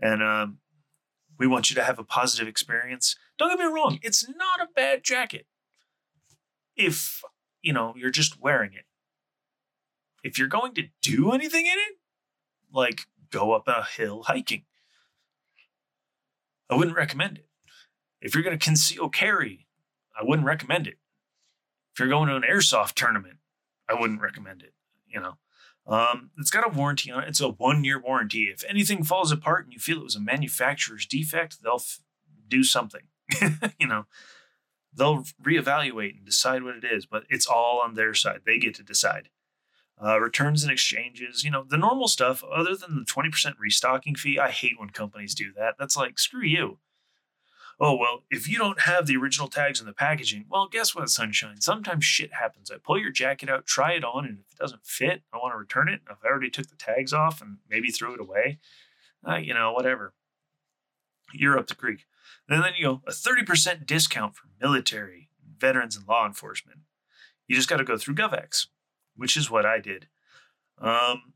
and 0.00 0.22
um, 0.22 0.58
we 1.38 1.46
want 1.46 1.70
you 1.70 1.76
to 1.76 1.84
have 1.84 1.98
a 1.98 2.04
positive 2.04 2.48
experience. 2.48 3.16
Don't 3.38 3.50
get 3.50 3.58
me 3.58 3.72
wrong, 3.72 3.98
it's 4.02 4.28
not 4.28 4.60
a 4.60 4.68
bad 4.74 5.02
jacket 5.04 5.46
if 6.76 7.22
you 7.62 7.72
know 7.72 7.94
you're 7.96 8.10
just 8.10 8.40
wearing 8.40 8.72
it. 8.74 8.84
If 10.24 10.38
you're 10.38 10.48
going 10.48 10.74
to 10.74 10.84
do 11.02 11.32
anything 11.32 11.66
in 11.66 11.72
it, 11.72 11.98
like 12.72 13.02
go 13.30 13.52
up 13.52 13.66
a 13.66 13.84
hill 13.84 14.24
hiking, 14.24 14.64
I 16.72 16.76
wouldn't 16.76 16.96
recommend 16.96 17.38
it. 17.38 17.48
If 18.22 18.34
you're 18.34 18.44
going 18.44 18.58
to 18.58 18.64
conceal 18.64 19.08
carry, 19.08 19.66
I 20.18 20.24
wouldn't 20.24 20.46
recommend 20.46 20.86
it. 20.86 20.98
If 21.92 22.00
you're 22.00 22.08
going 22.08 22.28
to 22.28 22.36
an 22.36 22.44
airsoft 22.48 22.94
tournament, 22.94 23.36
I 23.88 23.94
wouldn't 23.94 24.22
recommend 24.22 24.62
it. 24.62 24.72
You 25.06 25.20
know, 25.20 25.34
um, 25.86 26.30
it's 26.38 26.50
got 26.50 26.66
a 26.66 26.70
warranty 26.70 27.10
on 27.10 27.24
it. 27.24 27.28
It's 27.28 27.40
a 27.40 27.48
one 27.48 27.84
year 27.84 28.00
warranty. 28.00 28.44
If 28.44 28.64
anything 28.66 29.04
falls 29.04 29.30
apart 29.30 29.64
and 29.64 29.72
you 29.72 29.78
feel 29.78 29.98
it 29.98 30.04
was 30.04 30.16
a 30.16 30.20
manufacturer's 30.20 31.04
defect, 31.04 31.62
they'll 31.62 31.74
f- 31.74 32.00
do 32.48 32.64
something. 32.64 33.02
you 33.78 33.86
know, 33.86 34.06
they'll 34.94 35.24
reevaluate 35.42 36.16
and 36.16 36.24
decide 36.24 36.62
what 36.62 36.76
it 36.76 36.84
is, 36.84 37.04
but 37.04 37.24
it's 37.28 37.46
all 37.46 37.82
on 37.84 37.94
their 37.94 38.14
side. 38.14 38.40
They 38.46 38.58
get 38.58 38.74
to 38.76 38.82
decide. 38.82 39.28
Uh, 40.04 40.18
returns 40.18 40.64
and 40.64 40.72
exchanges, 40.72 41.44
you 41.44 41.50
know, 41.50 41.64
the 41.68 41.76
normal 41.76 42.08
stuff, 42.08 42.42
other 42.52 42.74
than 42.74 42.96
the 42.96 43.04
20% 43.04 43.54
restocking 43.58 44.16
fee. 44.16 44.38
I 44.38 44.50
hate 44.50 44.78
when 44.78 44.90
companies 44.90 45.34
do 45.34 45.52
that. 45.56 45.76
That's 45.78 45.96
like, 45.96 46.18
screw 46.18 46.42
you. 46.42 46.78
Oh, 47.78 47.96
well, 47.96 48.22
if 48.30 48.48
you 48.48 48.58
don't 48.58 48.82
have 48.82 49.06
the 49.06 49.16
original 49.16 49.48
tags 49.48 49.80
in 49.80 49.86
the 49.86 49.92
packaging, 49.92 50.44
well, 50.48 50.68
guess 50.68 50.94
what, 50.94 51.08
sunshine? 51.08 51.60
Sometimes 51.60 52.04
shit 52.04 52.34
happens. 52.34 52.70
I 52.70 52.76
pull 52.76 52.98
your 52.98 53.10
jacket 53.10 53.48
out, 53.48 53.66
try 53.66 53.92
it 53.92 54.04
on, 54.04 54.24
and 54.24 54.38
if 54.38 54.54
it 54.54 54.58
doesn't 54.58 54.84
fit, 54.84 55.22
I 55.32 55.38
want 55.38 55.52
to 55.54 55.58
return 55.58 55.88
it. 55.88 56.00
If 56.10 56.18
I 56.24 56.28
already 56.28 56.50
took 56.50 56.68
the 56.68 56.76
tags 56.76 57.12
off 57.12 57.40
and 57.40 57.58
maybe 57.68 57.90
threw 57.90 58.14
it 58.14 58.20
away, 58.20 58.58
uh, 59.26 59.36
you 59.36 59.54
know, 59.54 59.72
whatever. 59.72 60.14
You're 61.32 61.58
up 61.58 61.66
the 61.66 61.74
creek. 61.74 62.06
And 62.48 62.62
then 62.62 62.72
you 62.76 62.84
go, 62.84 63.02
a 63.06 63.12
30% 63.12 63.86
discount 63.86 64.36
for 64.36 64.48
military, 64.60 65.30
veterans, 65.58 65.96
and 65.96 66.06
law 66.06 66.26
enforcement. 66.26 66.80
You 67.48 67.56
just 67.56 67.68
got 67.68 67.78
to 67.78 67.84
go 67.84 67.96
through 67.96 68.14
GovX, 68.14 68.66
which 69.16 69.36
is 69.36 69.50
what 69.50 69.66
I 69.66 69.78
did. 69.78 70.06
Um, 70.78 71.34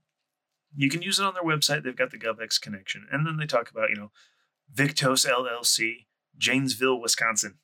you 0.74 0.90
can 0.90 1.02
use 1.02 1.18
it 1.18 1.24
on 1.24 1.34
their 1.34 1.42
website. 1.42 1.84
They've 1.84 1.96
got 1.96 2.10
the 2.10 2.18
GovX 2.18 2.60
connection. 2.60 3.06
And 3.10 3.26
then 3.26 3.36
they 3.36 3.46
talk 3.46 3.70
about, 3.70 3.90
you 3.90 3.96
know, 3.96 4.10
Viktos 4.74 5.26
LLC, 5.26 6.06
Janesville, 6.36 7.00
Wisconsin. 7.00 7.58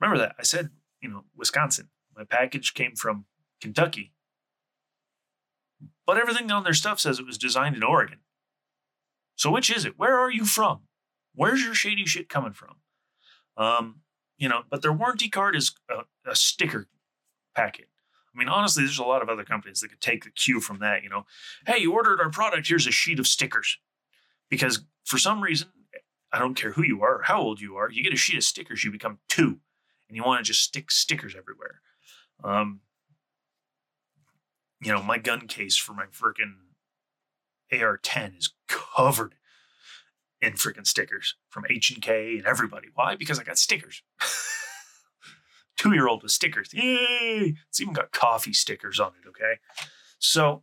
Remember 0.00 0.18
that. 0.18 0.36
I 0.38 0.42
said, 0.42 0.70
you 1.00 1.08
know, 1.08 1.24
Wisconsin. 1.36 1.88
My 2.16 2.24
package 2.24 2.74
came 2.74 2.94
from 2.94 3.26
Kentucky. 3.60 4.12
But 6.06 6.18
everything 6.18 6.50
on 6.50 6.64
their 6.64 6.74
stuff 6.74 7.00
says 7.00 7.18
it 7.18 7.26
was 7.26 7.38
designed 7.38 7.76
in 7.76 7.82
Oregon. 7.82 8.18
So 9.34 9.50
which 9.50 9.70
is 9.70 9.84
it? 9.84 9.98
Where 9.98 10.18
are 10.18 10.30
you 10.30 10.44
from? 10.44 10.82
Where's 11.34 11.62
your 11.62 11.74
shady 11.74 12.06
shit 12.06 12.28
coming 12.28 12.52
from? 12.52 12.76
Um, 13.56 14.00
you 14.38 14.48
know, 14.48 14.62
but 14.70 14.82
their 14.82 14.92
warranty 14.92 15.28
card 15.28 15.56
is 15.56 15.72
a, 15.90 16.30
a 16.30 16.34
sticker 16.34 16.88
packet. 17.54 17.88
I 18.36 18.38
mean, 18.38 18.48
honestly, 18.48 18.84
there's 18.84 18.98
a 18.98 19.04
lot 19.04 19.22
of 19.22 19.30
other 19.30 19.44
companies 19.44 19.80
that 19.80 19.88
could 19.88 20.00
take 20.00 20.24
the 20.24 20.30
cue 20.30 20.60
from 20.60 20.78
that. 20.80 21.02
You 21.02 21.08
know, 21.08 21.24
hey, 21.66 21.78
you 21.78 21.92
ordered 21.92 22.20
our 22.20 22.30
product. 22.30 22.68
Here's 22.68 22.86
a 22.86 22.90
sheet 22.90 23.18
of 23.18 23.26
stickers. 23.26 23.78
Because 24.50 24.80
for 25.04 25.18
some 25.18 25.40
reason, 25.42 25.68
I 26.32 26.38
don't 26.38 26.54
care 26.54 26.72
who 26.72 26.84
you 26.84 27.02
are, 27.02 27.22
how 27.22 27.40
old 27.40 27.60
you 27.60 27.76
are, 27.76 27.90
you 27.90 28.02
get 28.02 28.12
a 28.12 28.16
sheet 28.16 28.36
of 28.36 28.44
stickers, 28.44 28.84
you 28.84 28.90
become 28.90 29.18
two, 29.28 29.58
and 30.08 30.16
you 30.16 30.22
want 30.22 30.44
to 30.44 30.44
just 30.44 30.62
stick 30.62 30.90
stickers 30.90 31.34
everywhere. 31.36 31.80
Um, 32.44 32.80
you 34.82 34.92
know, 34.92 35.02
my 35.02 35.18
gun 35.18 35.46
case 35.46 35.76
for 35.76 35.94
my 35.94 36.04
freaking 36.06 36.56
AR-10 37.72 38.38
is 38.38 38.52
covered 38.68 39.34
in 40.42 40.52
freaking 40.52 40.86
stickers 40.86 41.36
from 41.48 41.64
H 41.70 41.90
and 41.90 42.02
K 42.02 42.36
and 42.36 42.46
everybody. 42.46 42.88
Why? 42.94 43.16
Because 43.16 43.38
I 43.40 43.44
got 43.44 43.58
stickers. 43.58 44.02
Two 45.76 45.92
year 45.92 46.08
old 46.08 46.22
with 46.22 46.32
stickers. 46.32 46.72
Yay! 46.72 47.54
It's 47.68 47.80
even 47.80 47.92
got 47.92 48.12
coffee 48.12 48.52
stickers 48.52 48.98
on 48.98 49.12
it. 49.22 49.28
Okay, 49.28 49.60
so 50.18 50.62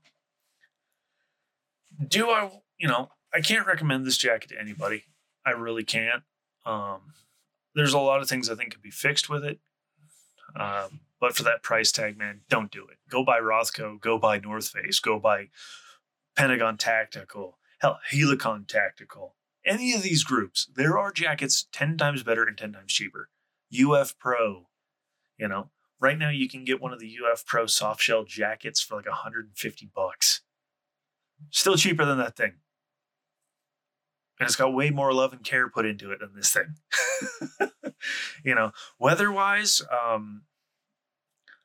do 2.08 2.30
I? 2.30 2.50
You 2.78 2.88
know, 2.88 3.10
I 3.34 3.42
can't 3.42 3.68
recommend 3.68 4.06
this 4.06 4.18
jacket 4.18 4.50
to 4.50 4.60
anybody. 4.60 5.06
I 5.46 5.52
really 5.52 5.84
can't. 5.84 6.24
Um, 6.66 7.14
there's 7.76 7.94
a 7.94 8.00
lot 8.00 8.22
of 8.22 8.30
things 8.30 8.50
I 8.50 8.56
think 8.56 8.72
could 8.72 8.82
be 8.82 8.92
fixed 8.92 9.30
with 9.30 9.44
it. 9.44 9.60
Um, 10.56 11.02
but 11.20 11.36
for 11.36 11.44
that 11.44 11.64
price 11.64 11.92
tag, 11.92 12.18
man, 12.18 12.42
don't 12.50 12.72
do 12.72 12.86
it. 12.88 12.98
Go 13.10 13.24
buy 13.24 13.40
Rothco, 13.40 14.00
go 14.00 14.20
buy 14.20 14.40
North 14.40 14.68
Face, 14.68 15.00
go 15.00 15.20
buy 15.20 15.50
Pentagon 16.36 16.78
Tactical, 16.78 17.58
hell, 17.80 18.00
Helicon 18.12 18.68
Tactical. 18.68 19.36
Any 19.66 19.94
of 19.94 20.04
these 20.04 20.24
groups, 20.24 20.68
there 20.76 20.98
are 20.98 21.12
jackets 21.12 21.68
10 21.72 21.98
times 21.98 22.24
better 22.24 22.44
and 22.44 22.58
10 22.58 22.74
times 22.74 22.94
cheaper. 22.94 23.30
UF 23.74 24.18
Pro, 24.20 24.68
you 25.38 25.48
know, 25.48 25.70
right 26.00 26.18
now 26.18 26.30
you 26.30 26.48
can 26.48 26.64
get 26.64 26.82
one 26.82 26.94
of 26.94 27.00
the 27.00 27.18
UF 27.32 27.46
Pro 27.46 27.66
soft 27.66 28.02
shell 28.02 28.24
jackets 28.24 28.82
for 28.82 28.96
like 28.96 29.08
150 29.08 29.90
bucks. 29.94 30.42
Still 31.50 31.76
cheaper 31.76 32.06
than 32.06 32.18
that 32.20 32.36
thing 32.36 32.54
and 34.40 34.48
it's 34.48 34.56
got 34.56 34.74
way 34.74 34.90
more 34.90 35.14
love 35.14 35.32
and 35.32 35.44
care 35.44 35.70
put 35.70 35.86
into 35.86 36.12
it 36.12 36.20
than 36.20 36.34
this 36.36 36.52
thing. 36.52 36.76
you 38.44 38.56
know, 38.56 38.72
weather 39.00 39.32
wise, 39.32 39.82
um, 39.92 40.44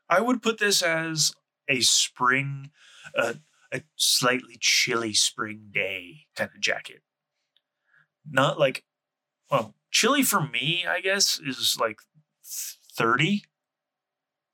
I 0.08 0.20
would 0.20 0.42
put 0.42 0.58
this 0.58 0.82
as 0.82 1.32
a 1.68 1.80
spring, 1.80 2.70
uh, 3.16 3.34
a 3.72 3.82
slightly 3.96 4.56
chilly 4.60 5.12
spring 5.12 5.70
day 5.72 6.26
kind 6.36 6.50
of 6.54 6.60
jacket. 6.60 7.02
Not 8.30 8.58
like, 8.58 8.84
well, 9.50 9.74
chilly 9.90 10.22
for 10.22 10.40
me, 10.40 10.84
I 10.88 11.00
guess, 11.00 11.40
is 11.44 11.76
like 11.80 12.00
30. 12.96 13.42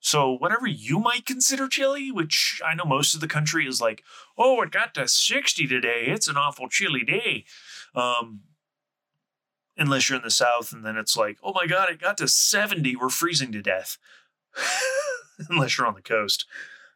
So, 0.04 0.32
whatever 0.32 0.66
you 0.66 0.98
might 0.98 1.24
consider 1.24 1.66
chilly, 1.66 2.12
which 2.12 2.60
I 2.62 2.74
know 2.74 2.84
most 2.84 3.14
of 3.14 3.22
the 3.22 3.26
country 3.26 3.66
is 3.66 3.80
like, 3.80 4.02
oh, 4.36 4.60
it 4.60 4.70
got 4.70 4.92
to 4.96 5.08
60 5.08 5.66
today. 5.66 6.04
It's 6.08 6.28
an 6.28 6.36
awful 6.36 6.68
chilly 6.68 7.04
day. 7.04 7.46
Um, 7.94 8.40
unless 9.78 10.10
you're 10.10 10.18
in 10.18 10.22
the 10.22 10.30
South, 10.30 10.74
and 10.74 10.84
then 10.84 10.98
it's 10.98 11.16
like, 11.16 11.38
oh 11.42 11.54
my 11.54 11.66
God, 11.66 11.88
it 11.88 12.02
got 12.02 12.18
to 12.18 12.28
70. 12.28 12.96
We're 12.96 13.08
freezing 13.08 13.50
to 13.52 13.62
death. 13.62 13.96
unless 15.48 15.78
you're 15.78 15.86
on 15.86 15.94
the 15.94 16.02
coast. 16.02 16.44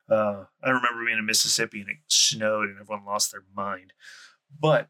Uh, 0.06 0.44
I 0.62 0.68
remember 0.68 1.06
being 1.06 1.16
in 1.16 1.24
Mississippi 1.24 1.80
and 1.80 1.88
it 1.88 1.96
snowed 2.08 2.68
and 2.68 2.78
everyone 2.78 3.06
lost 3.06 3.32
their 3.32 3.44
mind. 3.56 3.94
But, 4.60 4.88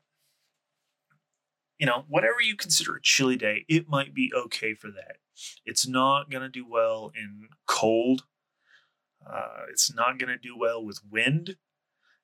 you 1.79 1.87
know, 1.87 2.05
whatever 2.09 2.41
you 2.41 2.57
consider 2.57 2.97
a 2.97 3.01
chilly 3.01 3.37
day, 3.37 3.65
it 3.69 3.89
might 3.89 4.13
be 4.13 4.33
okay 4.35 4.75
for 4.75 4.89
that. 4.89 5.19
It's 5.65 5.87
not 5.87 6.31
going 6.31 6.43
to 6.43 6.49
do 6.49 6.67
well 6.69 7.13
in 7.15 7.49
cold. 7.67 8.25
Uh, 9.27 9.65
it's 9.71 9.93
not 9.93 10.19
going 10.19 10.29
to 10.29 10.39
do 10.39 10.57
well 10.57 10.85
with 10.85 11.01
wind. 11.11 11.57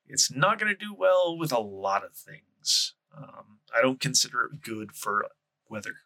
It's 0.06 0.30
not 0.30 0.58
going 0.58 0.72
to 0.72 0.78
do 0.78 0.94
well 0.96 1.36
with 1.36 1.52
a 1.52 1.60
lot 1.60 2.04
of 2.04 2.12
things. 2.12 2.94
Um, 3.16 3.58
I 3.76 3.80
don't 3.80 4.00
consider 4.00 4.44
it 4.44 4.62
good 4.62 4.92
for 4.92 5.26
weather. 5.68 5.96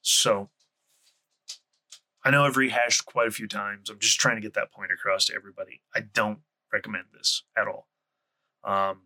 So 0.00 0.50
I 2.24 2.30
know 2.30 2.44
I've 2.44 2.56
rehashed 2.56 3.06
quite 3.06 3.28
a 3.28 3.32
few 3.32 3.48
times. 3.48 3.88
I'm 3.88 3.98
just 3.98 4.18
trying 4.18 4.36
to 4.36 4.42
get 4.42 4.54
that 4.54 4.72
point 4.72 4.92
across 4.92 5.26
to 5.26 5.34
everybody. 5.34 5.82
I 5.94 6.00
don't 6.00 6.40
recommend 6.72 7.06
this 7.12 7.44
at 7.56 7.66
all. 7.66 7.88
Um, 8.64 9.02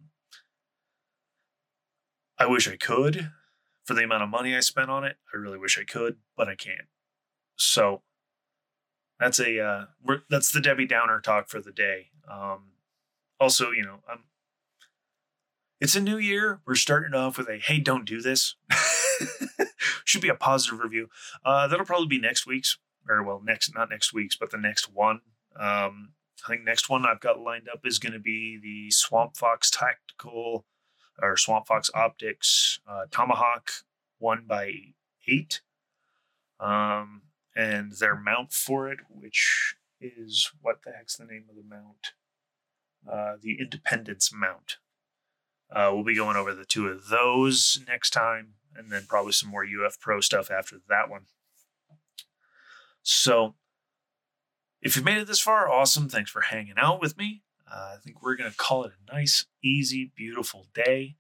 I 2.38 2.46
wish 2.46 2.68
I 2.68 2.76
could 2.76 3.30
for 3.92 3.98
the 3.98 4.04
amount 4.04 4.22
of 4.22 4.30
money 4.30 4.56
I 4.56 4.60
spent 4.60 4.88
on 4.88 5.04
it. 5.04 5.16
I 5.34 5.36
really 5.36 5.58
wish 5.58 5.78
I 5.78 5.84
could, 5.84 6.16
but 6.34 6.48
I 6.48 6.54
can't. 6.54 6.88
So 7.56 8.00
that's 9.20 9.38
a 9.38 9.60
uh, 9.60 9.84
that's 10.30 10.50
the 10.50 10.62
Debbie 10.62 10.86
Downer 10.86 11.20
talk 11.20 11.50
for 11.50 11.60
the 11.60 11.72
day. 11.72 12.06
Um, 12.26 12.70
also, 13.38 13.70
you 13.70 13.82
know, 13.82 13.98
I'm 14.08 14.20
it's 15.78 15.94
a 15.94 16.00
new 16.00 16.16
year. 16.16 16.62
We're 16.66 16.74
starting 16.74 17.12
off 17.12 17.36
with 17.36 17.50
a 17.50 17.58
hey, 17.58 17.80
don't 17.80 18.06
do 18.06 18.22
this. 18.22 18.54
Should 20.06 20.22
be 20.22 20.30
a 20.30 20.34
positive 20.34 20.80
review. 20.80 21.08
Uh, 21.44 21.68
that'll 21.68 21.84
probably 21.84 22.06
be 22.06 22.18
next 22.18 22.46
week's, 22.46 22.78
or 23.06 23.22
well, 23.22 23.42
next 23.44 23.74
not 23.74 23.90
next 23.90 24.14
week's, 24.14 24.36
but 24.36 24.52
the 24.52 24.56
next 24.56 24.90
one. 24.90 25.20
Um, 25.60 26.12
I 26.46 26.48
think 26.48 26.64
next 26.64 26.88
one 26.88 27.04
I've 27.04 27.20
got 27.20 27.38
lined 27.38 27.68
up 27.70 27.80
is 27.84 27.98
going 27.98 28.14
to 28.14 28.18
be 28.18 28.58
the 28.60 28.90
Swamp 28.90 29.36
Fox 29.36 29.70
Tactical 29.70 30.64
or 31.22 31.36
Swamp 31.36 31.66
Fox 31.66 31.90
Optics 31.94 32.80
uh, 32.86 33.04
Tomahawk 33.10 33.70
one 34.18 34.44
by 34.46 34.72
eight, 35.26 35.62
um, 36.60 37.22
and 37.56 37.92
their 37.92 38.16
mount 38.16 38.52
for 38.52 38.90
it, 38.90 38.98
which 39.08 39.76
is 40.00 40.50
what 40.60 40.82
the 40.84 40.92
heck's 40.92 41.16
the 41.16 41.24
name 41.24 41.44
of 41.48 41.56
the 41.56 41.62
mount? 41.62 42.12
Uh, 43.10 43.36
the 43.40 43.58
Independence 43.60 44.32
Mount. 44.32 44.76
Uh, 45.74 45.90
we'll 45.92 46.04
be 46.04 46.14
going 46.14 46.36
over 46.36 46.54
the 46.54 46.64
two 46.64 46.86
of 46.86 47.08
those 47.08 47.80
next 47.88 48.10
time, 48.10 48.54
and 48.76 48.90
then 48.90 49.06
probably 49.08 49.32
some 49.32 49.50
more 49.50 49.64
UF 49.64 49.98
Pro 49.98 50.20
stuff 50.20 50.50
after 50.50 50.76
that 50.88 51.08
one. 51.08 51.22
So, 53.02 53.54
if 54.80 54.96
you 54.96 55.02
made 55.02 55.18
it 55.18 55.26
this 55.26 55.40
far, 55.40 55.68
awesome. 55.68 56.08
Thanks 56.08 56.30
for 56.30 56.42
hanging 56.42 56.74
out 56.76 57.00
with 57.00 57.16
me. 57.16 57.42
Uh, 57.72 57.94
I 57.94 57.96
think 58.02 58.22
we're 58.22 58.36
going 58.36 58.50
to 58.50 58.56
call 58.56 58.84
it 58.84 58.92
a 59.08 59.14
nice, 59.14 59.46
easy, 59.62 60.10
beautiful 60.14 60.66
day. 60.74 61.16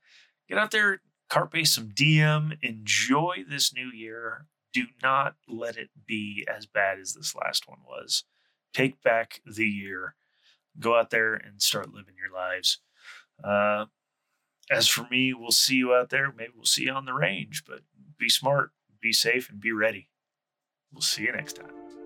Get 0.48 0.58
out 0.58 0.70
there, 0.70 1.00
carpe 1.30 1.66
some 1.66 1.92
diem, 1.94 2.54
enjoy 2.60 3.44
this 3.48 3.74
new 3.74 3.88
year. 3.88 4.46
Do 4.72 4.84
not 5.02 5.36
let 5.48 5.76
it 5.76 5.90
be 6.06 6.46
as 6.52 6.66
bad 6.66 6.98
as 6.98 7.14
this 7.14 7.34
last 7.34 7.68
one 7.68 7.80
was. 7.86 8.24
Take 8.74 9.02
back 9.02 9.40
the 9.46 9.66
year. 9.66 10.14
Go 10.78 10.98
out 10.98 11.10
there 11.10 11.34
and 11.34 11.60
start 11.60 11.92
living 11.92 12.14
your 12.16 12.32
lives. 12.34 12.78
Uh, 13.42 13.86
as 14.70 14.88
for 14.88 15.06
me, 15.10 15.34
we'll 15.34 15.50
see 15.50 15.76
you 15.76 15.94
out 15.94 16.10
there. 16.10 16.32
Maybe 16.32 16.52
we'll 16.54 16.64
see 16.64 16.84
you 16.84 16.92
on 16.92 17.04
the 17.04 17.14
range, 17.14 17.64
but 17.66 17.80
be 18.18 18.28
smart, 18.28 18.70
be 19.00 19.12
safe, 19.12 19.50
and 19.50 19.60
be 19.60 19.72
ready. 19.72 20.08
We'll 20.92 21.02
see 21.02 21.22
you 21.22 21.32
next 21.32 21.54
time. 21.54 22.01